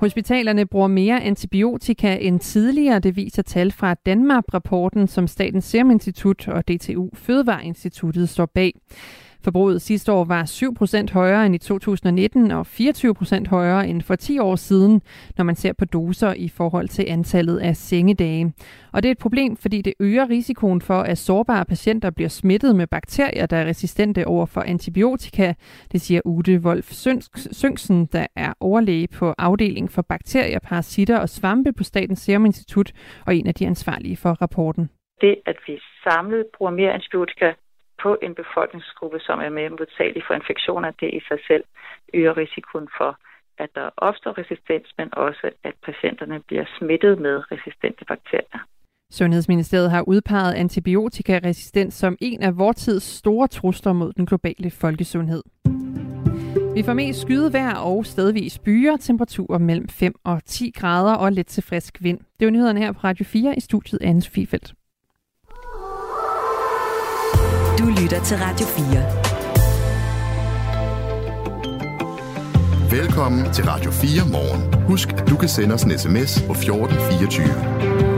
Hospitalerne 0.00 0.66
bruger 0.66 0.88
mere 0.88 1.22
antibiotika 1.22 2.16
end 2.20 2.40
tidligere, 2.40 2.98
det 2.98 3.16
viser 3.16 3.42
tal 3.42 3.72
fra 3.72 3.94
Danmark-rapporten, 3.94 5.06
som 5.06 5.26
Statens 5.26 5.64
Serum 5.64 5.90
Institut 5.90 6.48
og 6.48 6.68
DTU 6.68 7.08
Fødevareinstituttet 7.14 8.28
står 8.28 8.46
bag. 8.46 8.74
Forbruget 9.44 9.82
sidste 9.82 10.12
år 10.12 10.24
var 10.24 10.42
7% 11.08 11.12
højere 11.12 11.46
end 11.46 11.54
i 11.54 11.58
2019 11.58 12.50
og 12.50 12.66
24% 12.70 13.48
højere 13.48 13.88
end 13.88 14.02
for 14.02 14.14
10 14.14 14.38
år 14.38 14.56
siden, 14.56 15.02
når 15.36 15.44
man 15.44 15.54
ser 15.54 15.72
på 15.72 15.84
doser 15.84 16.34
i 16.34 16.48
forhold 16.48 16.88
til 16.88 17.04
antallet 17.08 17.58
af 17.58 17.76
sengedage. 17.76 18.52
Og 18.92 19.02
det 19.02 19.08
er 19.08 19.12
et 19.12 19.18
problem, 19.18 19.56
fordi 19.56 19.82
det 19.82 19.94
øger 20.00 20.30
risikoen 20.30 20.80
for, 20.80 21.00
at 21.00 21.18
sårbare 21.18 21.64
patienter 21.64 22.10
bliver 22.10 22.28
smittet 22.28 22.76
med 22.76 22.86
bakterier, 22.86 23.46
der 23.46 23.56
er 23.56 23.66
resistente 23.66 24.26
over 24.26 24.46
for 24.46 24.60
antibiotika. 24.60 25.54
Det 25.92 26.00
siger 26.00 26.20
Ute 26.24 26.60
Wolf 26.64 26.90
Sønksen, 27.52 28.06
der 28.06 28.26
er 28.36 28.52
overlæge 28.60 29.08
på 29.08 29.34
afdeling 29.38 29.90
for 29.90 30.02
bakterier, 30.02 30.58
parasitter 30.58 31.18
og 31.18 31.28
svampe 31.28 31.72
på 31.72 31.84
Statens 31.84 32.18
Serum 32.18 32.44
Institut 32.44 32.92
og 33.26 33.36
en 33.36 33.46
af 33.46 33.54
de 33.54 33.66
ansvarlige 33.66 34.16
for 34.16 34.30
rapporten. 34.30 34.90
Det, 35.20 35.34
at 35.46 35.56
vi 35.66 35.80
samlet 36.04 36.44
bruger 36.58 36.72
mere 36.72 36.92
antibiotika, 36.92 37.52
på 38.02 38.10
en 38.22 38.34
befolkningsgruppe, 38.34 39.18
som 39.20 39.38
er 39.40 39.48
mere 39.48 39.70
modtagelig 39.70 40.22
for 40.26 40.34
infektioner, 40.34 40.90
det 41.00 41.10
i 41.18 41.20
sig 41.28 41.38
selv 41.48 41.64
øger 42.14 42.36
risikoen 42.36 42.88
for, 42.98 43.10
at 43.58 43.70
der 43.74 43.90
opstår 43.96 44.38
resistens, 44.38 44.88
men 44.98 45.08
også 45.12 45.50
at 45.64 45.74
patienterne 45.86 46.40
bliver 46.48 46.64
smittet 46.78 47.18
med 47.18 47.52
resistente 47.52 48.04
bakterier. 48.04 48.60
Sundhedsministeriet 49.12 49.90
har 49.90 50.02
udpeget 50.06 50.54
antibiotikaresistens 50.54 51.94
som 51.94 52.16
en 52.20 52.42
af 52.42 52.58
vores 52.58 52.76
tids 52.76 53.02
store 53.02 53.48
trusler 53.48 53.92
mod 53.92 54.12
den 54.12 54.26
globale 54.26 54.70
folkesundhed. 54.70 55.42
Vi 56.74 56.82
får 56.82 56.92
mest 56.92 57.20
skydevejr 57.20 57.76
og 57.76 58.06
stedvis 58.06 58.58
byer, 58.58 58.96
temperaturer 58.96 59.58
mellem 59.58 59.88
5 59.88 60.14
og 60.24 60.44
10 60.44 60.72
grader 60.76 61.14
og 61.14 61.32
lidt 61.32 61.46
til 61.46 61.62
frisk 61.62 61.98
vind. 62.00 62.18
Det 62.40 62.46
er 62.46 62.50
nyhederne 62.50 62.80
her 62.80 62.92
på 62.92 63.00
Radio 63.04 63.24
4 63.24 63.54
i 63.56 63.60
studiet 63.60 64.02
Anne 64.02 64.22
Fifeldt. 64.22 64.74
Du 67.80 67.86
lytter 67.86 68.24
til 68.24 68.36
Radio 68.36 68.66
4. 68.66 69.02
Velkommen 72.90 73.52
til 73.52 73.64
Radio 73.64 73.90
4 73.90 74.28
morgen. 74.28 74.84
Husk, 74.84 75.08
at 75.08 75.28
du 75.28 75.36
kan 75.36 75.48
sende 75.48 75.74
os 75.74 75.82
en 75.82 75.98
sms 75.98 76.42
på 76.46 76.52
1424. 76.52 78.09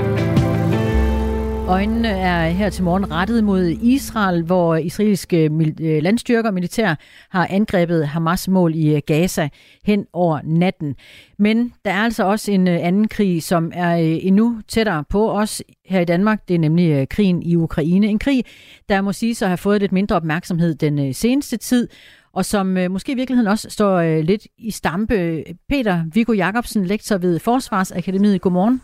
Øjnene 1.69 2.09
er 2.09 2.49
her 2.49 2.71
til 2.71 2.85
morgen 2.85 3.11
rettet 3.11 3.45
mod 3.45 3.65
Israel, 3.83 4.43
hvor 4.43 4.77
israelske 4.77 5.51
øh, 5.81 6.03
landstyrker 6.03 6.49
og 6.49 6.55
militær 6.55 6.95
har 7.31 7.47
angrebet 7.51 8.09
Hamas 8.09 8.49
mål 8.49 8.75
i 8.75 8.95
øh, 8.95 9.03
Gaza 9.07 9.49
hen 9.85 10.07
over 10.13 10.41
natten. 10.45 10.97
Men 11.39 11.73
der 11.85 11.91
er 11.91 12.03
altså 12.03 12.25
også 12.25 12.53
en 12.53 12.69
øh, 12.69 12.79
anden 12.83 13.09
krig, 13.09 13.43
som 13.43 13.73
er 13.75 13.95
endnu 13.95 14.61
tættere 14.69 15.05
på 15.09 15.33
os 15.33 15.63
her 15.87 16.01
i 16.01 16.05
Danmark. 16.05 16.49
Det 16.49 16.55
er 16.55 16.59
nemlig 16.59 17.09
krigen 17.09 17.43
i 17.43 17.57
Ukraine. 17.57 18.07
En 18.07 18.19
krig, 18.19 18.45
der 18.89 19.01
må 19.01 19.13
sige 19.13 19.35
sig 19.35 19.47
har 19.47 19.51
have 19.51 19.59
fået 19.59 19.81
lidt 19.81 19.93
mindre 19.93 20.17
opmærksomhed 20.17 20.75
den 20.75 21.15
seneste 21.15 21.57
tid. 21.57 21.89
og 22.33 22.45
som 22.45 22.77
øh, 22.77 22.91
måske 22.91 23.13
i 23.13 23.15
virkeligheden 23.15 23.51
også 23.51 23.71
står 23.71 23.97
øh, 23.97 24.19
lidt 24.19 24.47
i 24.59 24.71
stampe. 24.71 25.45
Peter 25.69 26.05
Viggo 26.15 26.33
Jacobsen, 26.33 26.85
lektor 26.85 27.19
ved 27.19 27.39
Forsvarsakademiet. 27.39 28.41
Godmorgen. 28.41 28.81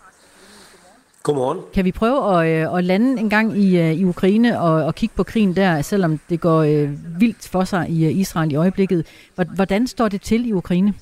Godmorgen. 1.29 1.59
Kan 1.75 1.85
vi 1.85 1.93
prøve 1.93 2.41
at, 2.41 2.69
øh, 2.69 2.79
at 2.79 2.85
lande 2.85 3.21
en 3.21 3.31
gang 3.31 3.59
i, 3.59 3.79
øh, 3.79 3.93
i 3.93 4.05
Ukraine 4.05 4.61
og, 4.61 4.85
og 4.85 4.95
kigge 4.95 5.15
på 5.17 5.23
krigen 5.23 5.57
der, 5.57 5.83
selvom 5.83 6.21
det 6.31 6.41
går 6.41 6.63
øh, 6.63 6.91
vildt 7.21 7.49
for 7.49 7.65
sig 7.65 7.87
i 7.89 8.05
øh, 8.07 8.17
Israel 8.17 8.53
i 8.53 8.55
øjeblikket? 8.55 9.07
Hvordan 9.55 9.87
står 9.87 10.09
det 10.09 10.23
til 10.23 10.49
i 10.49 10.53
Ukraine? 10.53 10.95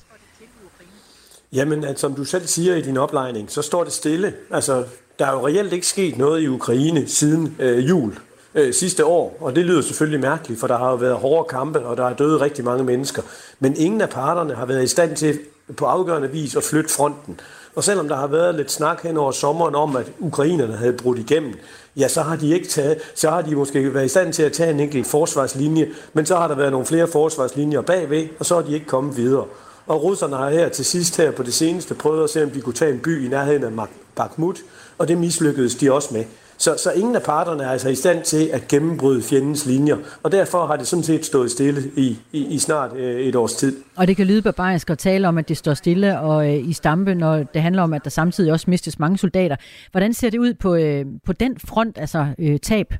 Jamen, 1.53 1.83
at, 1.83 1.99
som 1.99 2.13
du 2.13 2.23
selv 2.23 2.47
siger 2.47 2.75
i 2.75 2.81
din 2.81 2.97
oplejning, 2.97 3.51
så 3.51 3.61
står 3.61 3.83
det 3.83 3.93
stille. 3.93 4.33
Altså, 4.51 4.83
der 5.19 5.25
er 5.25 5.31
jo 5.31 5.47
reelt 5.47 5.73
ikke 5.73 5.87
sket 5.87 6.17
noget 6.17 6.41
i 6.41 6.47
Ukraine 6.47 7.07
siden 7.07 7.55
øh, 7.59 7.89
jul 7.89 8.13
øh, 8.55 8.73
sidste 8.73 9.05
år, 9.05 9.37
og 9.39 9.55
det 9.55 9.65
lyder 9.65 9.81
selvfølgelig 9.81 10.19
mærkeligt, 10.19 10.59
for 10.59 10.67
der 10.67 10.77
har 10.77 10.89
jo 10.89 10.95
været 10.95 11.15
hårde 11.15 11.47
kampe, 11.49 11.85
og 11.85 11.97
der 11.97 12.05
er 12.05 12.13
døde 12.13 12.41
rigtig 12.41 12.65
mange 12.65 12.83
mennesker. 12.83 13.21
Men 13.59 13.75
ingen 13.77 14.01
af 14.01 14.09
parterne 14.09 14.53
har 14.53 14.65
været 14.65 14.83
i 14.83 14.87
stand 14.87 15.15
til 15.15 15.39
på 15.77 15.85
afgørende 15.85 16.31
vis 16.31 16.55
at 16.55 16.63
flytte 16.63 16.89
fronten. 16.89 17.39
Og 17.77 17.83
selvom 17.83 18.07
der 18.07 18.15
har 18.15 18.27
været 18.27 18.55
lidt 18.55 18.71
snak 18.71 19.03
hen 19.03 19.17
over 19.17 19.31
sommeren 19.31 19.75
om, 19.75 19.95
at 19.95 20.11
ukrainerne 20.19 20.73
havde 20.73 20.93
brudt 20.93 21.19
igennem, 21.19 21.53
ja, 21.97 22.07
så 22.07 22.21
har 22.21 22.35
de 22.35 22.53
ikke 22.53 22.67
taget, 22.67 22.97
så 23.15 23.29
har 23.29 23.41
de 23.41 23.55
måske 23.55 23.93
været 23.93 24.05
i 24.05 24.09
stand 24.09 24.33
til 24.33 24.43
at 24.43 24.53
tage 24.53 24.71
en 24.71 24.79
enkelt 24.79 25.07
forsvarslinje, 25.07 25.89
men 26.13 26.25
så 26.25 26.35
har 26.35 26.47
der 26.47 26.55
været 26.55 26.71
nogle 26.71 26.85
flere 26.85 27.07
forsvarslinjer 27.07 27.81
bagved, 27.81 28.27
og 28.39 28.45
så 28.45 28.55
er 28.55 28.61
de 28.61 28.73
ikke 28.73 28.85
kommet 28.85 29.17
videre. 29.17 29.45
Og 29.87 30.03
russerne 30.03 30.35
har 30.35 30.49
her 30.49 30.69
til 30.69 30.85
sidst 30.85 31.17
her 31.17 31.31
på 31.31 31.43
det 31.43 31.53
seneste 31.53 31.95
prøvet 31.95 32.23
at 32.23 32.29
se, 32.29 32.43
om 32.43 32.49
de 32.49 32.61
kunne 32.61 32.73
tage 32.73 32.93
en 32.93 32.99
by 32.99 33.25
i 33.25 33.29
nærheden 33.29 33.63
af 33.63 33.87
Bakhmut, 34.15 34.57
og 34.97 35.07
det 35.07 35.17
mislykkedes 35.17 35.75
de 35.75 35.93
også 35.93 36.13
med. 36.13 36.23
Så, 36.57 36.75
så 36.77 36.91
ingen 36.91 37.15
af 37.15 37.23
parterne 37.23 37.63
er 37.63 37.69
altså 37.69 37.89
i 37.89 37.95
stand 37.95 38.23
til 38.23 38.49
at 38.53 38.67
gennembryde 38.67 39.21
fjendens 39.21 39.65
linjer, 39.65 39.97
og 40.23 40.31
derfor 40.31 40.65
har 40.65 40.75
det 40.75 40.87
sådan 40.87 41.03
set 41.03 41.25
stået 41.25 41.51
stille 41.51 41.81
i, 41.95 42.19
i, 42.31 42.45
i 42.45 42.59
snart 42.59 42.95
øh, 42.95 43.19
et 43.21 43.35
års 43.35 43.53
tid. 43.53 43.77
Og 43.95 44.07
det 44.07 44.15
kan 44.15 44.25
lyde 44.25 44.41
barbarisk 44.41 44.89
at 44.89 44.97
tale 44.97 45.27
om, 45.27 45.37
at 45.37 45.49
det 45.49 45.57
står 45.57 45.73
stille 45.73 46.19
og 46.19 46.47
øh, 46.47 46.69
i 46.69 46.73
stampe, 46.73 47.15
når 47.15 47.35
det 47.37 47.61
handler 47.61 47.83
om, 47.83 47.93
at 47.93 48.03
der 48.03 48.09
samtidig 48.09 48.51
også 48.51 48.69
mistes 48.69 48.99
mange 48.99 49.17
soldater. 49.17 49.55
Hvordan 49.91 50.13
ser 50.13 50.29
det 50.29 50.37
ud 50.37 50.53
på, 50.53 50.75
øh, 50.75 51.05
på 51.25 51.33
den 51.33 51.57
front, 51.67 51.97
altså 51.97 52.27
øh, 52.39 52.59
tab? 52.59 52.93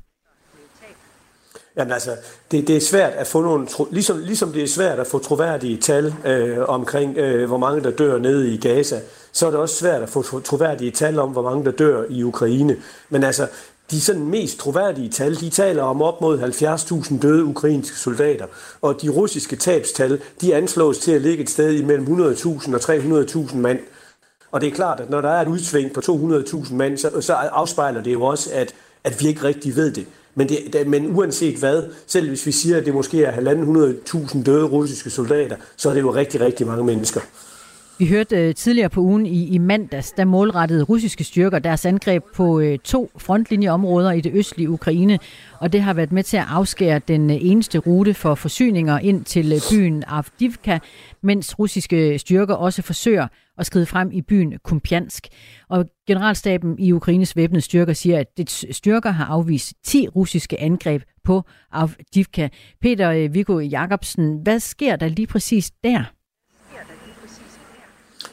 Jamen 1.76 1.92
altså, 1.92 2.10
det, 2.50 2.68
det 2.68 2.76
er 2.76 2.80
svært 2.80 3.12
at 3.12 3.26
få 3.26 3.42
nogle, 3.42 3.66
ligesom, 3.90 4.18
ligesom 4.18 4.52
det 4.52 4.62
er 4.62 4.68
svært 4.68 4.98
at 4.98 5.06
få 5.06 5.18
troværdige 5.18 5.76
tal 5.76 6.14
øh, 6.24 6.58
omkring, 6.68 7.18
øh, 7.18 7.46
hvor 7.46 7.58
mange 7.58 7.82
der 7.82 7.90
dør 7.90 8.18
nede 8.18 8.54
i 8.54 8.56
Gaza, 8.56 9.00
så 9.38 9.46
er 9.46 9.50
det 9.50 9.60
også 9.60 9.74
svært 9.74 10.02
at 10.02 10.08
få 10.08 10.40
troværdige 10.40 10.90
tal 10.90 11.18
om, 11.18 11.30
hvor 11.30 11.42
mange 11.42 11.64
der 11.64 11.70
dør 11.70 12.04
i 12.10 12.22
Ukraine. 12.22 12.76
Men 13.10 13.24
altså, 13.24 13.46
de 13.90 14.00
sådan 14.00 14.24
mest 14.24 14.58
troværdige 14.58 15.08
tal, 15.08 15.40
de 15.40 15.50
taler 15.50 15.82
om 15.82 16.02
op 16.02 16.20
mod 16.20 16.38
70.000 16.38 17.20
døde 17.20 17.44
ukrainske 17.44 17.96
soldater, 17.96 18.46
og 18.82 19.02
de 19.02 19.08
russiske 19.08 19.56
tabstal, 19.56 20.20
de 20.40 20.54
anslås 20.54 20.98
til 20.98 21.12
at 21.12 21.22
ligge 21.22 21.42
et 21.42 21.50
sted 21.50 21.72
imellem 21.72 22.06
100.000 22.06 22.74
og 22.74 22.80
300.000 22.80 23.56
mand. 23.56 23.78
Og 24.50 24.60
det 24.60 24.66
er 24.66 24.74
klart, 24.74 25.00
at 25.00 25.10
når 25.10 25.20
der 25.20 25.28
er 25.28 25.42
et 25.42 25.48
udsving 25.48 25.92
på 25.92 26.00
200.000 26.00 26.74
mand, 26.74 26.98
så, 26.98 27.20
så 27.20 27.32
afspejler 27.32 28.02
det 28.02 28.12
jo 28.12 28.22
også, 28.22 28.50
at, 28.52 28.74
at 29.04 29.20
vi 29.20 29.28
ikke 29.28 29.42
rigtig 29.42 29.76
ved 29.76 29.90
det. 29.90 30.06
Men, 30.34 30.48
det, 30.48 30.86
men 30.86 31.16
uanset 31.16 31.58
hvad, 31.58 31.82
selv 32.06 32.28
hvis 32.28 32.46
vi 32.46 32.52
siger, 32.52 32.76
at 32.76 32.86
det 32.86 32.94
måske 32.94 33.24
er 33.24 33.32
1.500.000 33.32 34.42
døde 34.42 34.64
russiske 34.64 35.10
soldater, 35.10 35.56
så 35.76 35.90
er 35.90 35.94
det 35.94 36.00
jo 36.00 36.14
rigtig, 36.14 36.40
rigtig 36.40 36.66
mange 36.66 36.84
mennesker. 36.84 37.20
Vi 37.98 38.06
hørte 38.06 38.36
øh, 38.36 38.54
tidligere 38.54 38.90
på 38.90 39.00
ugen 39.00 39.26
i, 39.26 39.46
i 39.46 39.58
mandags, 39.58 40.12
der 40.12 40.24
målrettede 40.24 40.82
russiske 40.82 41.24
styrker 41.24 41.58
deres 41.58 41.86
angreb 41.86 42.24
på 42.34 42.60
øh, 42.60 42.78
to 42.78 43.10
frontlinjeområder 43.16 44.12
i 44.12 44.20
det 44.20 44.32
østlige 44.34 44.70
Ukraine, 44.70 45.18
og 45.60 45.72
det 45.72 45.82
har 45.82 45.94
været 45.94 46.12
med 46.12 46.22
til 46.22 46.36
at 46.36 46.44
afskære 46.48 47.00
den 47.08 47.30
øh, 47.30 47.36
eneste 47.40 47.78
rute 47.78 48.14
for 48.14 48.34
forsyninger 48.34 48.98
ind 48.98 49.24
til 49.24 49.62
byen 49.72 50.04
Avdivka, 50.06 50.78
mens 51.22 51.58
russiske 51.58 52.18
styrker 52.18 52.54
også 52.54 52.82
forsøger 52.82 53.26
at 53.58 53.66
skride 53.66 53.86
frem 53.86 54.10
i 54.12 54.22
byen 54.22 54.54
Kumpjansk. 54.64 55.26
Og 55.68 55.86
generalstaben 56.06 56.78
i 56.78 56.92
Ukraines 56.92 57.36
væbnede 57.36 57.60
styrker 57.60 57.92
siger, 57.92 58.18
at 58.18 58.26
dets 58.36 58.76
styrker 58.76 59.10
har 59.10 59.24
afvist 59.24 59.72
10 59.84 60.08
russiske 60.08 60.60
angreb 60.60 61.02
på 61.24 61.42
Avdivka. 61.72 62.48
Peter 62.82 63.28
Viggo 63.28 63.58
Jacobsen, 63.58 64.38
hvad 64.42 64.60
sker 64.60 64.96
der 64.96 65.08
lige 65.08 65.26
præcis 65.26 65.70
der? 65.84 66.17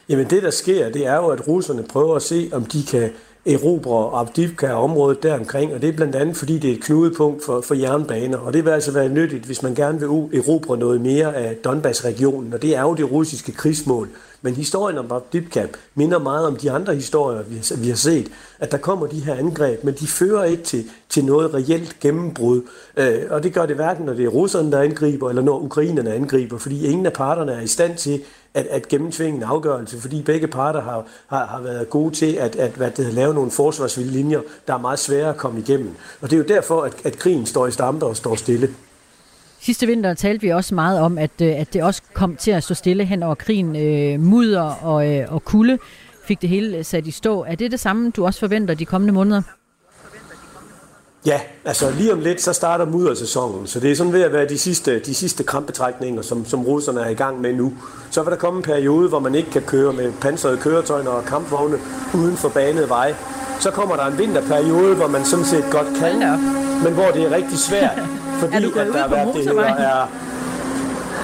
Jamen 0.10 0.30
det, 0.30 0.44
der 0.44 0.50
sker, 0.50 0.90
det 0.90 1.06
er 1.06 1.16
jo, 1.16 1.28
at 1.28 1.48
russerne 1.48 1.84
prøver 1.84 2.16
at 2.16 2.22
se, 2.22 2.50
om 2.54 2.66
de 2.66 2.84
kan 2.84 3.10
erobre 3.46 4.20
Abdivka-området 4.20 5.24
deromkring, 5.24 5.74
og 5.74 5.82
det 5.82 5.90
er 5.90 5.94
blandt 5.94 6.16
andet, 6.16 6.38
fordi 6.38 6.60
det 6.60 6.70
er 6.70 6.76
et 6.76 6.84
knudepunkt 6.84 7.46
for, 7.46 7.62
for 7.62 7.76
jernbaner, 7.76 8.38
og 8.38 8.54
det 8.54 8.66
vil 8.66 8.72
altså 8.72 8.92
være 8.92 9.10
nyttigt, 9.10 9.46
hvis 9.46 9.64
man 9.64 9.76
gerne 9.76 10.00
vil 10.00 10.10
erobre 10.40 10.78
noget 10.78 11.02
mere 11.02 11.36
af 11.36 11.56
Donbass-regionen, 11.56 12.54
og 12.54 12.62
det 12.62 12.76
er 12.76 12.82
jo 12.82 12.94
det 12.94 13.12
russiske 13.12 13.52
krigsmål. 13.52 14.10
Men 14.42 14.54
historien 14.54 14.98
om 14.98 15.12
Abdivka 15.12 15.66
minder 15.96 16.20
meget 16.20 16.48
om 16.48 16.56
de 16.56 16.72
andre 16.72 16.96
historier, 16.96 17.44
vi 17.44 17.56
har, 17.56 17.76
vi 17.82 17.90
har 17.90 17.96
set, 17.96 18.32
at 18.60 18.72
der 18.72 18.78
kommer 18.78 19.08
de 19.08 19.20
her 19.20 19.36
angreb, 19.36 19.84
men 19.84 19.94
de 19.94 20.08
fører 20.08 20.44
ikke 20.44 20.64
til, 20.64 20.86
til 21.10 21.26
noget 21.26 21.54
reelt 21.54 21.98
gennembrud. 22.02 22.62
Øh, 22.98 23.22
og 23.30 23.44
det 23.44 23.54
gør 23.54 23.66
det 23.66 23.76
hverken, 23.76 24.06
når 24.06 24.14
det 24.14 24.26
er 24.26 24.30
russerne, 24.30 24.72
der 24.72 24.82
angriber, 24.82 25.30
eller 25.30 25.42
når 25.42 25.60
ukrainerne 25.60 26.14
angriber, 26.14 26.58
fordi 26.58 26.86
ingen 26.86 27.06
af 27.06 27.14
parterne 27.14 27.52
er 27.52 27.62
i 27.62 27.68
stand 27.68 27.98
til 27.98 28.22
at, 28.56 28.66
at 28.66 28.88
gennemtvinge 28.88 29.38
en 29.38 29.44
afgørelse, 29.44 30.02
fordi 30.02 30.22
begge 30.22 30.48
parter 30.48 30.82
har, 30.82 31.06
har, 31.28 31.46
har 31.46 31.62
været 31.62 31.90
gode 31.90 32.16
til 32.16 32.34
at, 32.34 32.56
at 32.56 32.72
hvad 32.72 32.92
det, 32.92 33.14
lave 33.14 33.34
nogle 33.34 33.52
forsvarslinjer, 33.52 34.42
der 34.68 34.74
er 34.74 34.78
meget 34.78 35.00
svære 35.00 35.30
at 35.30 35.38
komme 35.38 35.60
igennem. 35.60 35.96
Og 36.22 36.30
det 36.30 36.34
er 36.34 36.38
jo 36.38 36.46
derfor, 36.48 36.82
at, 36.82 36.94
at 37.04 37.18
krigen 37.18 37.46
står 37.46 37.68
i 37.68 37.72
stampe 37.72 38.06
og 38.06 38.18
står 38.18 38.36
stille. 38.36 38.70
Sidste 39.62 39.88
vinter 39.88 40.14
talte 40.14 40.42
vi 40.42 40.50
også 40.50 40.76
meget 40.76 41.00
om, 41.00 41.18
at, 41.18 41.32
øh, 41.42 41.60
at 41.60 41.74
det 41.74 41.84
også 41.84 42.02
kom 42.14 42.36
til 42.36 42.52
at 42.52 42.64
stå 42.64 42.74
stille 42.74 43.06
hen 43.06 43.24
over 43.24 43.36
krigen. 43.36 43.76
Øh, 43.76 44.20
mudder 44.20 44.62
og, 44.62 45.12
øh, 45.12 45.34
og 45.34 45.46
kulde 45.46 45.78
fik 46.26 46.42
det 46.42 46.50
hele 46.50 46.84
sat 46.84 47.08
i 47.08 47.12
stå. 47.12 47.44
Er 47.44 47.56
det 47.56 47.72
det 47.72 47.80
samme, 47.80 48.12
du 48.12 48.26
også 48.26 48.40
forventer 48.40 48.74
de 48.74 48.86
kommende 48.86 49.14
måneder? 49.14 49.42
Ja, 51.26 51.40
altså 51.66 51.92
lige 51.92 52.14
om 52.14 52.20
lidt, 52.20 52.42
så 52.42 52.54
starter 52.54 52.86
muddersæsonen, 52.86 53.68
så 53.68 53.80
det 53.80 53.92
er 53.92 53.96
sådan 53.96 54.14
ved 54.14 54.22
at 54.22 54.34
være 54.34 54.48
de 54.48 54.58
sidste, 54.58 55.00
de 55.00 55.16
sidste 55.16 55.44
krampetrækninger, 55.44 56.22
som, 56.22 56.46
som 56.46 56.64
russerne 56.66 57.02
er 57.02 57.10
i 57.10 57.14
gang 57.14 57.42
med 57.42 57.54
nu. 57.54 57.74
Så 58.12 58.24
vil 58.24 58.32
der 58.32 58.38
komme 58.38 58.58
en 58.58 58.64
periode, 58.64 59.10
hvor 59.10 59.20
man 59.20 59.36
ikke 59.36 59.52
kan 59.52 59.62
køre 59.62 59.94
med 59.94 60.12
pansrede 60.22 60.58
køretøjer 60.58 61.08
og 61.08 61.26
kampvogne 61.26 61.78
uden 62.14 62.38
for 62.38 62.50
banede 62.50 62.90
veje. 62.90 63.16
Så 63.60 63.72
kommer 63.72 63.96
der 63.96 64.06
en 64.06 64.18
vinterperiode, 64.18 64.96
hvor 64.96 65.08
man 65.08 65.26
sådan 65.26 65.46
set 65.46 65.66
godt 65.72 65.88
kan, 66.00 66.20
men 66.84 66.94
hvor 66.94 67.12
det 67.14 67.24
er 67.24 67.36
rigtig 67.36 67.58
svært, 67.58 68.00
fordi 68.40 68.56
er 68.56 68.82
at 68.82 68.88
der 68.88 69.02
har 69.02 69.10
været 69.10 69.36
det 69.36 69.44
her 69.44 69.62
er 69.62 70.08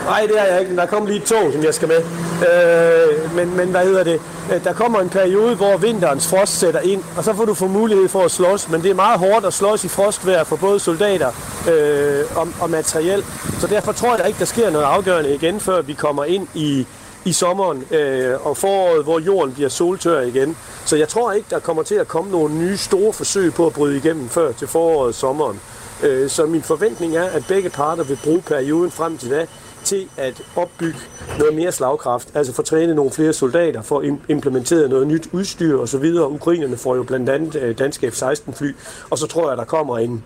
Nej, 0.06 0.26
det 0.28 0.40
er 0.40 0.46
jeg 0.46 0.62
ikke. 0.62 0.76
Der 0.76 0.86
kommer 0.86 1.10
lige 1.10 1.20
to, 1.20 1.52
som 1.52 1.64
jeg 1.64 1.74
skal 1.74 1.88
med. 1.88 1.98
Øh, 1.98 3.36
men, 3.36 3.58
men 3.58 3.70
hvad 3.70 3.86
hedder 3.86 4.04
det? 4.04 4.22
Øh, 4.54 4.64
der 4.64 4.74
kommer 4.74 5.00
en 5.00 5.10
periode, 5.10 5.56
hvor 5.56 5.78
vinterens 5.78 6.28
frost 6.28 6.60
sætter 6.60 6.80
ind, 6.80 7.04
og 7.18 7.24
så 7.24 7.34
får 7.34 7.46
du 7.46 7.54
få 7.54 7.68
mulighed 7.68 8.08
for 8.08 8.22
at 8.26 8.32
slås. 8.32 8.70
Men 8.70 8.82
det 8.82 8.92
er 8.92 8.96
meget 8.96 9.20
hårdt 9.20 9.46
at 9.46 9.54
slås 9.54 9.84
i 9.84 9.88
frostvejr 9.88 10.44
for 10.44 10.56
både 10.56 10.80
soldater 10.80 11.32
øh, 11.72 12.38
og, 12.38 12.48
og 12.62 12.70
materiel. 12.70 13.24
Så 13.60 13.68
derfor 13.68 13.92
tror 13.92 14.18
jeg 14.18 14.28
ikke, 14.28 14.40
der 14.40 14.46
sker 14.46 14.70
noget 14.70 14.86
afgørende 14.86 15.36
igen, 15.36 15.60
før 15.60 15.82
vi 15.82 15.94
kommer 15.94 16.26
ind 16.26 16.48
i, 16.54 16.88
i 17.26 17.34
sommeren 17.34 17.84
øh, 17.92 18.46
og 18.48 18.58
foråret, 18.58 19.04
hvor 19.04 19.20
jorden 19.20 19.54
bliver 19.54 19.70
soltør 19.70 20.22
igen. 20.22 20.58
Så 20.86 20.96
jeg 20.96 21.08
tror 21.08 21.32
ikke, 21.32 21.48
der 21.50 21.60
kommer 21.60 21.84
til 21.84 21.96
at 21.96 22.08
komme 22.08 22.32
nogle 22.32 22.56
nye 22.56 22.78
store 22.78 23.14
forsøg 23.14 23.54
på 23.54 23.68
at 23.68 23.74
bryde 23.74 23.98
igennem 23.98 24.30
før 24.30 24.52
til 24.52 24.68
foråret 24.68 25.08
og 25.08 25.14
sommeren. 25.14 25.60
Øh, 26.04 26.30
så 26.30 26.46
min 26.46 26.62
forventning 26.62 27.16
er, 27.16 27.24
at 27.24 27.46
begge 27.48 27.70
parter 27.70 28.04
vil 28.04 28.20
bruge 28.24 28.42
perioden 28.42 28.92
frem 28.92 29.18
til 29.18 29.32
da 29.32 29.46
til 29.84 30.08
at 30.18 30.42
opbygge 30.56 31.00
noget 31.40 31.56
mere 31.56 31.72
slagkraft, 31.72 32.28
altså 32.34 32.54
få 32.54 32.62
trænet 32.62 32.96
nogle 32.96 33.12
flere 33.12 33.34
soldater, 33.34 33.82
få 33.82 34.04
implementeret 34.30 34.90
noget 34.90 35.08
nyt 35.08 35.28
udstyr 35.32 35.78
osv. 35.78 36.06
Ukrainerne 36.30 36.78
får 36.78 36.96
jo 36.96 37.04
blandt 37.04 37.30
andet 37.30 37.56
øh, 37.56 37.78
danske 37.78 38.12
F-16-fly, 38.12 38.76
og 39.10 39.18
så 39.18 39.28
tror 39.28 39.50
jeg, 39.50 39.58
der 39.58 39.64
kommer 39.64 39.98
en, 39.98 40.24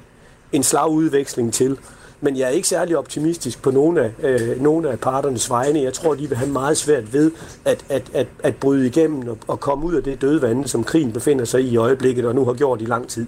en 0.51 0.63
slagudveksling 0.63 1.53
til. 1.53 1.77
Men 2.21 2.37
jeg 2.37 2.45
er 2.45 2.49
ikke 2.49 2.67
særlig 2.67 2.97
optimistisk 2.97 3.61
på 3.61 3.71
nogle 3.71 4.01
af, 4.01 4.11
øh, 4.23 4.61
nogle 4.61 4.89
af 4.89 4.99
parternes 4.99 5.49
vegne. 5.49 5.81
Jeg 5.81 5.93
tror, 5.93 6.13
de 6.13 6.27
vil 6.27 6.37
have 6.37 6.51
meget 6.51 6.77
svært 6.77 7.13
ved 7.13 7.31
at, 7.65 7.85
at, 7.89 8.03
at, 8.13 8.27
at 8.43 8.55
bryde 8.55 8.87
igennem 8.87 9.27
og, 9.27 9.37
og 9.47 9.59
komme 9.59 9.85
ud 9.85 9.95
af 9.95 10.03
det 10.03 10.21
døde 10.21 10.41
vand, 10.41 10.65
som 10.65 10.83
krigen 10.83 11.11
befinder 11.11 11.45
sig 11.45 11.61
i 11.61 11.69
i 11.69 11.77
øjeblikket, 11.77 12.25
og 12.25 12.35
nu 12.35 12.45
har 12.45 12.53
gjort 12.53 12.81
i 12.81 12.85
lang 12.85 13.07
tid. 13.07 13.27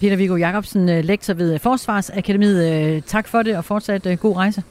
Peter 0.00 0.16
Viggo 0.16 0.36
Jacobsen, 0.36 0.88
øh, 0.88 1.04
lektor 1.04 1.34
ved 1.34 1.54
øh, 1.54 1.60
Forsvarsakademiet. 1.60 3.04
Tak 3.04 3.28
for 3.28 3.42
det, 3.42 3.56
og 3.56 3.64
fortsat 3.64 4.18
god 4.20 4.36
rejse. 4.36 4.62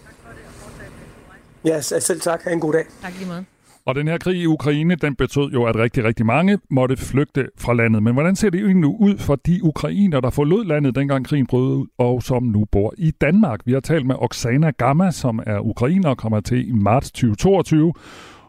Ja, 1.66 1.82
selv 1.82 2.22
tak. 2.22 2.44
Ha' 2.44 2.52
en 2.52 2.60
god 2.60 2.74
dag. 2.74 2.86
Tak 3.02 3.14
lige 3.20 3.28
måde. 3.28 3.46
Og 3.86 3.96
den 3.96 4.08
her 4.08 4.18
krig 4.18 4.42
i 4.42 4.46
Ukraine, 4.46 4.96
den 4.96 5.16
betød 5.16 5.52
jo, 5.52 5.64
at 5.64 5.76
rigtig, 5.76 6.04
rigtig 6.04 6.26
mange 6.26 6.60
måtte 6.70 6.98
flygte 6.98 7.48
fra 7.58 7.74
landet. 7.74 8.04
Men 8.04 8.14
hvordan 8.14 8.36
ser 8.36 8.50
det 8.50 8.62
egentlig 8.62 8.90
ud 8.90 9.18
for 9.18 9.36
de 9.36 9.64
ukrainer, 9.64 10.20
der 10.20 10.30
forlod 10.30 10.66
landet, 10.66 10.96
dengang 10.96 11.26
krigen 11.26 11.48
brød 11.48 11.78
ud, 11.78 11.88
og 11.98 12.24
som 12.24 12.44
nu 12.44 12.66
bor 12.72 12.94
i 12.98 13.12
Danmark? 13.12 13.60
Vi 13.66 13.74
har 13.74 13.80
talt 13.80 14.06
med 14.06 14.16
Oksana 14.20 14.72
Gamma, 14.72 15.12
som 15.12 15.40
er 15.46 15.60
ukrainer 15.60 16.10
og 16.10 16.18
kommer 16.18 16.40
til 16.40 16.70
i 16.70 16.72
marts 16.72 17.12
2022. 17.12 17.94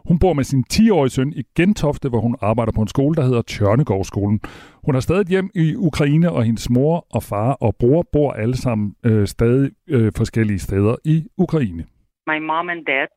Hun 0.08 0.18
bor 0.18 0.32
med 0.32 0.44
sin 0.44 0.64
10-årige 0.72 1.10
søn 1.10 1.32
i 1.36 1.42
Gentofte, 1.56 2.08
hvor 2.08 2.20
hun 2.20 2.36
arbejder 2.40 2.72
på 2.72 2.82
en 2.82 2.88
skole, 2.88 3.16
der 3.16 3.22
hedder 3.22 3.42
Tjørnegårdsskolen. 3.42 4.40
Hun 4.84 4.94
har 4.94 5.00
stadig 5.00 5.26
hjem 5.26 5.50
i 5.54 5.74
Ukraine, 5.76 6.32
og 6.32 6.44
hendes 6.44 6.70
mor 6.70 7.06
og 7.10 7.22
far 7.22 7.52
og 7.52 7.74
bror 7.78 8.06
bor 8.12 8.32
alle 8.32 8.56
sammen 8.56 8.94
øh, 9.04 9.26
stadig 9.26 9.70
øh, 9.88 10.12
forskellige 10.16 10.58
steder 10.58 10.96
i 11.04 11.24
Ukraine. 11.36 11.84
My 12.30 12.38
mom 12.50 12.66
and 12.74 12.82
dad. 12.92 13.10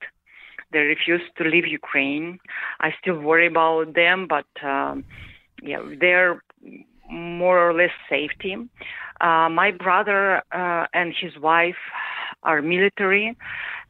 They 0.72 0.84
refused 0.96 1.30
to 1.38 1.44
leave 1.54 1.68
Ukraine. 1.82 2.28
I 2.86 2.90
still 3.00 3.20
worry 3.30 3.48
about 3.54 3.94
them, 4.02 4.18
but 4.36 4.52
um, 4.74 4.96
yeah, 5.72 5.82
they're 6.02 6.36
more 7.10 7.58
or 7.68 7.74
less 7.82 7.96
safety. 8.16 8.54
Uh, 9.28 9.48
my 9.62 9.70
brother 9.86 10.20
uh, 10.62 10.86
and 11.00 11.10
his 11.24 11.34
wife 11.50 11.84
are 12.50 12.62
military, 12.62 13.26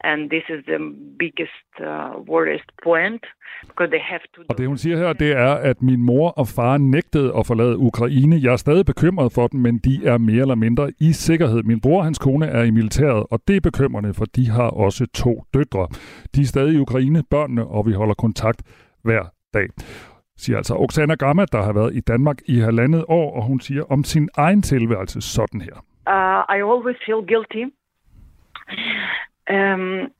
and 0.00 0.30
this 0.30 0.46
is 0.54 0.60
the 0.72 0.80
biggest 1.18 1.68
uh, 1.80 2.10
worst 2.32 2.68
point 2.84 3.22
because 3.68 3.90
they 3.94 4.02
have 4.12 4.24
to. 4.34 4.42
Og 4.48 4.58
det 4.58 4.66
hun 4.66 4.78
siger 4.78 4.96
her, 4.96 5.12
det 5.12 5.32
er, 5.32 5.54
at 5.70 5.82
min 5.82 6.02
mor 6.02 6.28
og 6.30 6.46
far 6.48 6.78
nægtede 6.78 7.32
at 7.38 7.46
forlade 7.46 7.78
Ukraine. 7.78 8.36
Jeg 8.42 8.52
er 8.52 8.56
stadig 8.56 8.86
bekymret 8.86 9.32
for 9.32 9.46
dem, 9.46 9.60
men 9.60 9.78
de 9.78 10.06
er 10.06 10.18
mere 10.18 10.40
eller 10.40 10.54
mindre 10.54 10.92
i 11.00 11.12
sikkerhed. 11.12 11.62
Min 11.62 11.80
bror 11.80 11.98
og 11.98 12.04
hans 12.04 12.18
kone 12.18 12.46
er 12.46 12.62
i 12.62 12.70
militæret, 12.70 13.26
og 13.30 13.40
det 13.48 13.56
er 13.56 13.60
bekymrende, 13.60 14.14
for 14.14 14.24
de 14.24 14.50
har 14.50 14.70
også 14.70 15.06
to 15.06 15.44
døtre. 15.54 15.88
De 16.34 16.40
er 16.40 16.44
stadig 16.44 16.74
i 16.74 16.78
Ukraine, 16.78 17.22
børnene, 17.30 17.66
og 17.66 17.86
vi 17.86 17.92
holder 17.92 18.14
kontakt 18.14 18.62
hver 19.02 19.22
dag 19.54 19.68
siger 20.36 20.56
altså 20.56 20.74
Oksana 20.74 21.14
Gamma, 21.14 21.44
der 21.52 21.62
har 21.62 21.72
været 21.72 21.94
i 21.94 22.00
Danmark 22.00 22.38
i 22.46 22.58
halvandet 22.58 23.04
år, 23.08 23.36
og 23.36 23.42
hun 23.42 23.60
siger 23.60 23.84
om 23.90 24.04
sin 24.04 24.28
egen 24.36 24.62
tilværelse 24.62 25.20
sådan 25.20 25.60
her. 25.60 25.76
Uh, 26.14 26.56
I 26.56 26.58
always 26.72 26.96
feel 27.06 27.22
guilty. 27.32 27.64
Um, 29.48 30.10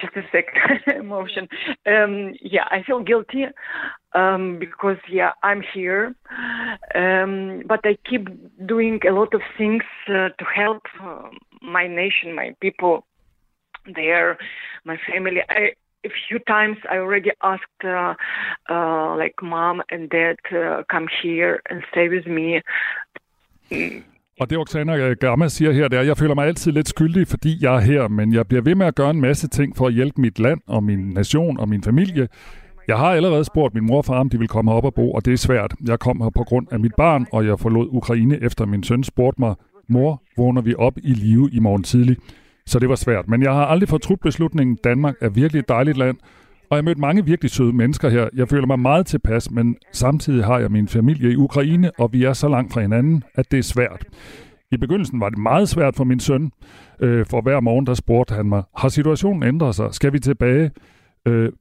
just 0.00 0.16
a 0.16 0.22
sec, 0.32 0.46
emotion. 0.96 1.48
Um, 1.86 2.34
yeah, 2.40 2.64
I 2.70 2.82
feel 2.82 3.00
guilty 3.00 3.46
um, 4.14 4.58
because 4.58 4.96
yeah, 5.10 5.32
I'm 5.42 5.62
here, 5.74 6.14
um, 6.94 7.62
but 7.66 7.80
I 7.84 7.98
keep 8.08 8.28
doing 8.66 9.00
a 9.06 9.12
lot 9.12 9.34
of 9.34 9.42
things 9.58 9.82
uh, 10.08 10.30
to 10.30 10.44
help 10.54 10.82
uh, 11.02 11.28
my 11.62 11.86
nation, 11.86 12.34
my 12.34 12.54
people 12.60 13.04
there, 13.94 14.38
my 14.84 14.98
family. 15.10 15.42
I 15.48 15.72
a 16.04 16.08
few 16.28 16.38
times 16.38 16.78
I 16.90 16.96
already 16.96 17.30
asked 17.42 17.84
uh, 17.84 18.14
uh, 18.70 19.16
like 19.16 19.34
mom 19.42 19.82
and 19.90 20.08
dad 20.08 20.36
come 20.90 21.08
here 21.22 21.60
and 21.68 21.82
stay 21.90 22.08
with 22.08 22.26
me. 22.26 22.62
Og 24.40 24.50
det 24.50 24.58
Oksana 24.58 24.96
øh, 24.96 25.16
Gamma 25.20 25.48
siger 25.48 25.72
her, 25.72 25.88
det 25.88 25.98
er, 25.98 26.02
jeg 26.02 26.16
føler 26.16 26.34
mig 26.34 26.46
altid 26.46 26.72
lidt 26.72 26.88
skyldig, 26.88 27.28
fordi 27.28 27.58
jeg 27.60 27.76
er 27.76 27.80
her, 27.80 28.08
men 28.08 28.34
jeg 28.34 28.46
bliver 28.46 28.62
ved 28.62 28.74
med 28.74 28.86
at 28.86 28.94
gøre 28.94 29.10
en 29.10 29.20
masse 29.20 29.48
ting 29.48 29.76
for 29.76 29.86
at 29.86 29.92
hjælpe 29.92 30.20
mit 30.20 30.38
land 30.38 30.60
og 30.66 30.84
min 30.84 30.98
nation 30.98 31.60
og 31.60 31.68
min 31.68 31.82
familie. 31.82 32.28
Jeg 32.88 32.98
har 32.98 33.06
allerede 33.06 33.44
spurgt 33.44 33.74
min 33.74 33.86
mor 33.86 33.96
og 33.96 34.04
far, 34.04 34.18
om 34.18 34.28
de 34.28 34.38
vil 34.38 34.48
komme 34.48 34.72
op 34.72 34.84
og 34.84 34.94
bo, 34.94 35.12
og 35.12 35.24
det 35.24 35.32
er 35.32 35.36
svært. 35.36 35.74
Jeg 35.86 35.98
kom 35.98 36.20
her 36.20 36.30
på 36.30 36.44
grund 36.44 36.66
af 36.72 36.80
mit 36.80 36.94
barn, 36.96 37.26
og 37.32 37.46
jeg 37.46 37.58
forlod 37.58 37.88
Ukraine 37.90 38.42
efter 38.42 38.66
min 38.66 38.82
søn 38.82 39.04
spurgte 39.04 39.40
mig, 39.40 39.54
mor, 39.88 40.22
vågner 40.36 40.62
vi 40.62 40.74
op 40.78 40.98
i 41.02 41.12
live 41.12 41.50
i 41.52 41.58
morgen 41.58 41.82
tidlig? 41.82 42.16
Så 42.66 42.78
det 42.78 42.88
var 42.88 42.94
svært. 42.94 43.28
Men 43.28 43.42
jeg 43.42 43.52
har 43.52 43.66
aldrig 43.66 43.88
fortrudt 43.88 44.20
beslutningen. 44.20 44.78
Danmark 44.84 45.14
er 45.20 45.28
virkelig 45.28 45.60
et 45.60 45.68
dejligt 45.68 45.96
land. 45.96 46.16
Og 46.70 46.76
jeg 46.76 46.82
har 46.82 46.88
mødt 46.88 46.98
mange 46.98 47.24
virkelig 47.24 47.50
søde 47.50 47.72
mennesker 47.72 48.08
her. 48.08 48.28
Jeg 48.34 48.48
føler 48.48 48.66
mig 48.66 48.78
meget 48.78 49.06
tilpas, 49.06 49.50
men 49.50 49.76
samtidig 49.92 50.44
har 50.44 50.58
jeg 50.58 50.70
min 50.70 50.88
familie 50.88 51.32
i 51.32 51.36
Ukraine, 51.36 51.90
og 51.98 52.12
vi 52.12 52.24
er 52.24 52.32
så 52.32 52.48
langt 52.48 52.72
fra 52.72 52.80
hinanden, 52.80 53.24
at 53.34 53.50
det 53.50 53.58
er 53.58 53.62
svært. 53.62 54.04
I 54.72 54.76
begyndelsen 54.76 55.20
var 55.20 55.28
det 55.28 55.38
meget 55.38 55.68
svært 55.68 55.96
for 55.96 56.04
min 56.04 56.20
søn, 56.20 56.52
øh, 57.00 57.26
for 57.26 57.40
hver 57.40 57.60
morgen 57.60 57.86
der 57.86 57.94
spurgte 57.94 58.34
han 58.34 58.46
mig, 58.46 58.62
har 58.76 58.88
situationen 58.88 59.42
ændret 59.42 59.74
sig? 59.74 59.94
Skal 59.94 60.12
vi 60.12 60.18
tilbage? 60.18 60.70
Øh, 61.26 61.52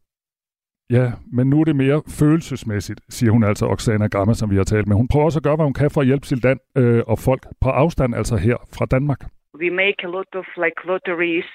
ja, 0.90 1.12
men 1.34 1.50
nu 1.50 1.60
er 1.60 1.64
det 1.64 1.76
mere 1.76 2.02
følelsesmæssigt, 2.08 3.02
siger 3.10 3.32
hun 3.32 3.44
altså 3.44 3.66
Oksana 3.66 4.08
Gamma, 4.08 4.34
som 4.34 4.52
vi 4.52 4.56
har 4.56 4.64
talt 4.64 4.88
med. 4.88 4.96
Hun 4.96 5.08
prøver 5.08 5.26
også 5.26 5.40
at 5.40 5.44
gøre, 5.44 5.56
hvad 5.56 5.66
hun 5.66 5.74
kan 5.74 5.92
for 5.92 6.02
at 6.02 6.08
hjælpe 6.08 6.28
sit 6.28 6.44
land 6.44 6.60
øh, 6.78 7.04
og 7.08 7.20
folk 7.20 7.48
på 7.62 7.70
afstand, 7.70 8.16
altså 8.16 8.36
her 8.36 8.56
fra 8.74 8.86
Danmark. 8.86 9.30
We 9.58 9.70
make 9.70 10.04
a 10.04 10.08
lot 10.08 10.28
of 10.34 10.46
like 10.58 10.86
lotteries. 10.86 11.50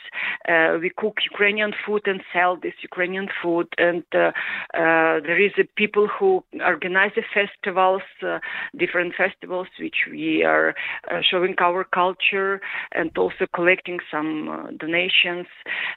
Uh, 0.48 0.78
we 0.80 0.90
cook 0.96 1.18
Ukrainian 1.30 1.72
food 1.86 2.02
and 2.06 2.20
sell 2.32 2.56
this 2.56 2.74
Ukrainian 2.82 3.28
food. 3.40 3.68
And 3.78 4.04
uh, 4.14 4.32
uh, 4.74 5.20
there 5.26 5.40
is 5.40 5.52
a 5.58 5.64
people 5.76 6.08
who 6.08 6.44
organize 6.60 7.12
the 7.14 7.22
festivals, 7.32 8.02
uh, 8.26 8.38
different 8.76 9.14
festivals, 9.14 9.68
which 9.80 10.08
we 10.10 10.42
are 10.42 10.74
uh, 11.10 11.20
showing 11.30 11.54
our 11.60 11.84
culture 11.84 12.60
and 12.92 13.16
also 13.16 13.46
collecting 13.54 13.98
some 14.10 14.48
uh, 14.48 14.70
donations 14.78 15.46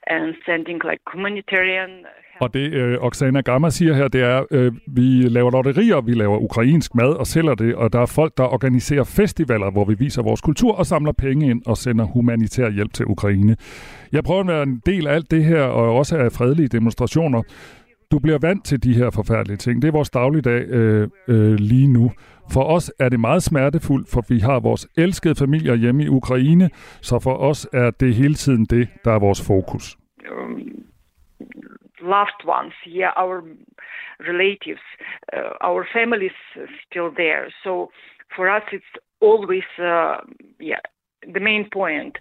and 0.06 0.36
sending 0.46 0.78
like 0.84 1.00
humanitarian 1.12 2.04
Og 2.40 2.54
det 2.54 2.72
øh, 2.72 2.98
Oksana 3.00 3.40
Gamma 3.40 3.70
siger 3.70 3.94
her, 3.94 4.08
det 4.08 4.20
er, 4.20 4.44
øh, 4.50 4.72
vi 4.86 5.22
laver 5.28 5.50
lotterier, 5.50 6.00
vi 6.00 6.14
laver 6.14 6.38
ukrainsk 6.38 6.94
mad 6.94 7.08
og 7.08 7.26
sælger 7.26 7.54
det, 7.54 7.74
og 7.74 7.92
der 7.92 8.00
er 8.00 8.06
folk, 8.06 8.36
der 8.36 8.44
organiserer 8.44 9.04
festivaler, 9.04 9.70
hvor 9.70 9.84
vi 9.84 9.94
viser 9.98 10.22
vores 10.22 10.40
kultur 10.40 10.74
og 10.74 10.86
samler 10.86 11.12
penge 11.12 11.50
ind 11.50 11.62
og 11.66 11.76
sender 11.76 12.04
humanitær 12.04 12.70
hjælp 12.70 12.92
til 12.92 13.06
Ukraine. 13.06 13.56
Jeg 14.12 14.24
prøver 14.24 14.40
at 14.40 14.46
være 14.46 14.62
en 14.62 14.82
del 14.86 15.06
af 15.06 15.14
alt 15.14 15.30
det 15.30 15.44
her, 15.44 15.62
og 15.62 15.96
også 15.96 16.16
af 16.16 16.32
fredelige 16.32 16.68
demonstrationer. 16.68 17.42
Du 18.10 18.18
bliver 18.18 18.38
vant 18.38 18.64
til 18.64 18.82
de 18.82 18.94
her 18.94 19.10
forfærdelige 19.10 19.56
ting. 19.56 19.82
Det 19.82 19.88
er 19.88 19.92
vores 19.92 20.10
dagligdag 20.10 20.62
øh, 20.68 21.08
øh, 21.28 21.54
lige 21.54 21.88
nu. 21.88 22.12
For 22.50 22.62
os 22.62 22.92
er 22.98 23.08
det 23.08 23.20
meget 23.20 23.42
smertefuldt, 23.42 24.08
for 24.08 24.24
vi 24.28 24.38
har 24.38 24.60
vores 24.60 24.88
elskede 24.96 25.34
familier 25.34 25.74
hjemme 25.74 26.04
i 26.04 26.08
Ukraine, 26.08 26.70
så 27.00 27.18
for 27.18 27.34
os 27.34 27.68
er 27.72 27.90
det 27.90 28.14
hele 28.14 28.34
tiden 28.34 28.64
det, 28.64 28.88
der 29.04 29.12
er 29.12 29.18
vores 29.18 29.42
fokus. 29.42 29.96
Loved 32.00 32.40
ones, 32.44 32.74
yeah, 32.86 33.12
our 33.16 33.42
relatives, 34.20 34.84
uh, 35.36 35.68
our 35.68 35.86
families 35.92 36.36
still 36.86 37.10
there. 37.22 37.44
So 37.64 37.90
for 38.36 38.48
us, 38.56 38.62
it's 38.72 38.92
always, 39.20 39.68
uh, 39.78 40.18
yeah, 40.60 40.82
the 41.34 41.40
main 41.40 41.64
point. 41.72 42.18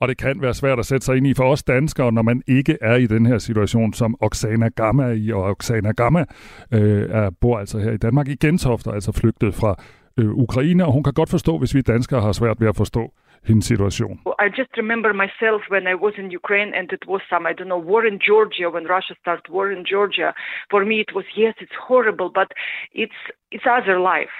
Og 0.00 0.08
det 0.08 0.18
kan 0.18 0.42
være 0.42 0.54
svært 0.54 0.78
at 0.78 0.86
sætte 0.86 1.06
sig 1.06 1.16
ind 1.16 1.26
i 1.26 1.34
for 1.34 1.44
os 1.44 1.62
danskere, 1.62 2.12
når 2.12 2.22
man 2.22 2.42
ikke 2.48 2.78
er 2.80 2.94
i 2.94 3.06
den 3.06 3.26
her 3.26 3.38
situation, 3.38 3.92
som 3.92 4.16
Oksana 4.20 4.68
Gamma 4.68 5.04
er 5.04 5.12
i. 5.12 5.32
Og 5.32 5.42
Oksana 5.42 5.92
Gamma 5.92 6.24
øh, 6.72 7.10
er, 7.10 7.30
bor 7.40 7.58
altså 7.58 7.78
her 7.78 7.92
i 7.92 7.96
Danmark 7.96 8.28
i 8.28 8.36
Gentofte, 8.36 8.90
altså 8.90 9.12
flygtet 9.12 9.54
fra 9.54 9.76
øh, 10.18 10.30
Ukraine. 10.30 10.86
Og 10.86 10.92
hun 10.92 11.02
kan 11.02 11.12
godt 11.12 11.30
forstå, 11.30 11.58
hvis 11.58 11.74
vi 11.74 11.80
danskere 11.80 12.20
har 12.20 12.32
svært 12.32 12.60
ved 12.60 12.68
at 12.68 12.76
forstå, 12.76 13.12
hendes 13.46 13.66
situation? 13.66 14.20
I 14.38 14.48
just 14.48 14.70
remember 14.76 15.12
myself 15.12 15.62
when 15.68 15.86
I 15.86 15.94
was 15.94 16.14
in 16.16 16.30
Ukraine 16.30 16.72
and 16.74 16.92
it 16.92 17.06
was 17.06 17.20
some, 17.28 17.46
I 17.46 17.52
don't 17.52 17.68
know, 17.68 17.78
war 17.78 18.06
in 18.06 18.18
Georgia, 18.18 18.70
when 18.70 18.84
Russia 18.84 19.14
started 19.20 19.48
war 19.48 19.70
in 19.70 19.84
Georgia. 19.84 20.34
For 20.70 20.84
me, 20.84 21.00
it 21.00 21.14
was, 21.14 21.24
yes, 21.36 21.54
it's 21.60 21.78
horrible, 21.88 22.30
but 22.30 22.48
it's, 22.92 23.20
it's 23.50 23.64
other 23.66 23.98
life. 24.00 24.36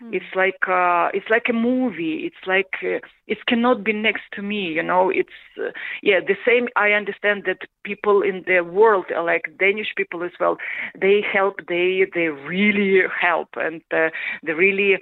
Hmm. 0.00 0.12
It's 0.12 0.32
like 0.34 0.68
uh, 0.68 1.08
it's 1.14 1.30
like 1.30 1.46
a 1.48 1.52
movie. 1.52 2.26
It's 2.26 2.46
like 2.46 2.74
uh, 2.82 2.98
it 3.26 3.46
cannot 3.46 3.84
be 3.84 3.92
next 3.92 4.22
to 4.32 4.42
me. 4.42 4.66
You 4.66 4.82
know, 4.82 5.10
it's 5.10 5.38
uh, 5.58 5.70
yeah 6.02 6.20
the 6.20 6.34
same. 6.44 6.66
I 6.74 6.90
understand 6.92 7.44
that 7.46 7.68
people 7.84 8.22
in 8.22 8.42
the 8.46 8.62
world, 8.62 9.06
like 9.24 9.56
Danish 9.58 9.92
people 9.96 10.24
as 10.24 10.32
well, 10.40 10.56
they 11.00 11.20
help. 11.32 11.60
They 11.68 12.06
they 12.12 12.28
really 12.28 13.02
help, 13.20 13.50
and 13.56 13.82
uh, 13.92 14.10
they 14.42 14.52
really 14.52 14.98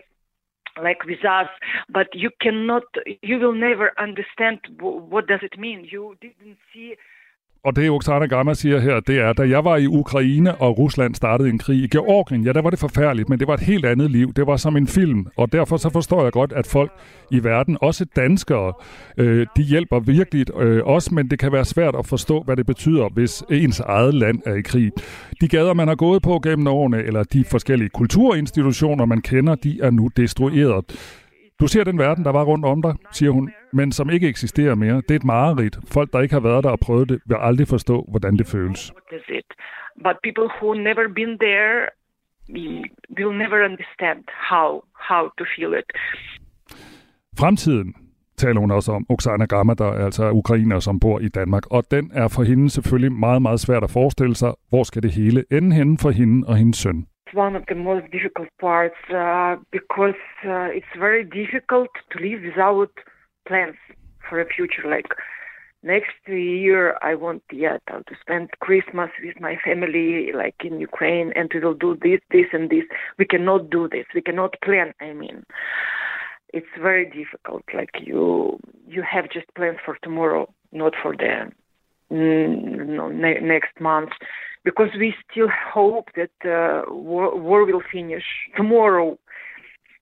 like 0.80 1.04
with 1.04 1.24
us 1.24 1.48
but 1.88 2.08
you 2.12 2.30
cannot 2.40 2.84
you 3.22 3.38
will 3.38 3.54
never 3.54 3.92
understand 3.98 4.60
what 4.80 5.26
does 5.26 5.40
it 5.42 5.58
mean. 5.58 5.86
You 5.90 6.16
didn't 6.20 6.58
see 6.72 6.96
Og 7.64 7.76
det 7.76 7.90
Oksana 7.90 8.26
Gamma 8.26 8.54
siger 8.54 8.80
her, 8.80 9.00
det 9.00 9.18
er, 9.18 9.32
da 9.32 9.42
jeg 9.48 9.64
var 9.64 9.76
i 9.76 9.86
Ukraine, 9.86 10.54
og 10.54 10.78
Rusland 10.78 11.14
startede 11.14 11.48
en 11.48 11.58
krig 11.58 11.78
i 11.78 11.86
Georgien, 11.86 12.44
ja, 12.44 12.52
der 12.52 12.62
var 12.62 12.70
det 12.70 12.78
forfærdeligt, 12.78 13.28
men 13.28 13.38
det 13.38 13.48
var 13.48 13.54
et 13.54 13.60
helt 13.60 13.84
andet 13.84 14.10
liv. 14.10 14.32
Det 14.32 14.46
var 14.46 14.56
som 14.56 14.76
en 14.76 14.86
film, 14.86 15.26
og 15.36 15.52
derfor 15.52 15.76
så 15.76 15.90
forstår 15.90 16.22
jeg 16.22 16.32
godt, 16.32 16.52
at 16.52 16.66
folk 16.66 16.92
i 17.30 17.44
verden, 17.44 17.78
også 17.80 18.04
danskere, 18.16 18.72
øh, 19.18 19.46
de 19.56 19.62
hjælper 19.62 20.00
virkelig 20.00 20.56
øh, 20.60 20.82
os, 20.84 21.12
men 21.12 21.30
det 21.30 21.38
kan 21.38 21.52
være 21.52 21.64
svært 21.64 21.94
at 21.98 22.06
forstå, 22.06 22.42
hvad 22.42 22.56
det 22.56 22.66
betyder, 22.66 23.08
hvis 23.08 23.42
ens 23.50 23.80
eget 23.80 24.14
land 24.14 24.42
er 24.46 24.54
i 24.54 24.62
krig. 24.62 24.92
De 25.40 25.48
gader, 25.48 25.74
man 25.74 25.88
har 25.88 25.94
gået 25.94 26.22
på 26.22 26.40
gennem 26.42 26.66
årene, 26.66 27.02
eller 27.02 27.22
de 27.22 27.44
forskellige 27.44 27.88
kulturinstitutioner, 27.88 29.04
man 29.04 29.20
kender, 29.20 29.54
de 29.54 29.78
er 29.82 29.90
nu 29.90 30.10
destrueret. 30.16 30.84
Du 31.62 31.68
ser 31.68 31.84
den 31.84 31.98
verden, 31.98 32.24
der 32.24 32.32
var 32.32 32.44
rundt 32.44 32.64
om 32.64 32.82
dig, 32.82 32.94
siger 33.12 33.30
hun, 33.30 33.52
men 33.72 33.92
som 33.92 34.10
ikke 34.10 34.28
eksisterer 34.28 34.74
mere. 34.74 34.96
Det 34.96 35.10
er 35.10 35.16
et 35.16 35.24
mareridt. 35.24 35.78
Folk, 35.92 36.12
der 36.12 36.20
ikke 36.20 36.34
har 36.34 36.40
været 36.40 36.64
der 36.64 36.70
og 36.70 36.80
prøvet 36.80 37.08
det, 37.08 37.20
vil 37.26 37.36
aldrig 37.40 37.68
forstå, 37.68 38.06
hvordan 38.10 38.36
det 38.36 38.46
føles. 38.46 38.92
But 40.04 40.16
people 40.22 40.48
who 40.56 40.74
never 40.74 41.08
been 41.14 41.38
there 41.38 41.74
will 43.18 43.38
never 43.38 43.64
understand 43.64 44.24
how, 44.50 44.82
how 45.08 45.28
to 45.38 45.44
feel 45.56 45.72
it. 45.80 45.88
Fremtiden 47.38 47.94
taler 48.36 48.60
hun 48.60 48.70
også 48.70 48.92
om, 48.92 49.06
Oksana 49.08 49.44
Gamma, 49.44 49.74
der 49.74 49.86
er 49.86 50.04
altså 50.04 50.30
ukrainer, 50.30 50.78
som 50.78 51.00
bor 51.00 51.18
i 51.18 51.28
Danmark. 51.28 51.66
Og 51.70 51.84
den 51.90 52.10
er 52.14 52.28
for 52.28 52.42
hende 52.42 52.70
selvfølgelig 52.70 53.12
meget, 53.12 53.42
meget 53.42 53.60
svært 53.60 53.84
at 53.84 53.90
forestille 53.90 54.34
sig. 54.34 54.52
Hvor 54.68 54.82
skal 54.82 55.02
det 55.02 55.12
hele 55.12 55.44
ende 55.50 55.76
henne 55.76 55.98
for 55.98 56.10
hende 56.10 56.46
og 56.46 56.56
hendes 56.56 56.78
søn? 56.78 57.06
One 57.32 57.56
of 57.56 57.64
the 57.68 57.74
most 57.74 58.10
difficult 58.10 58.48
parts 58.60 58.96
uh, 59.14 59.56
because 59.70 60.20
uh, 60.44 60.68
it's 60.70 60.86
very 60.98 61.24
difficult 61.24 61.88
to 62.10 62.22
live 62.22 62.42
without 62.44 62.90
plans 63.46 63.76
for 64.28 64.40
a 64.40 64.46
future. 64.46 64.88
Like 64.88 65.06
next 65.82 66.14
year, 66.26 66.96
I 67.02 67.14
want 67.14 67.42
yeah 67.50 67.78
to 67.88 68.14
spend 68.20 68.50
Christmas 68.60 69.10
with 69.22 69.40
my 69.40 69.56
family, 69.64 70.30
like 70.34 70.56
in 70.64 70.80
Ukraine, 70.80 71.32
and 71.34 71.50
we 71.52 71.60
will 71.60 71.74
do 71.74 71.96
this, 72.02 72.20
this, 72.30 72.46
and 72.52 72.70
this. 72.70 72.84
We 73.18 73.24
cannot 73.24 73.70
do 73.70 73.88
this. 73.88 74.06
We 74.14 74.22
cannot 74.22 74.56
plan. 74.62 74.92
I 75.00 75.12
mean, 75.12 75.44
it's 76.52 76.74
very 76.80 77.06
difficult. 77.06 77.64
Like 77.74 77.90
you, 78.00 78.58
you 78.86 79.02
have 79.02 79.30
just 79.30 79.46
plans 79.54 79.78
for 79.84 79.96
tomorrow, 80.02 80.52
not 80.70 80.94
for 81.02 81.16
the 81.16 81.50
Mm, 82.12 83.10
ne- 83.24 83.42
next 83.54 83.74
month, 83.80 84.12
because 84.68 84.90
we 85.02 85.08
still 85.24 85.50
hope 85.74 86.06
that 86.18 86.34
uh, 86.44 86.80
war, 87.10 87.28
war 87.46 87.60
will 87.68 87.84
finish 87.96 88.26
tomorrow. 88.56 89.08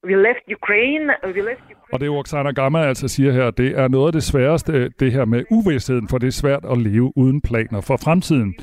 We 0.09 0.15
left 0.29 0.45
Ukraine. 0.59 1.07
We 1.37 1.41
left 1.51 1.65
Ukraine. 1.75 1.93
Og 1.93 2.01
det 2.01 2.09
Oksana 2.09 2.51
Gamma 2.51 2.79
altså 2.85 3.09
siger 3.09 3.33
her, 3.33 3.51
det 3.51 3.79
er 3.79 3.89
noget 3.89 4.07
af 4.07 4.13
det 4.13 4.23
sværeste, 4.23 4.89
det 4.89 5.13
her 5.13 5.25
med 5.25 5.45
uvidsheden, 5.51 6.09
for 6.09 6.19
det 6.19 6.27
er 6.27 6.33
svært 6.43 6.65
at 6.73 6.79
leve 6.79 7.13
uden 7.17 7.41
planer 7.41 7.81
for 7.81 7.97
fremtiden. 7.97 8.55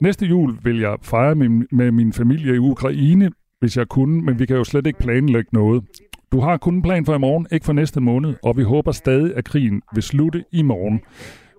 Næste 0.00 0.26
jul 0.26 0.58
vil 0.64 0.80
jeg 0.80 0.96
fejre 1.02 1.34
min, 1.34 1.66
med 1.72 1.90
min 1.90 2.12
familie 2.12 2.54
i 2.54 2.58
Ukraine, 2.58 3.30
hvis 3.60 3.76
jeg 3.76 3.88
kunne, 3.88 4.24
men 4.24 4.38
vi 4.38 4.46
kan 4.46 4.56
jo 4.56 4.64
slet 4.64 4.86
ikke 4.86 4.98
planlægge 4.98 5.50
noget. 5.52 5.84
Du 6.32 6.40
har 6.40 6.56
kun 6.56 6.74
en 6.74 6.82
plan 6.82 7.04
for 7.06 7.14
i 7.14 7.18
morgen, 7.18 7.46
ikke 7.52 7.66
for 7.66 7.72
næste 7.72 8.00
måned, 8.00 8.34
og 8.44 8.56
vi 8.56 8.62
håber 8.62 8.92
stadig, 8.92 9.36
at 9.36 9.44
krigen 9.44 9.82
vil 9.94 10.02
slutte 10.02 10.44
i 10.52 10.62
morgen. 10.62 11.00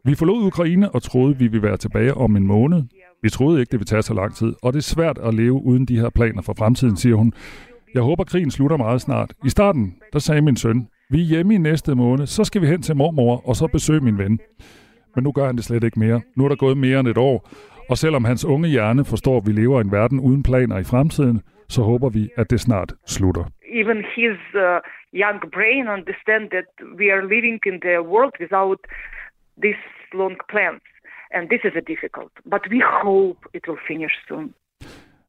Vi 0.06 0.16
forlod 0.16 0.46
Ukraine 0.48 0.92
og 0.92 1.04
troede, 1.04 1.38
vi 1.38 1.48
ville 1.48 1.68
være 1.68 1.78
tilbage 1.78 2.14
om 2.14 2.36
en 2.36 2.48
måned. 2.48 2.84
Vi 3.24 3.30
troede 3.30 3.60
ikke, 3.60 3.72
det 3.72 3.80
ville 3.80 3.86
tage 3.86 4.02
så 4.02 4.14
lang 4.14 4.36
tid, 4.36 4.54
og 4.64 4.74
det 4.74 4.80
er 4.80 4.94
svært 4.96 5.18
at 5.18 5.34
leve 5.34 5.62
uden 5.66 5.86
de 5.86 6.00
her 6.00 6.10
planer 6.10 6.42
for 6.42 6.54
fremtiden, 6.58 6.98
siger 6.98 7.16
hun. 7.16 7.34
Jeg 7.94 8.02
håber, 8.02 8.24
krigen 8.24 8.52
slutter 8.52 8.78
meget 8.78 9.02
snart. 9.02 9.34
I 9.46 9.50
starten, 9.50 9.96
der 10.14 10.20
sagde 10.20 10.42
min 10.42 10.56
søn, 10.56 10.88
vi 11.10 11.22
er 11.22 11.26
hjemme 11.26 11.56
i 11.56 11.58
næste 11.58 11.96
måned, 11.96 12.26
så 12.28 12.44
skal 12.44 12.62
vi 12.62 12.68
hen 12.68 12.82
til 12.82 12.96
mormor 12.96 13.48
og 13.50 13.56
så 13.56 13.68
besøge 13.68 14.02
min 14.02 14.18
ven. 14.18 14.40
Men 15.16 15.24
nu 15.24 15.32
gør 15.32 15.46
han 15.46 15.56
det 15.56 15.64
slet 15.64 15.84
ikke 15.84 16.00
mere. 16.00 16.22
Nu 16.36 16.46
er 16.46 16.50
der 16.50 16.56
gået 16.56 16.78
mere 16.78 17.00
end 17.00 17.08
et 17.08 17.18
år, 17.18 17.50
og 17.90 17.98
selvom 17.98 18.24
hans 18.26 18.46
unge 18.46 18.68
hjerne 18.70 19.06
forstår, 19.06 19.38
at 19.38 19.48
vi 19.48 19.52
lever 19.52 19.78
i 19.80 19.82
en 19.82 19.92
verden 19.92 20.20
uden 20.20 20.44
planer 20.44 20.78
i 20.78 20.84
fremtiden, 20.84 21.42
så 21.70 21.82
håber 21.82 22.10
vi, 22.10 22.30
at 22.38 22.50
det 22.50 22.60
snart 22.60 22.94
slutter. 23.06 23.44
Even 23.82 23.98
his 23.98 24.40
uh, 24.56 24.80
young 25.14 25.40
brain 25.56 25.88
understand 25.98 26.44
that 26.56 26.70
we 27.00 27.06
are 27.14 27.24
living 27.34 27.60
in 27.70 27.76
the 27.88 27.98
world 28.12 28.34
without 28.40 28.80
these 29.66 29.84
long 30.22 30.36
plans, 30.52 30.84
and 31.36 31.44
this 31.52 31.62
is 31.70 31.74
a 31.82 31.84
difficult. 31.94 32.34
But 32.54 32.64
we 32.74 32.80
hope 33.04 33.40
it 33.58 33.64
will 33.68 33.82
finish 33.92 34.16
soon. 34.28 34.54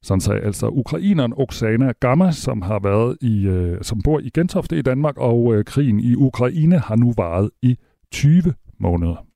Sådan 0.02 0.20
sagde 0.20 0.40
altså 0.40 0.66
ukraineren 0.68 1.32
Oksana 1.36 1.92
Gamma, 2.00 2.30
som 2.30 2.62
har 2.62 2.80
været 2.82 3.16
i, 3.20 3.46
øh, 3.46 3.78
som 3.82 4.02
bor 4.04 4.18
i 4.18 4.30
Gentofte 4.34 4.76
i 4.76 4.82
Danmark, 4.82 5.16
og 5.18 5.54
øh, 5.54 5.64
krigen 5.64 6.00
i 6.00 6.14
Ukraine 6.14 6.78
har 6.78 6.96
nu 6.96 7.12
varet 7.16 7.50
i 7.62 7.76
20 8.12 8.42
måneder. 8.78 9.26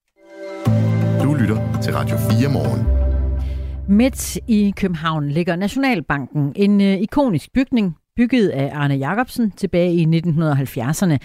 Du 1.23 1.35
lytter 1.35 1.59
til 1.83 1.93
Radio 1.95 2.17
4 2.17 2.53
morgen. 2.53 3.05
Midt 3.89 4.37
i 4.49 4.75
København 4.81 5.29
ligger 5.29 5.57
Nationalbanken, 5.57 6.53
en 6.57 6.81
øh, 6.81 7.01
ikonisk 7.01 7.53
bygning, 7.55 7.97
bygget 8.17 8.49
af 8.49 8.71
Arne 8.75 8.95
Jacobsen 8.95 9.51
tilbage 9.51 9.95
i 9.95 10.05
1970'erne. 10.05 11.19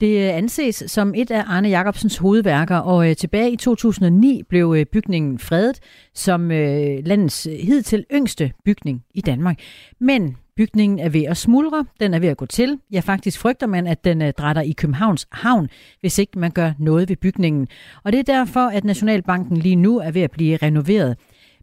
Det 0.00 0.28
øh, 0.28 0.36
anses 0.36 0.84
som 0.86 1.14
et 1.14 1.30
af 1.30 1.44
Arne 1.46 1.68
Jacobsens 1.68 2.16
hovedværker, 2.16 2.76
og 2.76 3.10
øh, 3.10 3.16
tilbage 3.16 3.52
i 3.52 3.56
2009 3.56 4.42
blev 4.48 4.74
øh, 4.78 4.86
bygningen 4.86 5.38
fredet 5.38 5.80
som 6.14 6.48
landets 6.48 7.48
hidtil 7.60 8.04
yngste 8.12 8.52
bygning 8.64 9.04
i 9.14 9.20
Danmark. 9.20 9.58
Men 9.98 10.36
bygningen 10.56 10.98
er 10.98 11.08
ved 11.08 11.24
at 11.24 11.36
smuldre, 11.36 11.84
den 12.00 12.14
er 12.14 12.18
ved 12.18 12.28
at 12.28 12.36
gå 12.36 12.46
til. 12.46 12.78
Ja, 12.92 13.00
faktisk 13.00 13.40
frygter 13.40 13.66
man, 13.66 13.86
at 13.86 14.04
den 14.04 14.32
drætter 14.38 14.62
i 14.62 14.72
Københavns 14.72 15.26
havn, 15.32 15.68
hvis 16.00 16.18
ikke 16.18 16.38
man 16.38 16.50
gør 16.50 16.72
noget 16.78 17.08
ved 17.08 17.16
bygningen. 17.16 17.68
Og 18.04 18.12
det 18.12 18.18
er 18.18 18.34
derfor, 18.34 18.60
at 18.60 18.84
Nationalbanken 18.84 19.56
lige 19.56 19.76
nu 19.76 19.98
er 19.98 20.10
ved 20.10 20.22
at 20.22 20.30
blive 20.30 20.56
renoveret. 20.56 21.16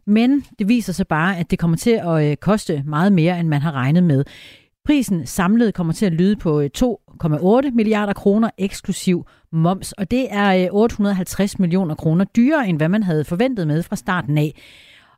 Men 0.06 0.44
det 0.58 0.68
viser 0.68 0.92
sig 0.92 1.06
bare, 1.06 1.38
at 1.38 1.50
det 1.50 1.58
kommer 1.58 1.76
til 1.76 2.00
at 2.04 2.40
koste 2.40 2.82
meget 2.86 3.12
mere, 3.12 3.40
end 3.40 3.48
man 3.48 3.62
har 3.62 3.72
regnet 3.72 4.02
med. 4.02 4.24
Prisen 4.84 5.26
samlet 5.26 5.74
kommer 5.74 5.92
til 5.92 6.06
at 6.06 6.12
lyde 6.12 6.36
på 6.36 6.60
øh, 6.60 6.70
2,8 6.78 7.70
milliarder 7.74 8.12
kroner 8.12 8.50
eksklusiv 8.58 9.26
moms, 9.52 9.92
og 9.92 10.10
det 10.10 10.26
er 10.30 10.64
øh, 10.64 10.68
850 10.72 11.58
millioner 11.58 11.94
kroner 11.94 12.24
dyrere, 12.24 12.68
end 12.68 12.76
hvad 12.76 12.88
man 12.88 13.02
havde 13.02 13.24
forventet 13.24 13.66
med 13.66 13.82
fra 13.82 13.96
starten 13.96 14.38
af. 14.38 14.62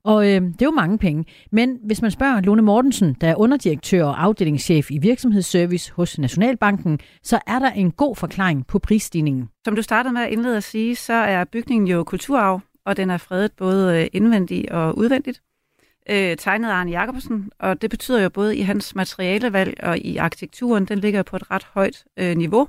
Og 0.04 0.26
øh, 0.26 0.40
det 0.40 0.62
er 0.62 0.66
jo 0.66 0.70
mange 0.70 0.98
penge. 0.98 1.24
Men 1.52 1.78
hvis 1.84 2.02
man 2.02 2.10
spørger 2.10 2.40
Lone 2.40 2.62
Mortensen, 2.62 3.16
der 3.20 3.28
er 3.28 3.34
underdirektør 3.34 4.04
og 4.04 4.22
afdelingschef 4.24 4.90
i 4.90 4.98
virksomhedsservice 4.98 5.92
hos 5.92 6.18
Nationalbanken, 6.18 6.98
så 7.22 7.38
er 7.46 7.58
der 7.58 7.70
en 7.70 7.90
god 7.90 8.16
forklaring 8.16 8.66
på 8.66 8.78
prisstigningen. 8.78 9.48
Som 9.64 9.76
du 9.76 9.82
startede 9.82 10.12
med 10.12 10.22
at 10.22 10.30
indlede 10.30 10.56
at 10.56 10.64
sige, 10.64 10.96
så 10.96 11.12
er 11.12 11.44
bygningen 11.44 11.88
jo 11.88 12.04
kulturarv, 12.04 12.60
og 12.84 12.96
den 12.96 13.10
er 13.10 13.18
fredet 13.18 13.52
både 13.58 14.00
øh, 14.00 14.06
indvendigt 14.12 14.70
og 14.70 14.98
udvendigt 14.98 15.42
øh, 16.10 16.36
tegnet 16.36 16.70
Arne 16.70 16.90
Jacobsen, 16.90 17.50
og 17.58 17.82
det 17.82 17.90
betyder 17.90 18.22
jo 18.22 18.28
både 18.28 18.56
i 18.56 18.60
hans 18.60 18.94
materialevalg 18.94 19.74
og 19.82 19.98
i 19.98 20.16
arkitekturen, 20.16 20.84
den 20.84 20.98
ligger 20.98 21.22
på 21.22 21.36
et 21.36 21.50
ret 21.50 21.64
højt 21.64 22.04
øh, 22.16 22.36
niveau, 22.36 22.68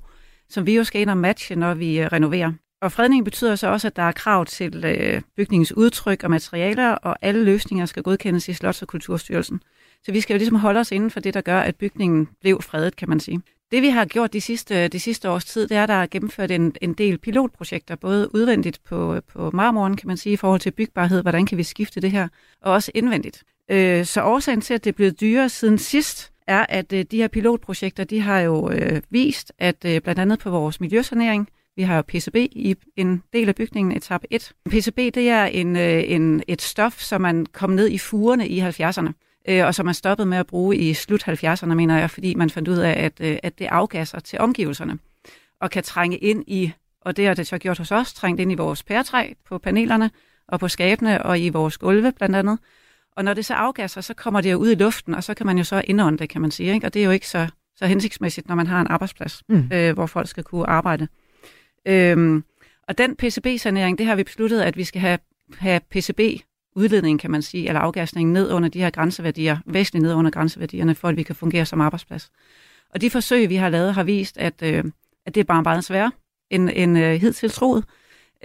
som 0.49 0.65
vi 0.65 0.75
jo 0.75 0.83
skal 0.83 1.01
ind 1.01 1.09
og 1.09 1.17
matche, 1.17 1.55
når 1.55 1.73
vi 1.73 1.99
øh, 1.99 2.07
renoverer. 2.07 2.51
Og 2.81 2.91
fredningen 2.91 3.23
betyder 3.23 3.55
så 3.55 3.67
også, 3.67 3.87
at 3.87 3.95
der 3.95 4.03
er 4.03 4.11
krav 4.11 4.45
til 4.45 4.85
øh, 4.85 5.21
bygningens 5.37 5.77
udtryk 5.77 6.23
og 6.23 6.29
materialer, 6.29 6.91
og 6.91 7.17
alle 7.21 7.43
løsninger 7.43 7.85
skal 7.85 8.03
godkendes 8.03 8.49
i 8.49 8.51
Slots- 8.53 8.81
og 8.81 8.87
Kulturstyrelsen. 8.87 9.61
Så 10.03 10.11
vi 10.11 10.21
skal 10.21 10.33
jo 10.33 10.37
ligesom 10.37 10.57
holde 10.57 10.79
os 10.79 10.91
inden 10.91 11.11
for 11.11 11.19
det, 11.19 11.33
der 11.33 11.41
gør, 11.41 11.59
at 11.59 11.75
bygningen 11.75 12.27
blev 12.41 12.61
fredet, 12.61 12.95
kan 12.95 13.09
man 13.09 13.19
sige. 13.19 13.41
Det 13.71 13.81
vi 13.81 13.89
har 13.89 14.05
gjort 14.05 14.33
de 14.33 14.41
sidste, 14.41 14.87
de 14.87 14.99
sidste 14.99 15.29
års 15.29 15.45
tid, 15.45 15.67
det 15.67 15.77
er, 15.77 15.83
at 15.83 15.89
der 15.89 15.95
er 15.95 16.07
gennemført 16.11 16.51
en, 16.51 16.75
en 16.81 16.93
del 16.93 17.17
pilotprojekter, 17.17 17.95
både 17.95 18.35
udvendigt 18.35 18.83
på, 18.83 19.21
på 19.27 19.51
marmoren, 19.53 19.95
kan 19.95 20.07
man 20.07 20.17
sige, 20.17 20.33
i 20.33 20.37
forhold 20.37 20.59
til 20.59 20.71
bygbarhed, 20.71 21.21
hvordan 21.21 21.45
kan 21.45 21.57
vi 21.57 21.63
skifte 21.63 22.01
det 22.01 22.11
her, 22.11 22.27
og 22.61 22.73
også 22.73 22.91
indvendigt. 22.95 23.43
Øh, 23.71 24.05
så 24.05 24.23
årsagen 24.23 24.61
til, 24.61 24.73
at 24.73 24.83
det 24.83 24.89
er 24.89 24.95
blevet 24.95 25.21
dyrere 25.21 25.49
siden 25.49 25.77
sidst, 25.77 26.31
er, 26.47 26.65
at 26.69 26.93
øh, 26.93 27.05
de 27.11 27.17
her 27.17 27.27
pilotprojekter, 27.27 28.03
de 28.03 28.19
har 28.19 28.39
jo 28.39 28.69
øh, 28.69 29.01
vist, 29.09 29.53
at 29.59 29.85
øh, 29.85 30.01
blandt 30.01 30.19
andet 30.19 30.39
på 30.39 30.49
vores 30.49 30.81
miljøsanering, 30.81 31.49
vi 31.75 31.81
har 31.81 31.95
jo 31.95 32.01
PCB 32.01 32.35
i 32.35 32.75
en 32.95 33.23
del 33.33 33.49
af 33.49 33.55
bygningen, 33.55 33.97
etape 33.97 34.27
1. 34.29 34.51
PCB, 34.69 34.97
det 34.97 35.29
er 35.29 35.45
en, 35.45 35.75
øh, 35.75 36.03
en, 36.07 36.43
et 36.47 36.61
stof, 36.61 36.99
som 36.99 37.21
man 37.21 37.45
kom 37.45 37.69
ned 37.69 37.89
i 37.89 37.97
furene 37.97 38.47
i 38.47 38.61
70'erne 38.61 39.26
øh, 39.47 39.65
og 39.65 39.75
som 39.75 39.85
man 39.85 39.95
stoppede 39.95 40.25
med 40.25 40.37
at 40.37 40.47
bruge 40.47 40.77
i 40.77 40.93
slut 40.93 41.27
70'erne, 41.27 41.73
mener 41.73 41.99
jeg, 41.99 42.09
fordi 42.09 42.35
man 42.35 42.49
fandt 42.49 42.67
ud 42.67 42.77
af, 42.77 43.03
at, 43.05 43.13
øh, 43.19 43.37
at 43.43 43.59
det 43.59 43.65
afgasser 43.65 44.19
til 44.19 44.39
omgivelserne 44.39 44.99
og 45.61 45.71
kan 45.71 45.83
trænge 45.83 46.17
ind 46.17 46.43
i, 46.47 46.71
og 47.01 47.17
det 47.17 47.27
har 47.27 47.33
det 47.33 47.47
så 47.47 47.57
gjort 47.57 47.77
hos 47.77 47.91
os, 47.91 48.13
trængt 48.13 48.41
ind 48.41 48.51
i 48.51 48.55
vores 48.55 48.83
pæretræ 48.83 49.33
på 49.45 49.57
panelerne 49.57 50.11
og 50.47 50.59
på 50.59 50.67
skabene 50.67 51.23
og 51.23 51.39
i 51.39 51.49
vores 51.49 51.77
gulve 51.77 52.11
blandt 52.11 52.35
andet. 52.35 52.59
Og 53.15 53.23
når 53.23 53.33
det 53.33 53.45
så 53.45 53.53
afgasser, 53.53 54.01
så 54.01 54.13
kommer 54.13 54.41
det 54.41 54.51
jo 54.51 54.57
ud 54.57 54.71
i 54.71 54.75
luften, 54.75 55.15
og 55.15 55.23
så 55.23 55.33
kan 55.33 55.45
man 55.45 55.57
jo 55.57 55.63
så 55.63 55.81
indånde 55.87 56.17
det, 56.17 56.29
kan 56.29 56.41
man 56.41 56.51
sige. 56.51 56.73
Ikke? 56.73 56.87
Og 56.87 56.93
det 56.93 56.99
er 56.99 57.05
jo 57.05 57.11
ikke 57.11 57.27
så, 57.27 57.47
så 57.75 57.85
hensigtsmæssigt, 57.85 58.47
når 58.47 58.55
man 58.55 58.67
har 58.67 58.81
en 58.81 58.87
arbejdsplads, 58.87 59.43
mm. 59.49 59.69
øh, 59.73 59.93
hvor 59.93 60.05
folk 60.05 60.27
skal 60.27 60.43
kunne 60.43 60.69
arbejde. 60.69 61.07
Øhm, 61.85 62.43
og 62.87 62.97
den 62.97 63.15
PCB-sanering, 63.15 63.97
det 63.97 64.05
har 64.05 64.15
vi 64.15 64.23
besluttet, 64.23 64.61
at 64.61 64.77
vi 64.77 64.83
skal 64.83 65.01
have, 65.01 65.19
have 65.57 65.79
PCB 65.79 66.19
udledningen, 66.77 67.17
kan 67.17 67.31
man 67.31 67.41
sige, 67.41 67.67
eller 67.67 67.79
afgasningen 67.79 68.33
ned 68.33 68.51
under 68.51 68.69
de 68.69 68.79
her 68.79 68.89
grænseværdier, 68.89 69.57
væsentligt 69.65 70.03
ned 70.03 70.13
under 70.13 70.31
grænseværdierne, 70.31 70.95
for 70.95 71.07
at 71.07 71.17
vi 71.17 71.23
kan 71.23 71.35
fungere 71.35 71.65
som 71.65 71.81
arbejdsplads. 71.81 72.31
Og 72.89 73.01
de 73.01 73.09
forsøg, 73.09 73.49
vi 73.49 73.55
har 73.55 73.69
lavet, 73.69 73.93
har 73.93 74.03
vist, 74.03 74.37
at, 74.37 74.61
øh, 74.63 74.83
at 75.25 75.35
det 75.35 75.41
er 75.41 75.45
bare 75.45 75.63
meget 75.63 75.83
sværere 75.83 76.11
end, 76.49 76.69
end 76.73 76.97
øh, 76.97 77.21
hidtil 77.21 77.49
troet. 77.49 77.83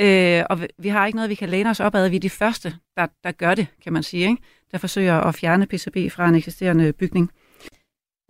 Øh, 0.00 0.42
og 0.50 0.60
vi 0.78 0.88
har 0.88 1.06
ikke 1.06 1.16
noget, 1.16 1.30
vi 1.30 1.34
kan 1.34 1.48
læne 1.48 1.70
os 1.70 1.80
op 1.80 1.94
ad. 1.94 2.08
Vi 2.08 2.16
er 2.16 2.20
de 2.20 2.30
første, 2.30 2.74
der, 2.96 3.06
der 3.24 3.32
gør 3.32 3.54
det, 3.54 3.66
kan 3.82 3.92
man 3.92 4.02
sige, 4.02 4.28
ikke? 4.28 4.42
der 4.72 4.78
forsøger 4.78 5.20
at 5.20 5.34
fjerne 5.34 5.66
PCB 5.66 6.12
fra 6.12 6.28
en 6.28 6.34
eksisterende 6.34 6.92
bygning. 6.92 7.30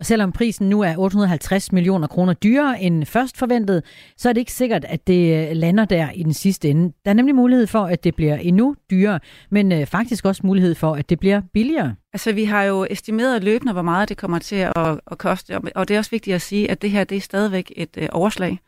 Og 0.03 0.07
selvom 0.07 0.31
prisen 0.31 0.69
nu 0.69 0.81
er 0.81 0.97
850 0.97 1.71
millioner 1.71 2.07
kroner 2.07 2.33
dyrere 2.33 2.81
end 2.81 3.05
først 3.05 3.37
forventet, 3.37 3.83
så 4.17 4.29
er 4.29 4.33
det 4.33 4.41
ikke 4.41 4.51
sikkert, 4.51 4.85
at 4.85 5.07
det 5.07 5.49
øh, 5.49 5.55
lander 5.55 5.85
der 5.85 6.11
i 6.11 6.23
den 6.23 6.33
sidste 6.33 6.69
ende. 6.69 6.93
Der 7.05 7.11
er 7.11 7.13
nemlig 7.13 7.35
mulighed 7.35 7.67
for, 7.67 7.79
at 7.79 8.03
det 8.03 8.15
bliver 8.15 8.35
endnu 8.35 8.75
dyrere, 8.91 9.19
men 9.51 9.71
øh, 9.71 9.85
faktisk 9.85 10.25
også 10.25 10.41
mulighed 10.45 10.75
for, 10.75 10.95
at 10.95 11.09
det 11.09 11.19
bliver 11.19 11.41
billigere. 11.53 11.95
Altså, 12.13 12.31
vi 12.31 12.43
har 12.43 12.63
jo 12.63 12.87
estimeret 12.89 13.43
løbende, 13.43 13.73
hvor 13.73 13.81
meget 13.81 14.09
det 14.09 14.17
kommer 14.17 14.39
til 14.39 14.55
at, 14.55 14.99
at 15.11 15.17
koste, 15.17 15.59
og 15.75 15.87
det 15.87 15.93
er 15.93 15.97
også 15.97 16.11
vigtigt 16.11 16.35
at 16.35 16.41
sige, 16.41 16.71
at 16.71 16.81
det 16.81 16.91
her 16.91 17.03
det 17.03 17.17
er 17.17 17.21
stadigvæk 17.21 17.71
et 17.75 17.97
øh, 17.97 18.09
overslag. 18.11 18.59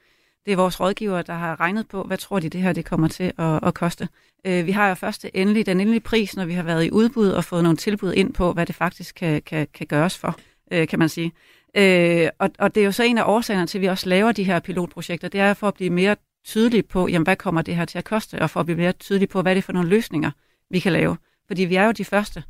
Det 0.46 0.52
er 0.52 0.58
vores 0.58 0.80
rådgiver, 0.80 1.22
der 1.22 1.34
har 1.34 1.60
regnet 1.60 1.88
på, 1.88 2.04
hvad 2.04 2.18
tror 2.18 2.40
de, 2.40 2.50
det 2.50 2.62
her 2.62 2.74
det 2.74 2.86
kommer 2.86 3.08
til 3.08 3.32
at, 3.38 3.60
at 3.64 3.74
koste. 3.74 4.08
Øh, 4.46 4.66
vi 4.66 4.72
har 4.72 4.88
jo 4.90 4.96
først 4.96 5.26
endelig, 5.34 5.66
den 5.66 5.80
endelige 5.80 6.02
pris, 6.02 6.36
når 6.36 6.46
vi 6.46 6.54
har 6.54 6.64
været 6.64 6.86
i 6.86 6.92
udbud 6.92 7.30
og 7.30 7.44
fået 7.44 7.64
nogle 7.64 7.78
tilbud 7.78 8.14
ind 8.14 8.34
på, 8.34 8.54
hvad 8.54 8.66
det 8.66 8.76
faktisk 8.76 9.16
kan, 9.16 9.42
kan, 9.42 9.68
kan 9.74 9.88
gøres 9.88 10.18
for 10.18 10.38
øh, 10.72 10.88
kan 10.88 11.00
man 11.00 11.10
sige. 11.10 11.32
Øh, 11.78 12.30
og, 12.40 12.50
og 12.60 12.76
det 12.76 12.82
er 12.82 12.86
jo 12.86 12.92
så 12.92 13.04
en 13.04 13.18
af 13.18 13.24
årsagerne 13.26 13.68
til, 13.68 13.78
at 13.78 13.82
vi 13.82 13.88
også 13.88 14.10
laver 14.10 14.32
de 14.32 14.44
her 14.44 14.60
pilotprojekter, 14.60 15.28
det 15.28 15.40
er 15.40 15.54
for 15.54 15.68
at 15.68 15.74
blive 15.74 15.90
mere 15.90 16.16
tydelige 16.46 16.84
på, 16.84 17.08
jamen, 17.08 17.24
hvad 17.24 17.36
kommer 17.36 17.62
det 17.62 17.76
her 17.76 17.86
til 17.86 17.98
at 17.98 18.04
koste, 18.04 18.42
og 18.42 18.50
for 18.50 18.60
at 18.60 18.66
blive 18.66 18.78
mere 18.78 18.92
tydelige 18.92 19.28
på, 19.28 19.42
hvad 19.42 19.56
det 19.56 19.60
er 19.60 19.64
for 19.64 19.74
nogle 19.74 19.90
løsninger, 19.90 20.32
vi 20.70 20.80
kan 20.80 20.92
lave. 20.92 21.18
Fordi 21.48 21.66
vi 21.66 21.76
er 21.76 21.86
jo 21.86 21.92
de 21.92 22.06
første, 22.06 22.44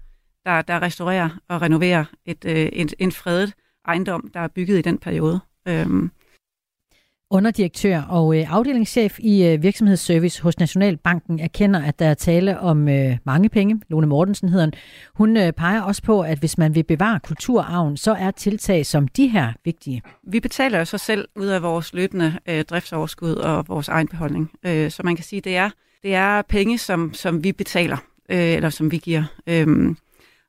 der, 0.46 0.62
der 0.62 0.82
restaurerer 0.82 1.30
og 1.48 1.62
renoverer 1.62 2.06
et, 2.26 2.46
øh, 2.46 2.70
en, 2.74 2.90
en 3.00 3.12
fredet 3.12 3.54
ejendom, 3.88 4.30
der 4.34 4.40
er 4.40 4.48
bygget 4.48 4.78
i 4.78 4.82
den 4.82 4.98
periode. 4.98 5.40
Øhm, 5.68 6.12
Underdirektør 7.30 8.02
og 8.02 8.38
øh, 8.38 8.54
afdelingschef 8.54 9.20
i 9.20 9.46
øh, 9.46 9.64
virksomhedsservice 9.64 10.42
hos 10.42 10.60
Nationalbanken 10.60 11.40
erkender, 11.40 11.82
at 11.82 12.00
der 12.00 12.06
er 12.06 12.14
tale 12.14 12.60
om 12.60 12.88
øh, 12.90 13.18
mange 13.24 13.50
penge. 13.50 13.82
Lone 13.90 14.08
Mortensen 14.08 14.50
hedder 14.50 14.66
hun. 14.66 14.74
Hun 15.36 15.54
peger 15.58 15.82
også 15.82 16.04
på, 16.04 16.22
at 16.22 16.40
hvis 16.40 16.58
man 16.58 16.76
vil 16.76 16.84
bevare 16.84 17.20
kulturarven, 17.20 17.98
så 17.98 18.14
er 18.14 18.32
tiltag 18.32 18.86
som 18.86 19.08
de 19.08 19.28
her 19.28 19.54
vigtige. 19.64 20.02
Vi 20.24 20.40
betaler 20.40 20.80
jo 20.80 20.86
så 20.86 20.98
selv 20.98 21.28
ud 21.36 21.46
af 21.46 21.62
vores 21.62 21.94
løbende 21.94 22.40
øh, 22.50 22.64
driftsoverskud 22.64 23.34
og 23.36 23.68
vores 23.68 23.88
egen 23.88 24.08
beholdning. 24.08 24.52
Øh, 24.66 24.92
så 24.92 25.04
man 25.04 25.16
kan 25.16 25.26
sige, 25.26 25.42
det 25.42 25.58
er, 25.58 25.70
det 26.04 26.16
er 26.16 26.42
penge, 26.42 26.78
som, 26.78 27.14
som 27.14 27.44
vi 27.44 27.52
betaler, 27.52 27.98
øh, 28.30 28.40
eller 28.40 28.70
som 28.70 28.92
vi 28.92 28.98
giver. 28.98 29.24
Øhm, 29.48 29.98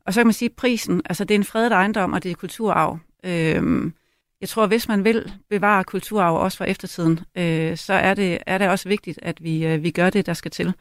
og 0.07 0.15
så 0.15 0.21
kan 0.21 0.27
man 0.27 0.33
sige, 0.33 0.49
at 0.49 0.57
prisen, 0.57 1.03
altså 1.05 1.25
det 1.25 1.35
er 1.35 1.39
en 1.39 1.45
fredet 1.45 1.73
ejendom, 1.73 2.13
og 2.13 2.23
det 2.23 2.31
er 2.31 2.35
kulturarv. 2.35 2.99
Øhm, 3.25 3.93
jeg 4.41 4.49
tror, 4.49 4.67
hvis 4.67 4.89
man 4.89 5.05
vil 5.05 5.33
bevare 5.51 5.85
kulturarv 5.85 6.35
også 6.37 6.59
for 6.59 6.65
eftertiden, 6.65 7.21
øh, 7.37 7.77
så 7.77 7.93
er 7.93 8.15
det, 8.15 8.39
er 8.47 8.59
det 8.59 8.69
også 8.69 8.89
vigtigt, 8.89 9.19
at 9.23 9.43
vi, 9.45 9.67
øh, 9.67 9.83
vi 9.83 9.91
gør 9.91 10.11
det, 10.11 10.27
der 10.27 10.35
skal 10.35 10.51
til. 10.51 10.75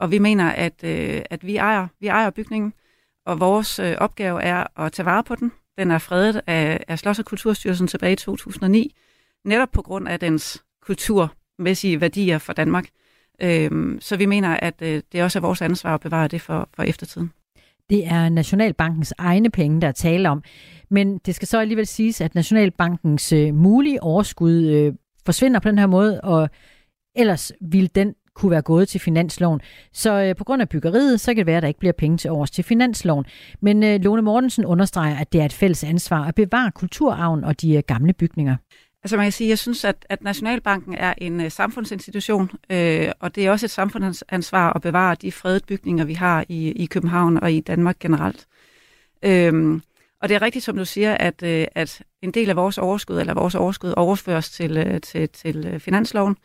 Og 0.00 0.10
vi 0.10 0.18
mener, 0.18 0.50
at, 0.50 0.84
øh, 0.84 1.22
at 1.30 1.46
vi, 1.46 1.56
ejer, 1.56 1.88
vi 2.00 2.06
ejer 2.06 2.30
bygningen, 2.30 2.72
og 3.26 3.40
vores 3.40 3.78
øh, 3.78 3.96
opgave 3.98 4.42
er 4.42 4.80
at 4.80 4.92
tage 4.92 5.06
vare 5.06 5.24
på 5.24 5.34
den. 5.34 5.52
Den 5.78 5.90
er 5.90 5.98
fredet 5.98 6.42
af, 6.46 6.84
af 6.88 6.98
Slots- 6.98 7.18
og 7.18 7.24
Kulturstyrelsen 7.24 7.86
tilbage 7.86 8.12
i 8.12 8.16
2009, 8.16 8.94
netop 9.44 9.70
på 9.72 9.82
grund 9.82 10.08
af 10.08 10.20
dens 10.20 10.64
kulturmæssige 10.82 12.00
værdier 12.00 12.38
for 12.38 12.52
Danmark. 12.52 12.88
Øh, 13.42 14.00
så 14.00 14.16
vi 14.16 14.26
mener, 14.26 14.56
at 14.56 14.82
øh, 14.82 15.02
det 15.12 15.22
også 15.22 15.38
er 15.38 15.40
vores 15.40 15.62
ansvar 15.62 15.94
at 15.94 16.00
bevare 16.00 16.28
det 16.28 16.42
for, 16.42 16.68
for 16.74 16.82
eftertiden. 16.82 17.32
Det 17.90 18.06
er 18.06 18.28
Nationalbankens 18.28 19.14
egne 19.18 19.50
penge, 19.50 19.80
der 19.80 19.88
er 19.88 19.92
tale 19.92 20.30
om. 20.30 20.42
Men 20.90 21.18
det 21.18 21.34
skal 21.34 21.48
så 21.48 21.60
alligevel 21.60 21.86
siges, 21.86 22.20
at 22.20 22.34
Nationalbankens 22.34 23.32
øh, 23.32 23.54
mulige 23.54 24.02
overskud 24.02 24.52
øh, 24.52 24.94
forsvinder 25.26 25.60
på 25.60 25.68
den 25.68 25.78
her 25.78 25.86
måde, 25.86 26.20
og 26.20 26.50
ellers 27.16 27.52
ville 27.60 27.88
den 27.94 28.14
kunne 28.34 28.50
være 28.50 28.62
gået 28.62 28.88
til 28.88 29.00
finansloven. 29.00 29.60
Så 29.92 30.22
øh, 30.22 30.36
på 30.36 30.44
grund 30.44 30.62
af 30.62 30.68
byggeriet, 30.68 31.20
så 31.20 31.30
kan 31.30 31.36
det 31.36 31.46
være, 31.46 31.56
at 31.56 31.62
der 31.62 31.68
ikke 31.68 31.80
bliver 31.80 31.92
penge 31.92 32.16
til 32.16 32.30
års 32.30 32.50
til 32.50 32.64
finansloven. 32.64 33.24
Men 33.60 33.82
øh, 33.82 34.00
Lone 34.00 34.22
Mortensen 34.22 34.64
understreger, 34.64 35.16
at 35.16 35.32
det 35.32 35.40
er 35.40 35.44
et 35.44 35.52
fælles 35.52 35.84
ansvar 35.84 36.24
at 36.24 36.34
bevare 36.34 36.70
kulturarven 36.70 37.44
og 37.44 37.60
de 37.60 37.76
øh, 37.76 37.82
gamle 37.86 38.12
bygninger. 38.12 38.56
Altså 39.02 39.16
man 39.16 39.24
kan 39.24 39.32
sige, 39.32 39.48
jeg 39.48 39.58
synes, 39.58 39.84
at, 39.84 40.06
at 40.08 40.22
Nationalbanken 40.22 40.94
er 40.94 41.14
en 41.18 41.40
uh, 41.40 41.48
samfundsinstitution, 41.48 42.50
øh, 42.70 43.12
og 43.20 43.34
det 43.34 43.46
er 43.46 43.50
også 43.50 43.66
et 43.66 43.70
samfundsansvar 43.70 44.72
at 44.72 44.82
bevare 44.82 45.14
de 45.14 45.32
fredede 45.32 45.64
bygninger, 45.66 46.04
vi 46.04 46.14
har 46.14 46.44
i, 46.48 46.70
i 46.70 46.86
København 46.86 47.36
og 47.36 47.52
i 47.52 47.60
Danmark 47.60 47.98
generelt. 47.98 48.46
Øhm, 49.22 49.82
og 50.22 50.28
det 50.28 50.34
er 50.34 50.42
rigtigt, 50.42 50.64
som 50.64 50.76
du 50.76 50.84
siger, 50.84 51.14
at, 51.14 51.42
øh, 51.42 51.66
at 51.74 52.02
en 52.22 52.30
del 52.30 52.50
af 52.50 52.56
vores 52.56 52.78
overskud, 52.78 53.20
eller 53.20 53.34
vores 53.34 53.54
overskud, 53.54 53.94
overføres 53.96 54.50
til, 54.50 54.76
øh, 54.76 55.00
til, 55.00 55.28
til 55.28 55.66
øh, 55.66 55.80
finansloven. 55.80 56.36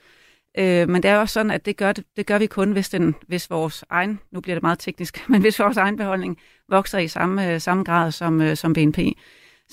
Øh, 0.58 0.90
men 0.90 1.04
det 1.04 1.12
er 1.12 1.18
også 1.18 1.34
sådan, 1.34 1.52
at 1.52 1.66
det 1.66 1.78
gør, 1.78 1.92
det, 1.92 2.06
det 2.16 2.26
gør 2.26 2.38
vi 2.38 2.48
kun, 2.48 2.72
hvis, 2.72 2.90
den, 2.90 3.16
hvis 3.28 3.50
vores 3.50 3.86
egen, 3.90 4.20
nu 4.32 4.42
bliver 4.42 4.56
det 4.56 4.64
meget 4.64 4.80
teknisk, 4.80 5.24
men 5.30 5.42
hvis 5.42 5.60
vores 5.60 5.78
egen 5.78 5.98
beholdning 5.98 6.38
vokser 6.70 6.98
i 7.00 7.08
samme, 7.08 7.54
øh, 7.54 7.62
samme 7.62 7.84
grad 7.84 8.12
som, 8.12 8.42
øh, 8.42 8.58
som 8.58 8.74
BNP. 8.74 9.00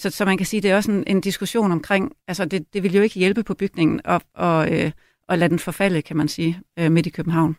Så, 0.00 0.10
så 0.10 0.24
man 0.24 0.36
kan 0.36 0.46
sige, 0.46 0.60
det 0.60 0.70
er 0.70 0.76
også 0.76 0.90
en, 0.90 1.04
en 1.06 1.20
diskussion 1.20 1.72
omkring, 1.72 2.12
altså 2.28 2.44
det, 2.44 2.74
det 2.74 2.82
vil 2.82 2.94
jo 2.94 3.02
ikke 3.02 3.18
hjælpe 3.18 3.42
på 3.42 3.54
bygningen 3.54 4.00
at, 4.04 4.22
og, 4.34 4.72
øh, 4.72 4.90
og 5.28 5.38
lade 5.38 5.50
den 5.50 5.58
forfalde, 5.58 6.02
kan 6.02 6.16
man 6.16 6.28
sige, 6.28 6.60
øh, 6.78 6.92
midt 6.92 7.06
i 7.06 7.10
København. 7.10 7.56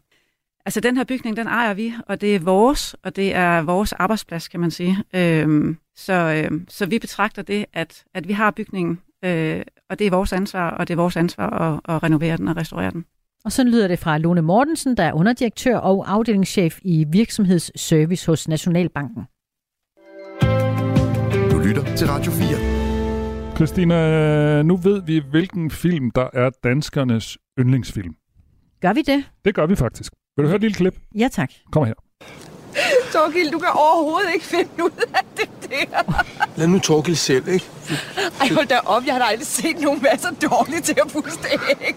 Altså 0.65 0.79
den 0.79 0.97
her 0.97 1.03
bygning, 1.03 1.37
den 1.37 1.47
ejer 1.47 1.73
vi, 1.73 1.93
og 2.07 2.21
det 2.21 2.35
er 2.35 2.39
vores, 2.39 2.95
og 3.03 3.15
det 3.15 3.35
er 3.35 3.61
vores 3.61 3.93
arbejdsplads, 3.93 4.47
kan 4.47 4.59
man 4.59 4.71
sige. 4.71 4.97
Øhm, 5.15 5.77
så, 5.95 6.13
øh, 6.13 6.61
så 6.67 6.85
vi 6.85 6.99
betragter 6.99 7.41
det, 7.41 7.65
at, 7.73 8.03
at 8.13 8.27
vi 8.27 8.33
har 8.33 8.51
bygningen, 8.51 8.99
øh, 9.25 9.61
og 9.89 9.99
det 9.99 10.07
er 10.07 10.11
vores 10.11 10.33
ansvar, 10.33 10.69
og 10.69 10.87
det 10.87 10.93
er 10.93 10.97
vores 10.97 11.17
ansvar 11.17 11.49
at, 11.49 11.95
at 11.95 12.03
renovere 12.03 12.37
den 12.37 12.47
og 12.47 12.57
restaurere 12.57 12.91
den. 12.91 13.05
Og 13.45 13.51
så 13.51 13.63
lyder 13.63 13.87
det 13.87 13.99
fra 13.99 14.17
Lone 14.17 14.41
Mortensen, 14.41 14.97
der 14.97 15.03
er 15.03 15.13
underdirektør 15.13 15.77
og 15.77 16.11
afdelingschef 16.11 16.79
i 16.81 17.05
virksomhedsservice 17.11 18.27
hos 18.27 18.47
Nationalbanken. 18.47 19.25
Du 21.81 21.85
lytter 21.85 21.97
til 21.97 22.07
Radio 22.07 22.31
4. 22.31 23.55
Christina, 23.55 24.61
nu 24.61 24.77
ved 24.77 25.01
vi, 25.05 25.21
hvilken 25.31 25.71
film, 25.71 26.11
der 26.11 26.27
er 26.33 26.49
danskernes 26.63 27.37
yndlingsfilm. 27.59 28.13
Gør 28.81 28.93
vi 28.93 29.01
det? 29.01 29.23
Det 29.45 29.55
gør 29.55 29.65
vi 29.65 29.75
faktisk. 29.75 30.13
Vil 30.37 30.43
du 30.43 30.47
høre 30.47 30.55
et 30.55 30.61
lille 30.61 30.75
klip? 30.75 30.95
Ja, 31.15 31.27
tak. 31.27 31.51
Kom 31.71 31.85
her. 31.85 31.93
Torgild, 33.11 33.51
du 33.51 33.59
kan 33.59 33.69
overhovedet 33.73 34.29
ikke 34.33 34.45
finde 34.45 34.69
ud 34.83 34.89
af 35.13 35.21
det 35.37 35.49
der. 35.69 36.23
Lad 36.55 36.67
nu 36.67 36.79
Torgild 36.79 37.15
selv, 37.15 37.47
ikke? 37.47 37.65
Ej, 38.41 38.47
hold 38.53 38.67
da 38.67 38.77
op. 38.85 39.03
Jeg 39.05 39.13
har 39.13 39.19
da 39.19 39.25
aldrig 39.25 39.47
set 39.47 39.79
nogen 39.81 40.03
være 40.03 40.17
så 40.17 40.35
dårlige 40.49 40.81
til 40.81 40.95
at 41.05 41.11
puste 41.13 41.47
æg. 41.81 41.95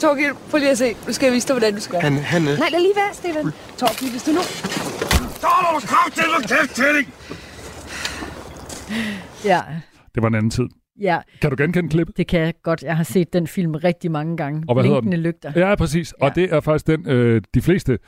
Torgild, 0.00 0.34
prøv 0.50 0.58
lige 0.58 0.70
at 0.70 0.78
se. 0.78 0.96
Nu 1.06 1.12
skal 1.12 1.26
jeg 1.26 1.34
vise 1.34 1.48
dig, 1.48 1.54
hvordan 1.54 1.74
du 1.74 1.80
skal. 1.80 2.00
Han, 2.00 2.18
han, 2.18 2.42
Nej, 2.42 2.68
lad 2.70 2.80
lige 2.80 2.96
være, 2.96 3.14
Stefan. 3.14 3.52
Torgild, 3.78 4.10
hvis 4.10 4.22
du 4.22 4.30
nu... 4.30 4.40
Så 5.40 5.46
er 5.46 5.78
du 5.80 5.86
kraft 5.86 6.14
til 6.14 6.24
at 6.38 6.48
kæft 6.48 6.74
til 6.74 7.06
Ja. 9.44 9.60
Det 10.14 10.22
var 10.22 10.28
en 10.28 10.34
anden 10.34 10.50
tid. 10.50 10.66
Ja, 11.00 11.18
Kan 11.42 11.50
du 11.50 11.56
genkende 11.62 11.88
klippet? 11.90 12.16
det 12.16 12.26
kan 12.26 12.40
jeg 12.40 12.54
godt. 12.62 12.82
Jeg 12.82 12.96
har 12.96 13.04
set 13.04 13.32
den 13.32 13.46
film 13.46 13.72
rigtig 13.74 14.10
mange 14.10 14.36
gange. 14.36 14.64
Og 14.68 14.74
hvad 14.74 14.84
Blinkende 14.84 15.16
lygter. 15.16 15.52
Ja, 15.56 15.74
præcis. 15.74 16.14
Ja. 16.20 16.26
Og 16.26 16.34
det 16.34 16.52
er 16.54 16.60
faktisk 16.60 16.86
den, 16.86 17.08
øh, 17.08 17.42
de 17.54 17.60
fleste 17.62 17.98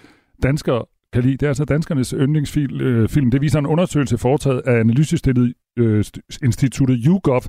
danskere 0.42 0.84
kan 1.12 1.22
lide. 1.22 1.32
Det 1.36 1.42
er 1.42 1.48
altså 1.48 1.64
danskernes 1.64 2.10
yndlingsfilm. 2.18 2.80
Øh, 2.80 3.08
film. 3.08 3.30
det 3.30 3.40
viser 3.40 3.58
en 3.58 3.66
undersøgelse 3.66 4.18
foretaget 4.18 4.62
af 4.66 4.80
analysestillet 4.80 5.54
øh, 5.78 6.04
st- 6.06 6.38
instituttet 6.44 7.00
YouGov, 7.06 7.42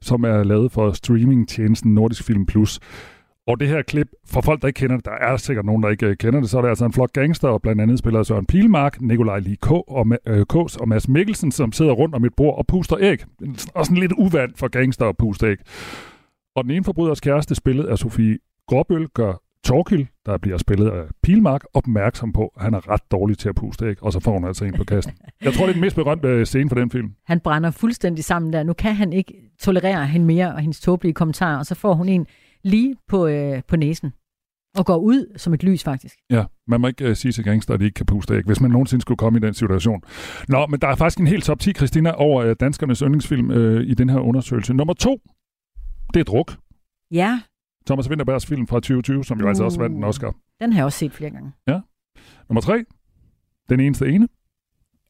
som 0.00 0.24
er 0.24 0.42
lavet 0.44 0.72
for 0.72 0.92
streamingtjenesten 0.92 1.94
Nordisk 1.94 2.24
Film 2.24 2.46
Plus. 2.46 2.80
Og 3.46 3.60
det 3.60 3.68
her 3.68 3.82
klip, 3.82 4.08
for 4.26 4.40
folk, 4.40 4.62
der 4.62 4.68
ikke 4.68 4.78
kender 4.78 4.96
det, 4.96 5.04
der 5.04 5.10
er 5.10 5.36
sikkert 5.36 5.64
nogen, 5.64 5.82
der 5.82 5.88
ikke 5.88 6.06
øh, 6.06 6.16
kender 6.16 6.40
det, 6.40 6.50
så 6.50 6.58
er 6.58 6.62
det 6.62 6.68
altså 6.68 6.84
en 6.84 6.92
flok 6.92 7.12
gangster, 7.12 7.48
og 7.48 7.62
blandt 7.62 7.82
andet 7.82 7.98
spiller 7.98 8.22
Søren 8.22 8.46
Pilmark, 8.46 9.00
Nikolaj 9.00 9.38
Lee 9.38 9.56
K. 9.56 9.70
og 9.70 10.06
øh, 10.26 10.46
K's 10.52 10.80
og 10.80 10.88
Mads 10.88 11.08
Mikkelsen, 11.08 11.52
som 11.52 11.72
sidder 11.72 11.92
rundt 11.92 12.14
om 12.14 12.24
et 12.24 12.34
bord 12.36 12.58
og 12.58 12.66
puster 12.66 12.96
æg. 13.00 13.24
Og 13.74 13.86
sådan 13.86 14.00
lidt 14.00 14.12
uvandt 14.12 14.58
for 14.58 14.68
gangster 14.68 15.08
at 15.08 15.16
puste 15.16 15.46
æg. 15.46 15.56
Og 16.56 16.64
den 16.64 16.72
ene 16.72 16.84
forbryders 16.84 17.20
kæreste, 17.20 17.54
spillet 17.54 17.84
af 17.84 17.98
Sofie 17.98 18.38
Gråbøl, 18.68 19.08
gør 19.08 19.42
Torkil, 19.64 20.08
der 20.26 20.38
bliver 20.38 20.58
spillet 20.58 20.90
af 20.90 21.02
Pilmark, 21.22 21.64
opmærksom 21.74 22.32
på, 22.32 22.52
at 22.56 22.62
han 22.62 22.74
er 22.74 22.90
ret 22.90 23.10
dårlig 23.10 23.38
til 23.38 23.48
at 23.48 23.54
puste 23.54 23.86
æg, 23.86 24.02
og 24.02 24.12
så 24.12 24.20
får 24.20 24.32
hun 24.32 24.44
altså 24.44 24.64
en 24.64 24.72
på 24.72 24.84
kassen. 24.84 25.12
Jeg 25.44 25.52
tror, 25.52 25.64
det 25.64 25.70
er 25.70 25.74
den 25.74 25.80
mest 25.80 25.96
berømte 25.96 26.28
øh, 26.28 26.46
scene 26.46 26.68
for 26.68 26.76
den 26.76 26.90
film. 26.90 27.12
Han 27.24 27.40
brænder 27.40 27.70
fuldstændig 27.70 28.24
sammen 28.24 28.52
der. 28.52 28.62
Nu 28.62 28.72
kan 28.72 28.94
han 28.94 29.12
ikke 29.12 29.34
tolerere 29.60 30.06
hende 30.06 30.26
mere 30.26 30.54
og 30.54 30.60
hendes 30.60 30.80
tåbelige 30.80 31.14
kommentarer, 31.14 31.58
og 31.58 31.66
så 31.66 31.74
får 31.74 31.94
hun 31.94 32.08
en 32.08 32.26
lige 32.66 32.96
på, 33.08 33.26
øh, 33.26 33.62
på 33.68 33.76
næsen. 33.76 34.12
Og 34.78 34.86
går 34.86 34.96
ud 34.96 35.38
som 35.38 35.54
et 35.54 35.62
lys, 35.62 35.84
faktisk. 35.84 36.18
Ja, 36.30 36.44
man 36.66 36.80
må 36.80 36.86
ikke 36.86 37.10
uh, 37.10 37.16
sige 37.16 37.32
til 37.32 37.44
gangster, 37.44 37.74
at 37.74 37.80
de 37.80 37.84
ikke 37.84 37.94
kan 37.94 38.06
puste 38.06 38.34
æg, 38.34 38.44
hvis 38.44 38.60
man 38.60 38.70
nogensinde 38.70 39.02
skulle 39.02 39.18
komme 39.18 39.38
i 39.38 39.42
den 39.42 39.54
situation. 39.54 40.02
Nå, 40.48 40.66
men 40.66 40.80
der 40.80 40.88
er 40.88 40.94
faktisk 40.94 41.20
en 41.20 41.26
helt 41.26 41.44
top 41.44 41.60
10, 41.60 41.72
Christina, 41.72 42.10
over 42.10 42.50
uh, 42.50 42.52
danskernes 42.60 42.98
yndlingsfilm 42.98 43.50
uh, 43.50 43.80
i 43.80 43.94
den 43.94 44.08
her 44.08 44.18
undersøgelse. 44.18 44.74
Nummer 44.74 44.94
to, 44.94 45.20
det 46.14 46.20
er 46.20 46.24
Druk. 46.24 46.56
Ja, 47.10 47.40
Thomas 47.86 48.08
Winterbergs 48.08 48.46
film 48.46 48.66
fra 48.66 48.76
2020, 48.76 49.24
som 49.24 49.38
jo 49.38 49.44
uh. 49.44 49.48
altså 49.48 49.64
også 49.64 49.78
vandt 49.78 49.96
en 49.96 50.04
Oscar. 50.04 50.34
den 50.60 50.72
har 50.72 50.78
jeg 50.78 50.84
også 50.84 50.98
set 50.98 51.12
flere 51.12 51.30
gange. 51.30 51.52
Ja. 51.68 51.80
Nummer 52.48 52.60
tre, 52.60 52.84
Den 53.68 53.80
eneste 53.80 54.08
ene. 54.08 54.28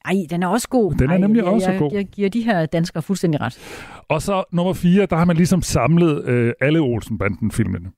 Ej, 0.06 0.14
den 0.30 0.42
er 0.42 0.46
også 0.46 0.68
god. 0.68 0.94
Den 0.94 1.06
er 1.10 1.12
Ej, 1.12 1.18
nemlig 1.18 1.42
jeg, 1.42 1.52
også 1.52 1.70
jeg, 1.70 1.78
god. 1.78 1.92
Jeg 1.92 2.04
giver 2.06 2.28
de 2.28 2.42
her 2.42 2.66
danskere 2.66 3.02
fuldstændig 3.02 3.40
ret. 3.40 3.58
Og 4.08 4.22
så 4.22 4.44
nummer 4.52 4.72
fire, 4.72 5.06
der 5.06 5.16
har 5.16 5.24
man 5.24 5.36
ligesom 5.36 5.62
samlet 5.62 6.24
øh, 6.24 6.52
alle 6.60 6.78
Olsen-banden-filmene. 6.80 7.90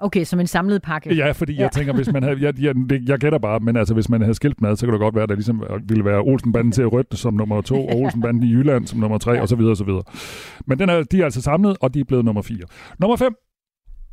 Okay, 0.00 0.24
som 0.24 0.40
en 0.40 0.46
samlet 0.46 0.82
pakke. 0.82 1.14
Ja, 1.14 1.30
fordi 1.32 1.52
ja. 1.52 1.62
jeg 1.62 1.72
tænker, 1.72 1.92
hvis 1.92 2.12
man 2.12 2.22
havde, 2.22 2.42
jeg, 2.42 2.60
jeg, 2.60 2.74
jeg 3.08 3.18
gætter 3.18 3.38
bare, 3.38 3.60
men 3.60 3.76
altså 3.76 3.94
hvis 3.94 4.08
man 4.08 4.20
havde 4.20 4.34
skilt 4.34 4.60
mad, 4.60 4.76
så 4.76 4.86
kan 4.86 4.92
det 4.92 5.00
godt 5.00 5.14
være, 5.14 5.22
at 5.22 5.28
der 5.28 5.34
ligesom 5.34 5.62
ville 5.88 6.04
være 6.04 6.20
Olsenbanden 6.20 6.72
til 6.72 6.86
Rødt 6.86 7.18
som 7.18 7.34
nummer 7.34 7.60
to, 7.60 7.86
og 7.88 7.96
Olsenbanden 7.96 8.42
i 8.42 8.52
Jylland 8.52 8.86
som 8.86 8.98
nummer 9.00 9.18
tre, 9.18 9.32
ja. 9.32 9.40
og 9.40 9.48
så 9.48 9.56
videre, 9.56 9.72
og 9.72 9.76
så 9.76 9.84
videre. 9.84 10.02
Men 10.66 10.78
den 10.78 10.88
er, 10.88 11.02
de 11.02 11.20
er 11.20 11.24
altså 11.24 11.42
samlet, 11.42 11.76
og 11.80 11.94
de 11.94 12.00
er 12.00 12.04
blevet 12.04 12.24
nummer 12.24 12.42
fire. 12.42 12.64
Nummer 12.98 13.16
fem, 13.16 13.34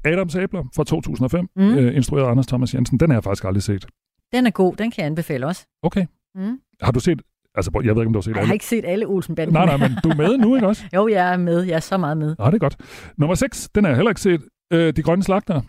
Adams 0.05 0.35
Æbler 0.35 0.63
fra 0.75 0.83
2005, 0.83 1.49
Mm. 1.55 1.63
mm. 1.63 1.77
øh, 1.77 1.95
instrueret 1.95 2.25
af 2.25 2.31
Anders 2.31 2.47
Thomas 2.47 2.73
Jensen. 2.73 2.99
Den 2.99 3.09
har 3.09 3.15
jeg 3.17 3.23
faktisk 3.23 3.43
aldrig 3.43 3.63
set. 3.63 3.85
Den 4.33 4.45
er 4.47 4.51
god, 4.51 4.75
den 4.75 4.91
kan 4.91 5.01
jeg 5.01 5.05
anbefale 5.05 5.47
også. 5.47 5.67
Okay. 5.83 6.05
Mm. 6.35 6.59
Har 6.81 6.91
du 6.91 6.99
set, 6.99 7.21
altså 7.55 7.71
jeg 7.83 7.95
ved 7.95 8.01
ikke, 8.01 8.07
om 8.07 8.13
du 8.13 8.17
har 8.19 8.21
set 8.21 8.29
Jeg 8.31 8.35
har 8.35 8.41
alle. 8.41 8.53
ikke 8.53 8.65
set 8.65 8.85
alle 8.87 9.05
Olsenbanden. 9.07 9.53
Nej, 9.53 9.65
nej, 9.65 9.77
men 9.77 9.91
du 10.03 10.09
er 10.09 10.15
med 10.15 10.37
nu, 10.37 10.55
ikke 10.55 10.67
også? 10.67 10.83
jo, 10.95 11.07
jeg 11.07 11.33
er 11.33 11.37
med. 11.37 11.63
Jeg 11.63 11.75
er 11.75 11.79
så 11.79 11.97
meget 11.97 12.17
med. 12.17 12.35
Nå, 12.39 12.45
det 12.45 12.53
er 12.53 12.57
godt. 12.57 12.77
Nummer 13.17 13.35
6, 13.35 13.69
den 13.75 13.83
har 13.83 13.89
jeg 13.91 13.95
heller 13.97 14.11
ikke 14.11 14.21
set. 14.21 14.41
Øh, 14.73 14.93
De 14.95 15.03
Grønne 15.03 15.23
Slagter. 15.23 15.61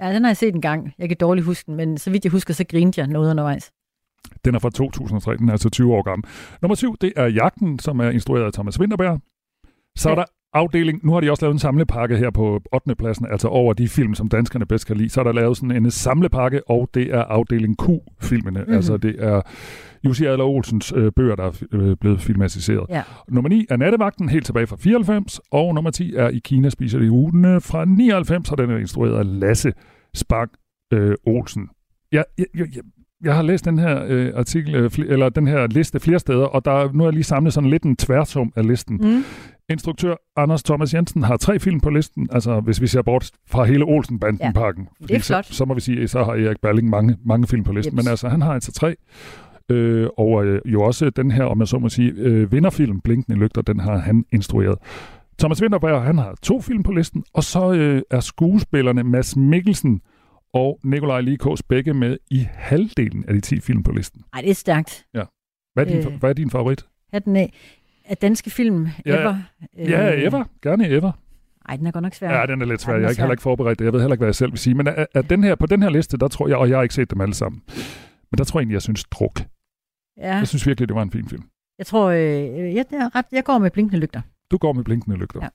Ja, 0.00 0.14
den 0.14 0.24
har 0.24 0.30
jeg 0.30 0.36
set 0.36 0.54
en 0.54 0.60
gang. 0.60 0.92
Jeg 0.98 1.08
kan 1.08 1.16
dårligt 1.20 1.44
huske 1.46 1.66
den, 1.66 1.76
men 1.76 1.98
så 1.98 2.10
vidt 2.10 2.24
jeg 2.24 2.30
husker, 2.32 2.54
så 2.54 2.64
grinte 2.70 3.00
jeg 3.00 3.08
noget 3.08 3.30
undervejs. 3.30 3.70
Den 4.44 4.54
er 4.54 4.58
fra 4.58 4.70
2003, 4.70 5.36
den 5.36 5.48
er 5.48 5.52
altså 5.52 5.70
20 5.70 5.94
år 5.94 6.02
gammel. 6.02 6.28
Nummer 6.62 6.74
7, 6.74 6.96
det 7.00 7.12
er 7.16 7.26
Jagten, 7.26 7.78
som 7.78 8.00
er 8.00 8.10
instrueret 8.10 8.44
af 8.44 8.52
Thomas 8.52 8.80
Winterberg. 8.80 9.20
Så 9.96 10.10
er 10.10 10.14
der 10.14 10.24
afdeling, 10.54 11.06
nu 11.06 11.12
har 11.12 11.20
de 11.20 11.30
også 11.30 11.44
lavet 11.44 11.54
en 11.54 11.58
samlepakke 11.58 12.16
her 12.16 12.30
på 12.30 12.60
8. 12.72 12.94
pladsen, 12.94 13.26
altså 13.30 13.48
over 13.48 13.72
de 13.72 13.88
film, 13.88 14.14
som 14.14 14.28
danskerne 14.28 14.66
bedst 14.66 14.86
kan 14.86 14.96
lide. 14.96 15.08
Så 15.08 15.20
er 15.20 15.24
der 15.24 15.32
lavet 15.32 15.56
sådan 15.56 15.84
en 15.84 15.90
samlepakke, 15.90 16.70
og 16.70 16.88
det 16.94 17.14
er 17.14 17.22
afdeling 17.24 17.76
Q-filmene. 17.82 18.50
Mhm. 18.50 18.60
Mm-hmm. 18.60 18.74
Altså 18.74 18.96
det 18.96 19.14
er 19.18 19.40
Jussi 20.04 20.24
Adler 20.24 20.44
Olsens 20.44 20.92
øh, 20.96 21.12
bøger, 21.12 21.36
der 21.36 21.44
er 21.44 21.62
øh, 21.72 21.96
blevet 22.00 22.20
filmatiseret. 22.20 22.86
Ja. 22.88 23.02
Nummer 23.28 23.48
9 23.48 23.66
er 23.70 23.76
Nattevagten, 23.76 24.28
helt 24.28 24.46
tilbage 24.46 24.66
fra 24.66 24.76
94, 24.76 25.40
og 25.50 25.74
nummer 25.74 25.90
10 25.90 26.14
er 26.14 26.28
I 26.28 26.38
Kina 26.44 26.68
spiser 26.70 26.98
de 26.98 27.10
ugene 27.10 27.60
fra 27.60 27.84
99, 27.84 28.50
og 28.52 28.58
den 28.58 28.70
er 28.70 28.76
instrueret 28.76 29.18
af 29.18 29.40
Lasse 29.40 29.72
Spang 30.14 30.50
øh, 30.92 31.14
Olsen. 31.26 31.68
Ja, 32.12 32.22
ja, 32.38 32.44
ja, 32.58 32.64
jeg 33.24 33.34
har 33.34 33.42
læst 33.42 33.64
den 33.64 33.78
her 33.78 34.04
øh, 34.08 34.32
artikel, 34.34 34.74
øh, 34.74 34.90
fl- 34.92 35.12
eller 35.12 35.28
den 35.28 35.46
her 35.46 35.66
liste 35.66 36.00
flere 36.00 36.18
steder, 36.18 36.44
og 36.44 36.64
der 36.64 36.72
er, 36.72 36.92
nu 36.92 36.98
har 36.98 37.04
jeg 37.04 37.12
lige 37.12 37.24
samlet 37.24 37.52
sådan 37.52 37.70
lidt 37.70 37.82
en 37.82 37.96
tværsum 37.96 38.52
af 38.56 38.66
listen. 38.66 38.96
Mm. 39.02 39.24
Instruktør 39.70 40.14
Anders 40.36 40.62
Thomas 40.62 40.94
Jensen 40.94 41.22
har 41.22 41.36
tre 41.36 41.58
film 41.58 41.80
på 41.80 41.90
listen, 41.90 42.28
altså 42.32 42.60
hvis 42.60 42.80
vi 42.80 42.86
ser 42.86 43.02
bort 43.02 43.30
fra 43.46 43.64
hele 43.64 43.84
Olsen-banden-pakken. 43.84 44.88
det 45.02 45.10
er 45.10 45.20
flot. 45.20 45.46
Så, 45.46 45.54
så 45.54 45.64
må 45.64 45.74
vi 45.74 45.80
sige, 45.80 46.08
så 46.08 46.24
har 46.24 46.32
Erik 46.32 46.60
Balling 46.62 46.88
mange, 46.90 47.16
mange 47.24 47.46
film 47.46 47.64
på 47.64 47.72
listen, 47.72 47.92
Jeps. 47.96 48.04
men 48.04 48.10
altså 48.10 48.28
han 48.28 48.42
har 48.42 48.54
altså 48.54 48.72
tre. 48.72 48.96
Øh, 49.70 50.08
og 50.18 50.44
øh, 50.46 50.60
jo 50.64 50.82
også 50.82 51.10
den 51.10 51.30
her, 51.30 51.44
om 51.44 51.60
jeg 51.60 51.68
så 51.68 51.78
må 51.78 51.88
sige, 51.88 52.12
øh, 52.16 52.52
vinderfilm, 52.52 53.00
Blinkende 53.00 53.38
Lygter, 53.38 53.62
den 53.62 53.80
har 53.80 53.98
han 53.98 54.24
instrueret. 54.32 54.78
Thomas 55.38 55.62
Winterberg, 55.62 56.02
han 56.02 56.18
har 56.18 56.34
to 56.42 56.60
film 56.60 56.82
på 56.82 56.92
listen, 56.92 57.24
og 57.34 57.44
så 57.44 57.72
øh, 57.72 58.02
er 58.10 58.20
skuespillerne 58.20 59.02
Mads 59.04 59.36
Mikkelsen 59.36 60.00
og 60.52 60.80
Nikolaj 60.84 61.20
Likås 61.20 61.62
begge 61.62 61.94
med 61.94 62.16
i 62.30 62.46
halvdelen 62.54 63.24
af 63.28 63.34
de 63.34 63.40
10 63.40 63.60
film 63.60 63.82
på 63.82 63.92
listen. 63.92 64.22
Ej, 64.34 64.40
det 64.40 64.50
er 64.50 64.54
stærkt. 64.54 65.06
Ja. 65.14 65.22
Hvad 65.74 65.86
er 65.86 65.90
din, 65.90 66.12
øh. 66.12 66.18
hvad 66.20 66.30
er 66.30 66.34
din 66.34 66.50
favorit? 66.50 66.86
Hatten 67.12 67.36
af. 67.36 67.52
Af 68.08 68.16
danske 68.16 68.50
film, 68.50 68.88
Ja, 69.06 69.20
Ever. 69.20 69.36
Ja, 69.78 70.26
Ever. 70.26 70.44
Gerne 70.62 70.88
Ever. 70.88 71.12
Ej, 71.68 71.76
den 71.76 71.86
er 71.86 71.90
godt 71.90 72.02
nok 72.02 72.14
svær. 72.14 72.38
Ja, 72.40 72.46
den 72.46 72.62
er 72.62 72.66
lidt 72.66 72.80
svær. 72.80 72.92
Ej, 72.92 72.96
den 72.96 73.02
Jeg 73.02 73.04
er 73.04 73.08
er 73.08 73.10
ikke 73.10 73.22
heller 73.22 73.32
ikke 73.32 73.42
forberedt 73.42 73.78
det. 73.78 73.84
Jeg 73.84 73.92
ved 73.92 74.00
heller 74.00 74.14
ikke, 74.14 74.20
hvad 74.20 74.28
jeg 74.28 74.34
selv 74.34 74.50
vil 74.52 74.58
sige. 74.58 74.74
Men 74.74 74.86
er, 74.86 75.06
er 75.14 75.22
den 75.22 75.44
her, 75.44 75.54
på 75.54 75.66
den 75.66 75.82
her 75.82 75.90
liste, 75.90 76.16
der 76.16 76.28
tror 76.28 76.48
jeg, 76.48 76.56
og 76.56 76.68
jeg 76.68 76.76
har 76.78 76.82
ikke 76.82 76.94
set 76.94 77.10
dem 77.10 77.20
alle 77.20 77.34
sammen, 77.34 77.62
men 78.30 78.38
der 78.38 78.44
tror 78.44 78.60
jeg 78.60 78.62
egentlig, 78.62 78.74
jeg 78.74 78.82
synes 78.82 79.04
druk. 79.04 79.40
Ja. 80.16 80.36
Jeg 80.36 80.48
synes 80.48 80.66
virkelig, 80.66 80.88
det 80.88 80.94
var 80.96 81.02
en 81.02 81.10
fin 81.10 81.28
film. 81.28 81.42
Jeg 81.78 81.86
tror, 81.86 82.06
øh, 82.08 82.20
jeg, 82.74 82.84
det 82.90 82.98
er 82.98 83.16
ret, 83.16 83.26
jeg 83.32 83.44
går 83.44 83.58
med 83.58 83.70
blinkende 83.70 84.00
lygter. 84.00 84.20
Du 84.50 84.58
går 84.58 84.72
med 84.72 84.84
blinkende 84.84 85.16
lygter. 85.16 85.40
Ja. 85.42 85.48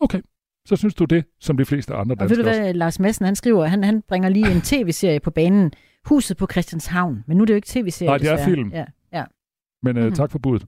Okay. 0.00 0.20
Så 0.68 0.76
synes 0.76 0.94
du 0.94 1.04
det, 1.04 1.24
som 1.40 1.56
de 1.56 1.64
fleste 1.64 1.94
andre 1.94 2.16
Og 2.20 2.30
ved 2.30 2.36
du 2.36 2.42
danskere 2.42 2.50
også. 2.52 2.60
hvad, 2.62 2.74
Lars 2.74 3.00
Madsen, 3.00 3.24
han 3.24 3.36
skriver, 3.36 3.64
han, 3.66 3.84
han 3.84 4.02
bringer 4.08 4.28
lige 4.28 4.50
en 4.52 4.60
tv-serie 4.60 5.20
på 5.20 5.30
banen, 5.30 5.72
Huset 6.04 6.36
på 6.36 6.46
Christianshavn. 6.52 7.24
Men 7.26 7.36
nu 7.36 7.42
er 7.42 7.46
det 7.46 7.52
jo 7.52 7.56
ikke 7.56 7.68
tv-serie, 7.68 8.08
Nej, 8.10 8.18
det 8.18 8.28
er 8.28 8.36
desværre. 8.36 8.54
film. 8.56 8.70
Ja, 8.72 8.84
ja. 9.12 9.24
Men 9.82 9.96
uh, 9.98 10.04
Mhm. 10.04 10.14
tak 10.14 10.30
for 10.30 10.38
budet. 10.38 10.66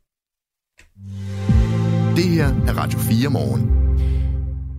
Det 2.17 2.25
her 2.25 2.45
er 2.47 2.79
Radio 2.83 2.99
4 2.99 3.31
morgen. 3.31 3.79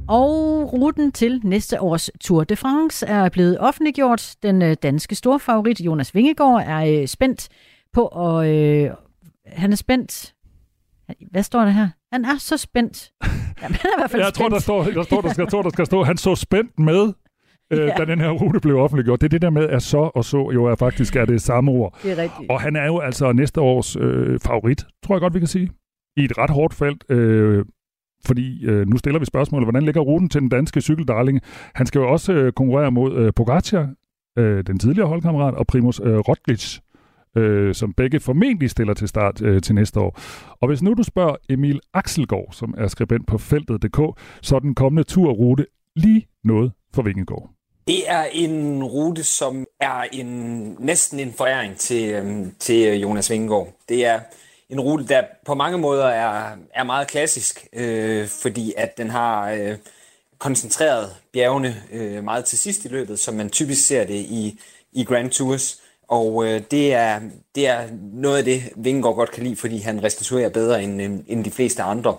Og 0.08 0.74
ruten 0.74 1.12
til 1.12 1.42
næste 1.44 1.82
års 1.82 2.10
Tour 2.22 2.44
de 2.44 2.56
France 2.56 3.06
er 3.06 3.30
blevet 3.30 3.60
offentliggjort. 3.60 4.36
Den 4.44 4.62
øh, 4.62 4.76
danske 4.84 5.16
storfavorit 5.16 5.80
Jonas 5.82 6.16
Vingegaard 6.16 6.64
er 6.68 7.02
øh, 7.02 7.08
spændt 7.08 7.48
på, 7.94 8.02
og 8.02 8.50
øh, 8.56 8.92
han 9.48 9.72
er 9.72 9.76
spændt. 9.76 10.34
Hvad 11.32 11.44
står 11.44 11.60
der 11.62 11.70
her? 11.70 11.88
Han 12.12 12.26
er 12.26 12.38
så 12.40 12.58
spændt. 12.58 13.12
Jamen, 13.62 13.76
han 13.76 13.90
er 13.92 13.98
i 13.98 14.00
hvert 14.00 14.12
fald 14.12 14.22
Jeg 14.26 14.34
tror, 14.34 14.44
spændt. 14.44 14.54
der 14.54 14.60
står, 14.60 14.84
der 14.84 15.04
står, 15.04 15.22
der 15.22 15.30
skal, 15.30 15.42
jeg 15.42 15.52
tror, 15.52 15.62
der 15.62 15.70
skal 15.70 15.86
stå, 15.86 16.04
han 16.04 16.18
så 16.18 16.36
spændt 16.36 16.80
med, 16.80 17.14
øh, 17.74 17.80
Ja. 17.80 17.94
da 17.98 18.06
den 18.06 18.20
her 18.22 18.30
rute 18.30 18.60
blev 18.60 18.78
offentliggjort. 18.78 19.22
Det 19.22 19.28
er 19.28 19.30
det 19.30 19.42
der 19.42 19.50
med, 19.50 19.70
at 19.70 19.84
så 19.84 20.12
og 20.16 20.26
så 20.26 20.52
jo 20.54 20.66
er 20.66 20.76
faktisk 20.76 21.16
er 21.16 21.26
det 21.26 21.42
samme 21.42 21.72
ord. 21.72 21.98
Det 22.04 22.12
er 22.12 22.18
rigtigt. 22.24 22.50
Og 22.52 22.62
han 22.62 22.76
er 22.76 22.86
jo 22.86 23.00
altså 23.00 23.32
næste 23.32 23.62
års 23.62 23.96
øh, 23.96 24.40
favorit, 24.40 24.86
tror 25.06 25.16
jeg 25.16 25.22
godt, 25.22 25.34
vi 25.34 25.40
kan 25.40 25.48
sige. 25.48 25.72
I 26.18 26.24
et 26.24 26.38
ret 26.38 26.50
hårdt 26.50 26.74
felt, 26.74 27.04
øh, 27.10 27.66
fordi 28.26 28.66
øh, 28.66 28.88
nu 28.88 28.98
stiller 28.98 29.20
vi 29.20 29.26
spørgsmålet, 29.26 29.66
hvordan 29.66 29.84
ligger 29.84 30.02
ruten 30.02 30.30
til 30.30 30.42
den 30.42 30.50
danske 30.50 30.82
cykeldarling? 30.82 31.42
Han 31.76 31.86
skal 31.86 32.00
jo 32.00 32.12
også 32.12 32.34
øh, 32.34 32.54
konkurrere 32.54 32.92
mod 32.92 33.16
øh, 33.16 33.34
Pogacar, 33.36 33.90
øh, 34.38 34.64
den 34.68 34.80
tidligere 34.80 35.08
holdkammerat, 35.08 35.54
og 35.54 35.68
Primus 35.68 36.02
øh, 36.04 36.18
Roglic, 36.18 36.80
øh, 37.38 37.76
som 37.76 37.94
begge 37.94 38.20
formentlig 38.20 38.70
stiller 38.70 38.94
til 38.94 39.08
start 39.08 39.42
øh, 39.42 39.62
til 39.62 39.76
næste 39.76 40.00
år. 40.00 40.20
Og 40.62 40.68
hvis 40.68 40.82
nu 40.82 40.94
du 40.94 41.04
spørger 41.04 41.36
Emil 41.50 41.80
Axelgaard, 41.94 42.50
som 42.52 42.74
er 42.78 42.88
skribent 42.88 43.28
på 43.28 43.38
feltet.dk, 43.38 44.20
så 44.42 44.56
er 44.56 44.60
den 44.60 44.76
kommende 44.76 45.04
turrute 45.04 45.66
lige 45.96 46.28
noget 46.44 46.72
for 46.96 47.02
Vingegaard. 47.02 47.50
Det 47.88 48.10
er 48.10 48.24
en 48.34 48.84
rute, 48.84 49.24
som 49.24 49.66
er 49.80 50.02
en, 50.14 50.28
næsten 50.80 51.20
en 51.20 51.34
foræring 51.38 51.78
til, 51.78 52.14
øhm, 52.14 52.52
til 52.60 52.88
øh, 52.88 53.02
Jonas 53.02 53.32
Vingegaard. 53.32 53.68
Det 53.90 54.06
er 54.06 54.20
en 54.70 54.80
rute, 54.80 55.08
der 55.08 55.24
på 55.46 55.54
mange 55.54 55.78
måder 55.78 56.06
er, 56.06 56.56
er 56.74 56.84
meget 56.84 57.08
klassisk, 57.08 57.68
øh, 57.74 58.28
fordi 58.28 58.74
at 58.78 58.98
den 58.98 59.10
har 59.10 59.52
øh, 59.52 59.78
koncentreret 60.38 61.16
bjergene 61.34 61.84
øh, 61.92 62.24
meget 62.24 62.46
til 62.46 62.58
sidst 62.58 62.86
i 62.86 62.88
løbet, 62.88 63.20
som 63.20 63.34
man 63.34 63.50
typisk 63.50 63.88
ser 63.88 64.04
det 64.04 64.16
i, 64.16 64.60
i 64.92 65.04
Grand 65.04 65.30
Tours. 65.30 65.82
Og 66.08 66.46
øh, 66.46 66.62
det, 66.72 66.94
er, 66.94 67.20
det 67.56 67.68
er 67.68 67.88
noget 68.14 68.38
af 68.38 68.44
det, 68.44 68.64
Vingegaard 68.76 69.16
godt 69.16 69.32
kan 69.32 69.44
lide, 69.44 69.56
fordi 69.56 69.78
han 69.78 70.04
restituerer 70.04 70.50
bedre 70.50 70.84
end, 70.84 71.24
end 71.28 71.46
de 71.46 71.52
fleste 71.52 71.84
andre. 71.84 72.16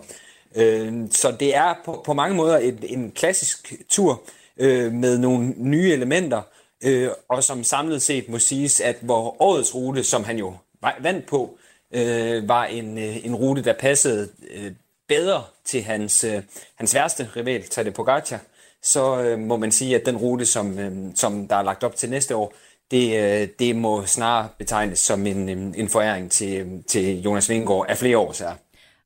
Øh, 0.54 0.92
så 1.10 1.36
det 1.40 1.56
er 1.56 1.74
på, 1.84 2.02
på 2.06 2.12
mange 2.12 2.36
måder 2.36 2.58
et, 2.58 2.78
en 2.82 3.10
klassisk 3.10 3.74
tur 3.88 4.22
øh, 4.56 4.92
med 4.92 5.18
nogle 5.18 5.54
nye 5.56 5.92
elementer, 5.92 6.42
øh, 6.84 7.08
og 7.28 7.44
som 7.44 7.64
samlet 7.64 8.02
set 8.02 8.28
må 8.28 8.38
siges, 8.38 8.80
at 8.80 8.96
hvor 9.00 9.42
årets 9.42 9.74
rute, 9.74 10.04
som 10.04 10.24
han 10.24 10.38
jo 10.38 10.54
vandt 11.00 11.26
på, 11.26 11.58
øh, 11.94 12.48
var 12.48 12.64
en, 12.64 12.98
øh, 12.98 13.26
en 13.26 13.34
rute, 13.34 13.64
der 13.64 13.72
passede 13.72 14.28
øh, 14.54 14.72
bedre 15.08 15.42
til 15.64 15.82
hans, 15.82 16.24
øh, 16.24 16.42
hans 16.74 16.94
værste 16.94 17.28
rival, 17.36 17.62
Tadej 17.62 17.92
Pogacar, 17.92 18.40
så 18.82 19.22
øh, 19.22 19.38
må 19.38 19.56
man 19.56 19.72
sige, 19.72 19.96
at 19.96 20.06
den 20.06 20.16
rute, 20.16 20.46
som, 20.46 20.78
øh, 20.78 20.92
som 21.14 21.48
der 21.48 21.56
er 21.56 21.62
lagt 21.62 21.84
op 21.84 21.96
til 21.96 22.10
næste 22.10 22.36
år, 22.36 22.52
det, 22.90 23.42
øh, 23.42 23.48
det 23.58 23.76
må 23.76 24.06
snarere 24.06 24.48
betegnes 24.58 24.98
som 24.98 25.26
en, 25.26 25.48
øh, 25.48 25.72
en 25.76 25.88
foræring 25.88 26.30
til, 26.30 26.82
til 26.88 27.22
Jonas 27.22 27.50
Vingegaard 27.50 27.86
af 27.88 27.96
flere 27.96 28.18
årsager. 28.18 28.54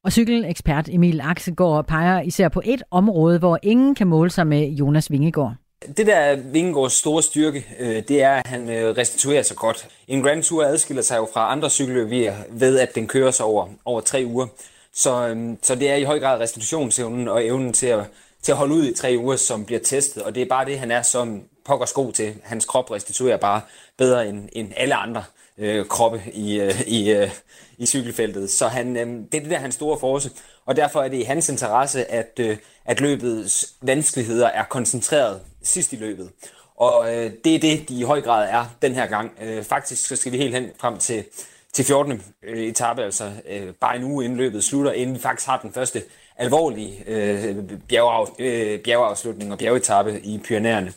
Og 0.04 0.12
cykelekspert 0.12 0.88
Emil 0.92 1.20
Axelgaard 1.20 1.86
peger 1.86 2.20
især 2.20 2.48
på 2.48 2.62
et 2.64 2.82
område, 2.90 3.38
hvor 3.38 3.58
ingen 3.62 3.94
kan 3.94 4.06
måle 4.06 4.30
sig 4.30 4.46
med 4.46 4.68
Jonas 4.68 5.10
Vingegaard. 5.10 5.54
Det 5.86 6.06
der 6.06 6.14
er 6.14 6.36
Vingegaards 6.36 6.92
store 6.92 7.22
styrke, 7.22 7.66
øh, 7.78 8.02
det 8.08 8.22
er, 8.22 8.30
at 8.30 8.46
han 8.46 8.70
øh, 8.70 8.96
restituerer 8.96 9.42
sig 9.42 9.56
godt. 9.56 9.88
En 10.08 10.22
Grand 10.22 10.42
Tour 10.42 10.64
adskiller 10.64 11.02
sig 11.02 11.16
jo 11.16 11.28
fra 11.32 11.52
andre 11.52 11.70
cykelløb 11.70 12.32
ved- 12.50 12.78
at 12.78 12.94
den 12.94 13.06
kører 13.06 13.30
sig 13.30 13.46
over, 13.46 13.68
over 13.84 14.00
tre 14.00 14.22
uger. 14.26 14.46
Så, 14.92 15.28
øhm, 15.28 15.58
så 15.62 15.74
det 15.74 15.90
er 15.90 15.94
i 15.94 16.04
høj 16.04 16.20
grad 16.20 16.40
restitutionsevnen 16.40 17.28
og 17.28 17.46
evnen 17.46 17.72
til 17.72 17.86
at, 17.86 18.04
til 18.42 18.52
at 18.52 18.58
holde 18.58 18.74
ud 18.74 18.86
i 18.86 18.94
tre 18.94 19.16
uger, 19.18 19.36
som 19.36 19.64
bliver 19.64 19.80
testet. 19.80 20.22
Og 20.22 20.34
det 20.34 20.42
er 20.42 20.46
bare 20.46 20.64
det, 20.64 20.78
han 20.78 20.90
er 20.90 21.02
som 21.02 21.42
pokker 21.64 21.92
god 21.94 22.12
til. 22.12 22.34
Hans 22.42 22.64
krop 22.64 22.90
restituerer 22.90 23.36
bare 23.36 23.60
bedre 23.96 24.28
end, 24.28 24.48
end 24.52 24.72
alle 24.76 24.94
andre 24.94 25.24
øh, 25.58 25.86
kroppe 25.86 26.22
i, 26.34 26.60
øh, 26.60 26.80
i, 26.86 27.10
øh, 27.10 27.30
i 27.78 27.86
cykelfeltet. 27.86 28.50
Så 28.50 28.68
han, 28.68 28.96
øh, 28.96 29.06
det 29.06 29.34
er 29.34 29.40
det 29.40 29.50
der 29.50 29.58
hans 29.58 29.74
store 29.74 29.98
force, 30.00 30.30
og 30.66 30.76
derfor 30.76 31.02
er 31.02 31.08
det 31.08 31.16
i 31.16 31.22
hans 31.22 31.48
interesse, 31.48 32.10
at, 32.10 32.32
øh, 32.40 32.56
at 32.84 33.00
løbets 33.00 33.74
vanskeligheder 33.82 34.46
er 34.48 34.64
koncentreret 34.64 35.40
sidst 35.68 35.92
i 35.92 35.96
løbet. 35.96 36.30
Og 36.76 37.14
øh, 37.14 37.30
det 37.44 37.54
er 37.54 37.58
det, 37.58 37.88
de 37.88 38.00
i 38.00 38.02
høj 38.02 38.20
grad 38.20 38.48
er 38.50 38.64
den 38.82 38.94
her 38.94 39.06
gang. 39.06 39.30
Øh, 39.42 39.64
faktisk 39.64 40.08
så 40.08 40.16
skal 40.16 40.32
vi 40.32 40.36
helt 40.36 40.54
hen 40.54 40.70
frem 40.78 40.98
til, 40.98 41.24
til 41.72 41.84
14. 41.84 42.22
Øh, 42.42 42.58
etape, 42.58 43.02
altså 43.02 43.32
øh, 43.50 43.74
bare 43.80 43.96
en 43.96 44.04
uge 44.04 44.24
inden 44.24 44.38
løbet 44.38 44.64
slutter, 44.64 44.92
inden 44.92 45.14
vi 45.14 45.20
faktisk 45.20 45.48
har 45.48 45.58
den 45.58 45.72
første 45.72 46.02
alvorlige 46.36 47.04
øh, 47.06 47.56
bjergeaf, 47.88 48.28
øh, 48.38 48.80
bjergeafslutning 48.80 49.52
og 49.52 49.58
bjergetappe 49.58 50.20
i 50.20 50.40
Pyrenæerne. 50.44 50.92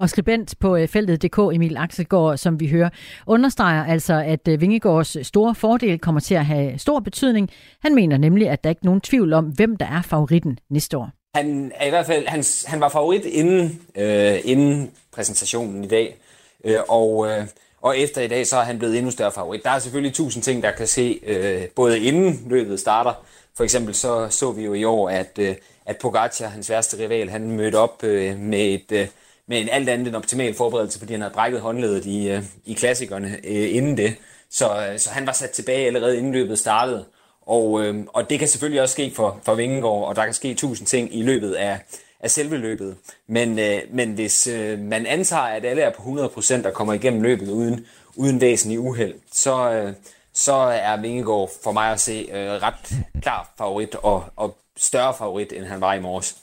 Og 0.00 0.10
skribent 0.10 0.54
på 0.60 0.76
øh, 0.76 0.88
feltet.dk 0.88 1.38
Emil 1.38 1.76
Axelgaard, 1.76 2.36
som 2.36 2.60
vi 2.60 2.68
hører, 2.68 2.90
understreger 3.26 3.84
altså, 3.84 4.14
at 4.26 4.48
øh, 4.48 4.60
Vingegaards 4.60 5.16
øh, 5.16 5.24
store 5.24 5.54
fordel 5.54 5.98
kommer 5.98 6.20
til 6.20 6.34
at 6.34 6.46
have 6.46 6.78
stor 6.78 7.00
betydning. 7.00 7.50
Han 7.82 7.94
mener 7.94 8.18
nemlig, 8.18 8.48
at 8.48 8.64
der 8.64 8.70
ikke 8.70 8.80
er 8.82 8.86
nogen 8.86 9.00
tvivl 9.00 9.32
om, 9.32 9.44
hvem 9.44 9.76
der 9.76 9.86
er 9.86 10.02
favoritten 10.02 10.58
næste 10.70 10.98
år. 10.98 11.19
Han 11.34 11.72
er 11.74 11.86
i 11.86 11.90
hvert 11.90 12.06
fald, 12.06 12.26
han, 12.26 12.44
han 12.66 12.80
var 12.80 12.88
favorit 12.88 13.24
inden, 13.24 13.82
øh, 13.96 14.40
inden 14.44 14.90
præsentationen 15.12 15.84
i 15.84 15.88
dag, 15.88 16.16
øh, 16.64 16.78
og, 16.88 17.28
øh, 17.28 17.46
og 17.80 17.98
efter 17.98 18.20
i 18.20 18.28
dag, 18.28 18.46
så 18.46 18.56
er 18.56 18.62
han 18.62 18.78
blevet 18.78 18.96
endnu 18.96 19.10
større 19.10 19.32
favorit. 19.32 19.64
Der 19.64 19.70
er 19.70 19.78
selvfølgelig 19.78 20.14
tusind 20.14 20.42
ting, 20.42 20.62
der 20.62 20.70
kan 20.70 20.86
se, 20.86 21.20
øh, 21.22 21.68
både 21.68 22.00
inden 22.00 22.46
løbet 22.46 22.80
starter. 22.80 23.12
For 23.56 23.64
eksempel 23.64 23.94
så 23.94 24.28
så 24.30 24.52
vi 24.52 24.64
jo 24.64 24.74
i 24.74 24.84
år, 24.84 25.10
at, 25.10 25.38
øh, 25.38 25.54
at 25.86 25.98
Pogacar, 25.98 26.48
hans 26.48 26.70
værste 26.70 26.98
rival, 26.98 27.30
han 27.30 27.50
mødte 27.50 27.76
op 27.76 28.04
øh, 28.04 28.38
med 28.38 28.74
et... 28.74 28.92
Øh, 28.92 29.06
med 29.46 29.60
en 29.60 29.68
alt 29.68 29.88
andet 29.88 30.06
end 30.06 30.16
optimal 30.16 30.54
forberedelse, 30.54 30.98
fordi 30.98 31.12
han 31.12 31.20
havde 31.20 31.34
brækket 31.34 31.60
håndledet 31.60 32.06
i, 32.06 32.28
øh, 32.28 32.42
i 32.66 32.72
klassikerne 32.72 33.36
øh, 33.44 33.76
inden 33.76 33.96
det. 33.96 34.16
Så, 34.50 34.86
øh, 34.86 34.98
så 34.98 35.10
han 35.10 35.26
var 35.26 35.32
sat 35.32 35.50
tilbage 35.50 35.86
allerede 35.86 36.18
inden 36.18 36.32
løbet 36.32 36.58
startede. 36.58 37.04
Og, 37.50 37.84
øh, 37.84 38.04
og 38.08 38.30
det 38.30 38.38
kan 38.38 38.48
selvfølgelig 38.48 38.82
også 38.82 38.92
ske 38.92 39.12
for, 39.16 39.40
for 39.42 39.54
Vingegaard, 39.54 40.08
og 40.08 40.16
der 40.16 40.24
kan 40.24 40.34
ske 40.34 40.54
tusind 40.54 40.86
ting 40.86 41.16
i 41.16 41.22
løbet 41.22 41.52
af, 41.52 41.78
af 42.20 42.30
selve 42.30 42.56
løbet. 42.56 42.96
Men, 43.28 43.58
øh, 43.58 43.80
men 43.90 44.12
hvis 44.12 44.46
øh, 44.46 44.78
man 44.78 45.06
antager, 45.06 45.42
at 45.42 45.64
alle 45.64 45.82
er 45.82 45.90
på 45.90 46.02
100% 46.02 46.66
og 46.66 46.72
kommer 46.72 46.92
igennem 46.92 47.22
løbet 47.22 47.48
uden, 47.48 47.86
uden 48.16 48.40
væsentlig 48.40 48.80
uheld, 48.80 49.14
så, 49.32 49.72
øh, 49.72 49.92
så 50.34 50.54
er 50.54 51.00
Vingegaard 51.00 51.50
for 51.64 51.72
mig 51.72 51.92
at 51.92 52.00
se 52.00 52.28
øh, 52.32 52.38
ret 52.38 52.96
klar 53.22 53.54
favorit 53.58 53.94
og, 53.94 54.24
og 54.36 54.56
større 54.76 55.14
favorit, 55.18 55.52
end 55.52 55.64
han 55.64 55.80
var 55.80 55.94
i 55.94 56.00
morges. 56.00 56.36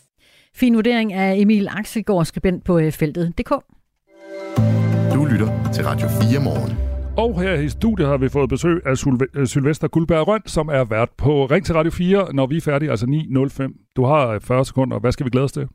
Fin 0.55 0.76
vurdering 0.76 1.14
af 1.14 1.36
Emil 1.36 1.68
Axelgaard, 1.68 2.26
skribent 2.26 2.64
på 2.64 2.80
øh, 2.80 2.91
feltet.dk. 2.91 3.49
Du 5.14 5.26
lytter 5.26 5.72
til 5.74 5.84
Radio 5.84 6.08
4 6.08 6.39
morgen. 6.39 6.87
Og 7.18 7.41
her 7.41 7.53
i 7.53 7.70
studiet 7.70 8.07
har 8.07 8.18
vi 8.18 8.30
fået 8.30 8.49
besøg 8.49 8.82
af 8.86 8.97
Sylve- 8.97 9.28
øh, 9.34 9.47
Sylvester 9.47 9.88
Guldberg 9.88 10.28
Røn, 10.28 10.41
som 10.45 10.68
er 10.68 10.84
vært 10.84 11.09
på 11.18 11.45
Ring 11.45 11.65
til 11.65 11.76
Radio 11.76 11.91
4, 11.91 12.34
når 12.34 12.47
vi 12.47 12.57
er 12.57 12.61
færdige, 12.61 12.91
altså 12.91 13.05
9.05. 13.05 13.91
Du 13.95 14.05
har 14.05 14.28
øh, 14.28 14.41
40 14.41 14.65
sekunder. 14.65 14.99
Hvad 14.99 15.11
skal 15.11 15.26
vi 15.26 15.30
glæde 15.30 15.43
os 15.43 15.51
til? 15.51 15.68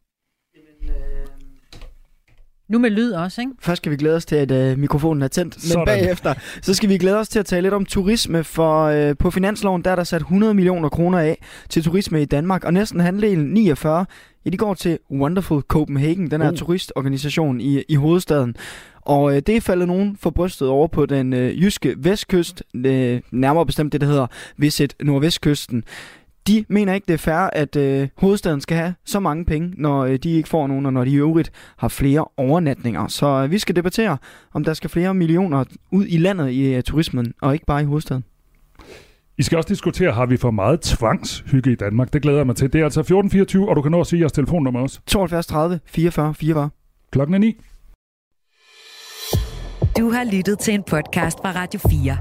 Nu 2.68 2.78
med 2.78 2.90
lyd 2.90 3.12
også, 3.12 3.40
ikke? 3.40 3.52
Først 3.60 3.76
skal 3.82 3.92
vi 3.92 3.96
glæde 3.96 4.16
os 4.16 4.26
til, 4.26 4.36
at 4.36 4.50
øh, 4.50 4.78
mikrofonen 4.78 5.22
er 5.22 5.28
tændt, 5.28 5.54
men 5.56 5.60
Sådan. 5.60 5.86
bagefter, 5.86 6.34
så 6.62 6.74
skal 6.74 6.88
vi 6.88 6.98
glæde 6.98 7.18
os 7.18 7.28
til 7.28 7.38
at 7.38 7.46
tale 7.46 7.62
lidt 7.62 7.74
om 7.74 7.84
turisme, 7.86 8.44
for 8.44 8.82
øh, 8.84 9.16
på 9.18 9.30
finansloven, 9.30 9.82
der 9.84 9.90
er 9.90 9.96
der 9.96 10.04
sat 10.04 10.20
100 10.20 10.54
millioner 10.54 10.88
kroner 10.88 11.18
af 11.18 11.38
til 11.68 11.82
turisme 11.82 12.22
i 12.22 12.24
Danmark, 12.24 12.64
og 12.64 12.72
næsten 12.74 13.00
halvdelen, 13.00 13.46
49, 13.46 14.06
ja, 14.44 14.50
de 14.50 14.56
går 14.56 14.74
til 14.74 14.98
Wonderful 15.10 15.62
Copenhagen, 15.62 16.30
den 16.30 16.40
her 16.40 16.50
Uh. 16.50 16.56
turistorganisation 16.56 17.60
i, 17.60 17.82
i 17.88 17.94
hovedstaden. 17.94 18.56
Og 19.00 19.36
øh, 19.36 19.42
det 19.46 19.56
er 19.56 19.60
faldet 19.60 19.88
nogen 19.88 20.16
for 20.20 20.30
brystet 20.30 20.68
over 20.68 20.86
på 20.86 21.06
den 21.06 21.32
øh, 21.32 21.62
jyske 21.62 21.94
vestkyst, 21.98 22.62
øh, 22.74 23.20
nærmere 23.30 23.66
bestemt 23.66 23.92
det, 23.92 24.00
der 24.00 24.06
hedder 24.06 24.26
Visit 24.56 24.94
Nordvestkysten. 25.00 25.84
De 26.46 26.64
mener 26.68 26.94
ikke, 26.94 27.04
det 27.08 27.14
er 27.14 27.18
fair, 27.18 27.50
at 27.52 27.76
øh, 27.76 28.08
hovedstaden 28.16 28.60
skal 28.60 28.76
have 28.76 28.94
så 29.04 29.20
mange 29.20 29.44
penge, 29.44 29.74
når 29.76 30.04
øh, 30.04 30.16
de 30.16 30.30
ikke 30.30 30.48
får 30.48 30.66
nogen, 30.66 30.86
og 30.86 30.92
når 30.92 31.04
de 31.04 31.10
i 31.10 31.16
øvrigt 31.16 31.52
har 31.76 31.88
flere 31.88 32.24
overnatninger. 32.36 33.08
Så 33.08 33.26
øh, 33.26 33.50
vi 33.50 33.58
skal 33.58 33.76
debattere, 33.76 34.18
om 34.54 34.64
der 34.64 34.74
skal 34.74 34.90
flere 34.90 35.14
millioner 35.14 35.64
ud 35.92 36.06
i 36.08 36.16
landet 36.16 36.50
i 36.50 36.74
øh, 36.74 36.82
turismen, 36.82 37.34
og 37.42 37.52
ikke 37.52 37.66
bare 37.66 37.82
i 37.82 37.84
hovedstaden. 37.84 38.24
I 39.38 39.42
skal 39.42 39.56
også 39.56 39.68
diskutere, 39.68 40.12
har 40.12 40.26
vi 40.26 40.36
for 40.36 40.50
meget 40.50 40.80
tvangshygge 40.80 41.72
i 41.72 41.74
Danmark? 41.74 42.12
Det 42.12 42.22
glæder 42.22 42.38
jeg 42.38 42.46
mig 42.46 42.56
til. 42.56 42.72
Det 42.72 42.80
er 42.80 42.84
altså 42.84 43.00
1424, 43.00 43.68
og 43.68 43.76
du 43.76 43.82
kan 43.82 43.90
nå 43.90 44.00
at 44.00 44.06
sige 44.06 44.20
jeres 44.20 44.32
telefonnummer 44.32 44.80
også. 44.80 45.00
72 45.06 45.46
30 45.46 45.80
44 45.86 46.34
44. 46.34 46.70
Klokken 47.10 47.34
er 47.34 47.38
9. 47.38 47.56
Du 49.98 50.10
har 50.10 50.36
lyttet 50.36 50.58
til 50.58 50.74
en 50.74 50.82
podcast 50.82 51.38
fra 51.38 51.52
Radio 51.52 51.80
4. 51.90 52.16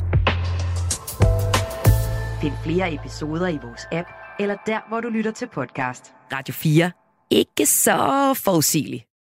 Find 2.42 2.54
flere 2.64 2.94
episoder 2.94 3.48
i 3.48 3.60
vores 3.64 3.82
app, 3.92 4.08
eller 4.40 4.56
der, 4.66 4.80
hvor 4.90 5.02
du 5.02 5.10
lytter 5.10 5.32
til 5.32 5.48
podcast. 5.54 6.14
Radio 6.34 6.54
4. 6.54 6.92
Ikke 7.30 7.66
så 7.66 7.98
forudsigeligt. 8.46 9.11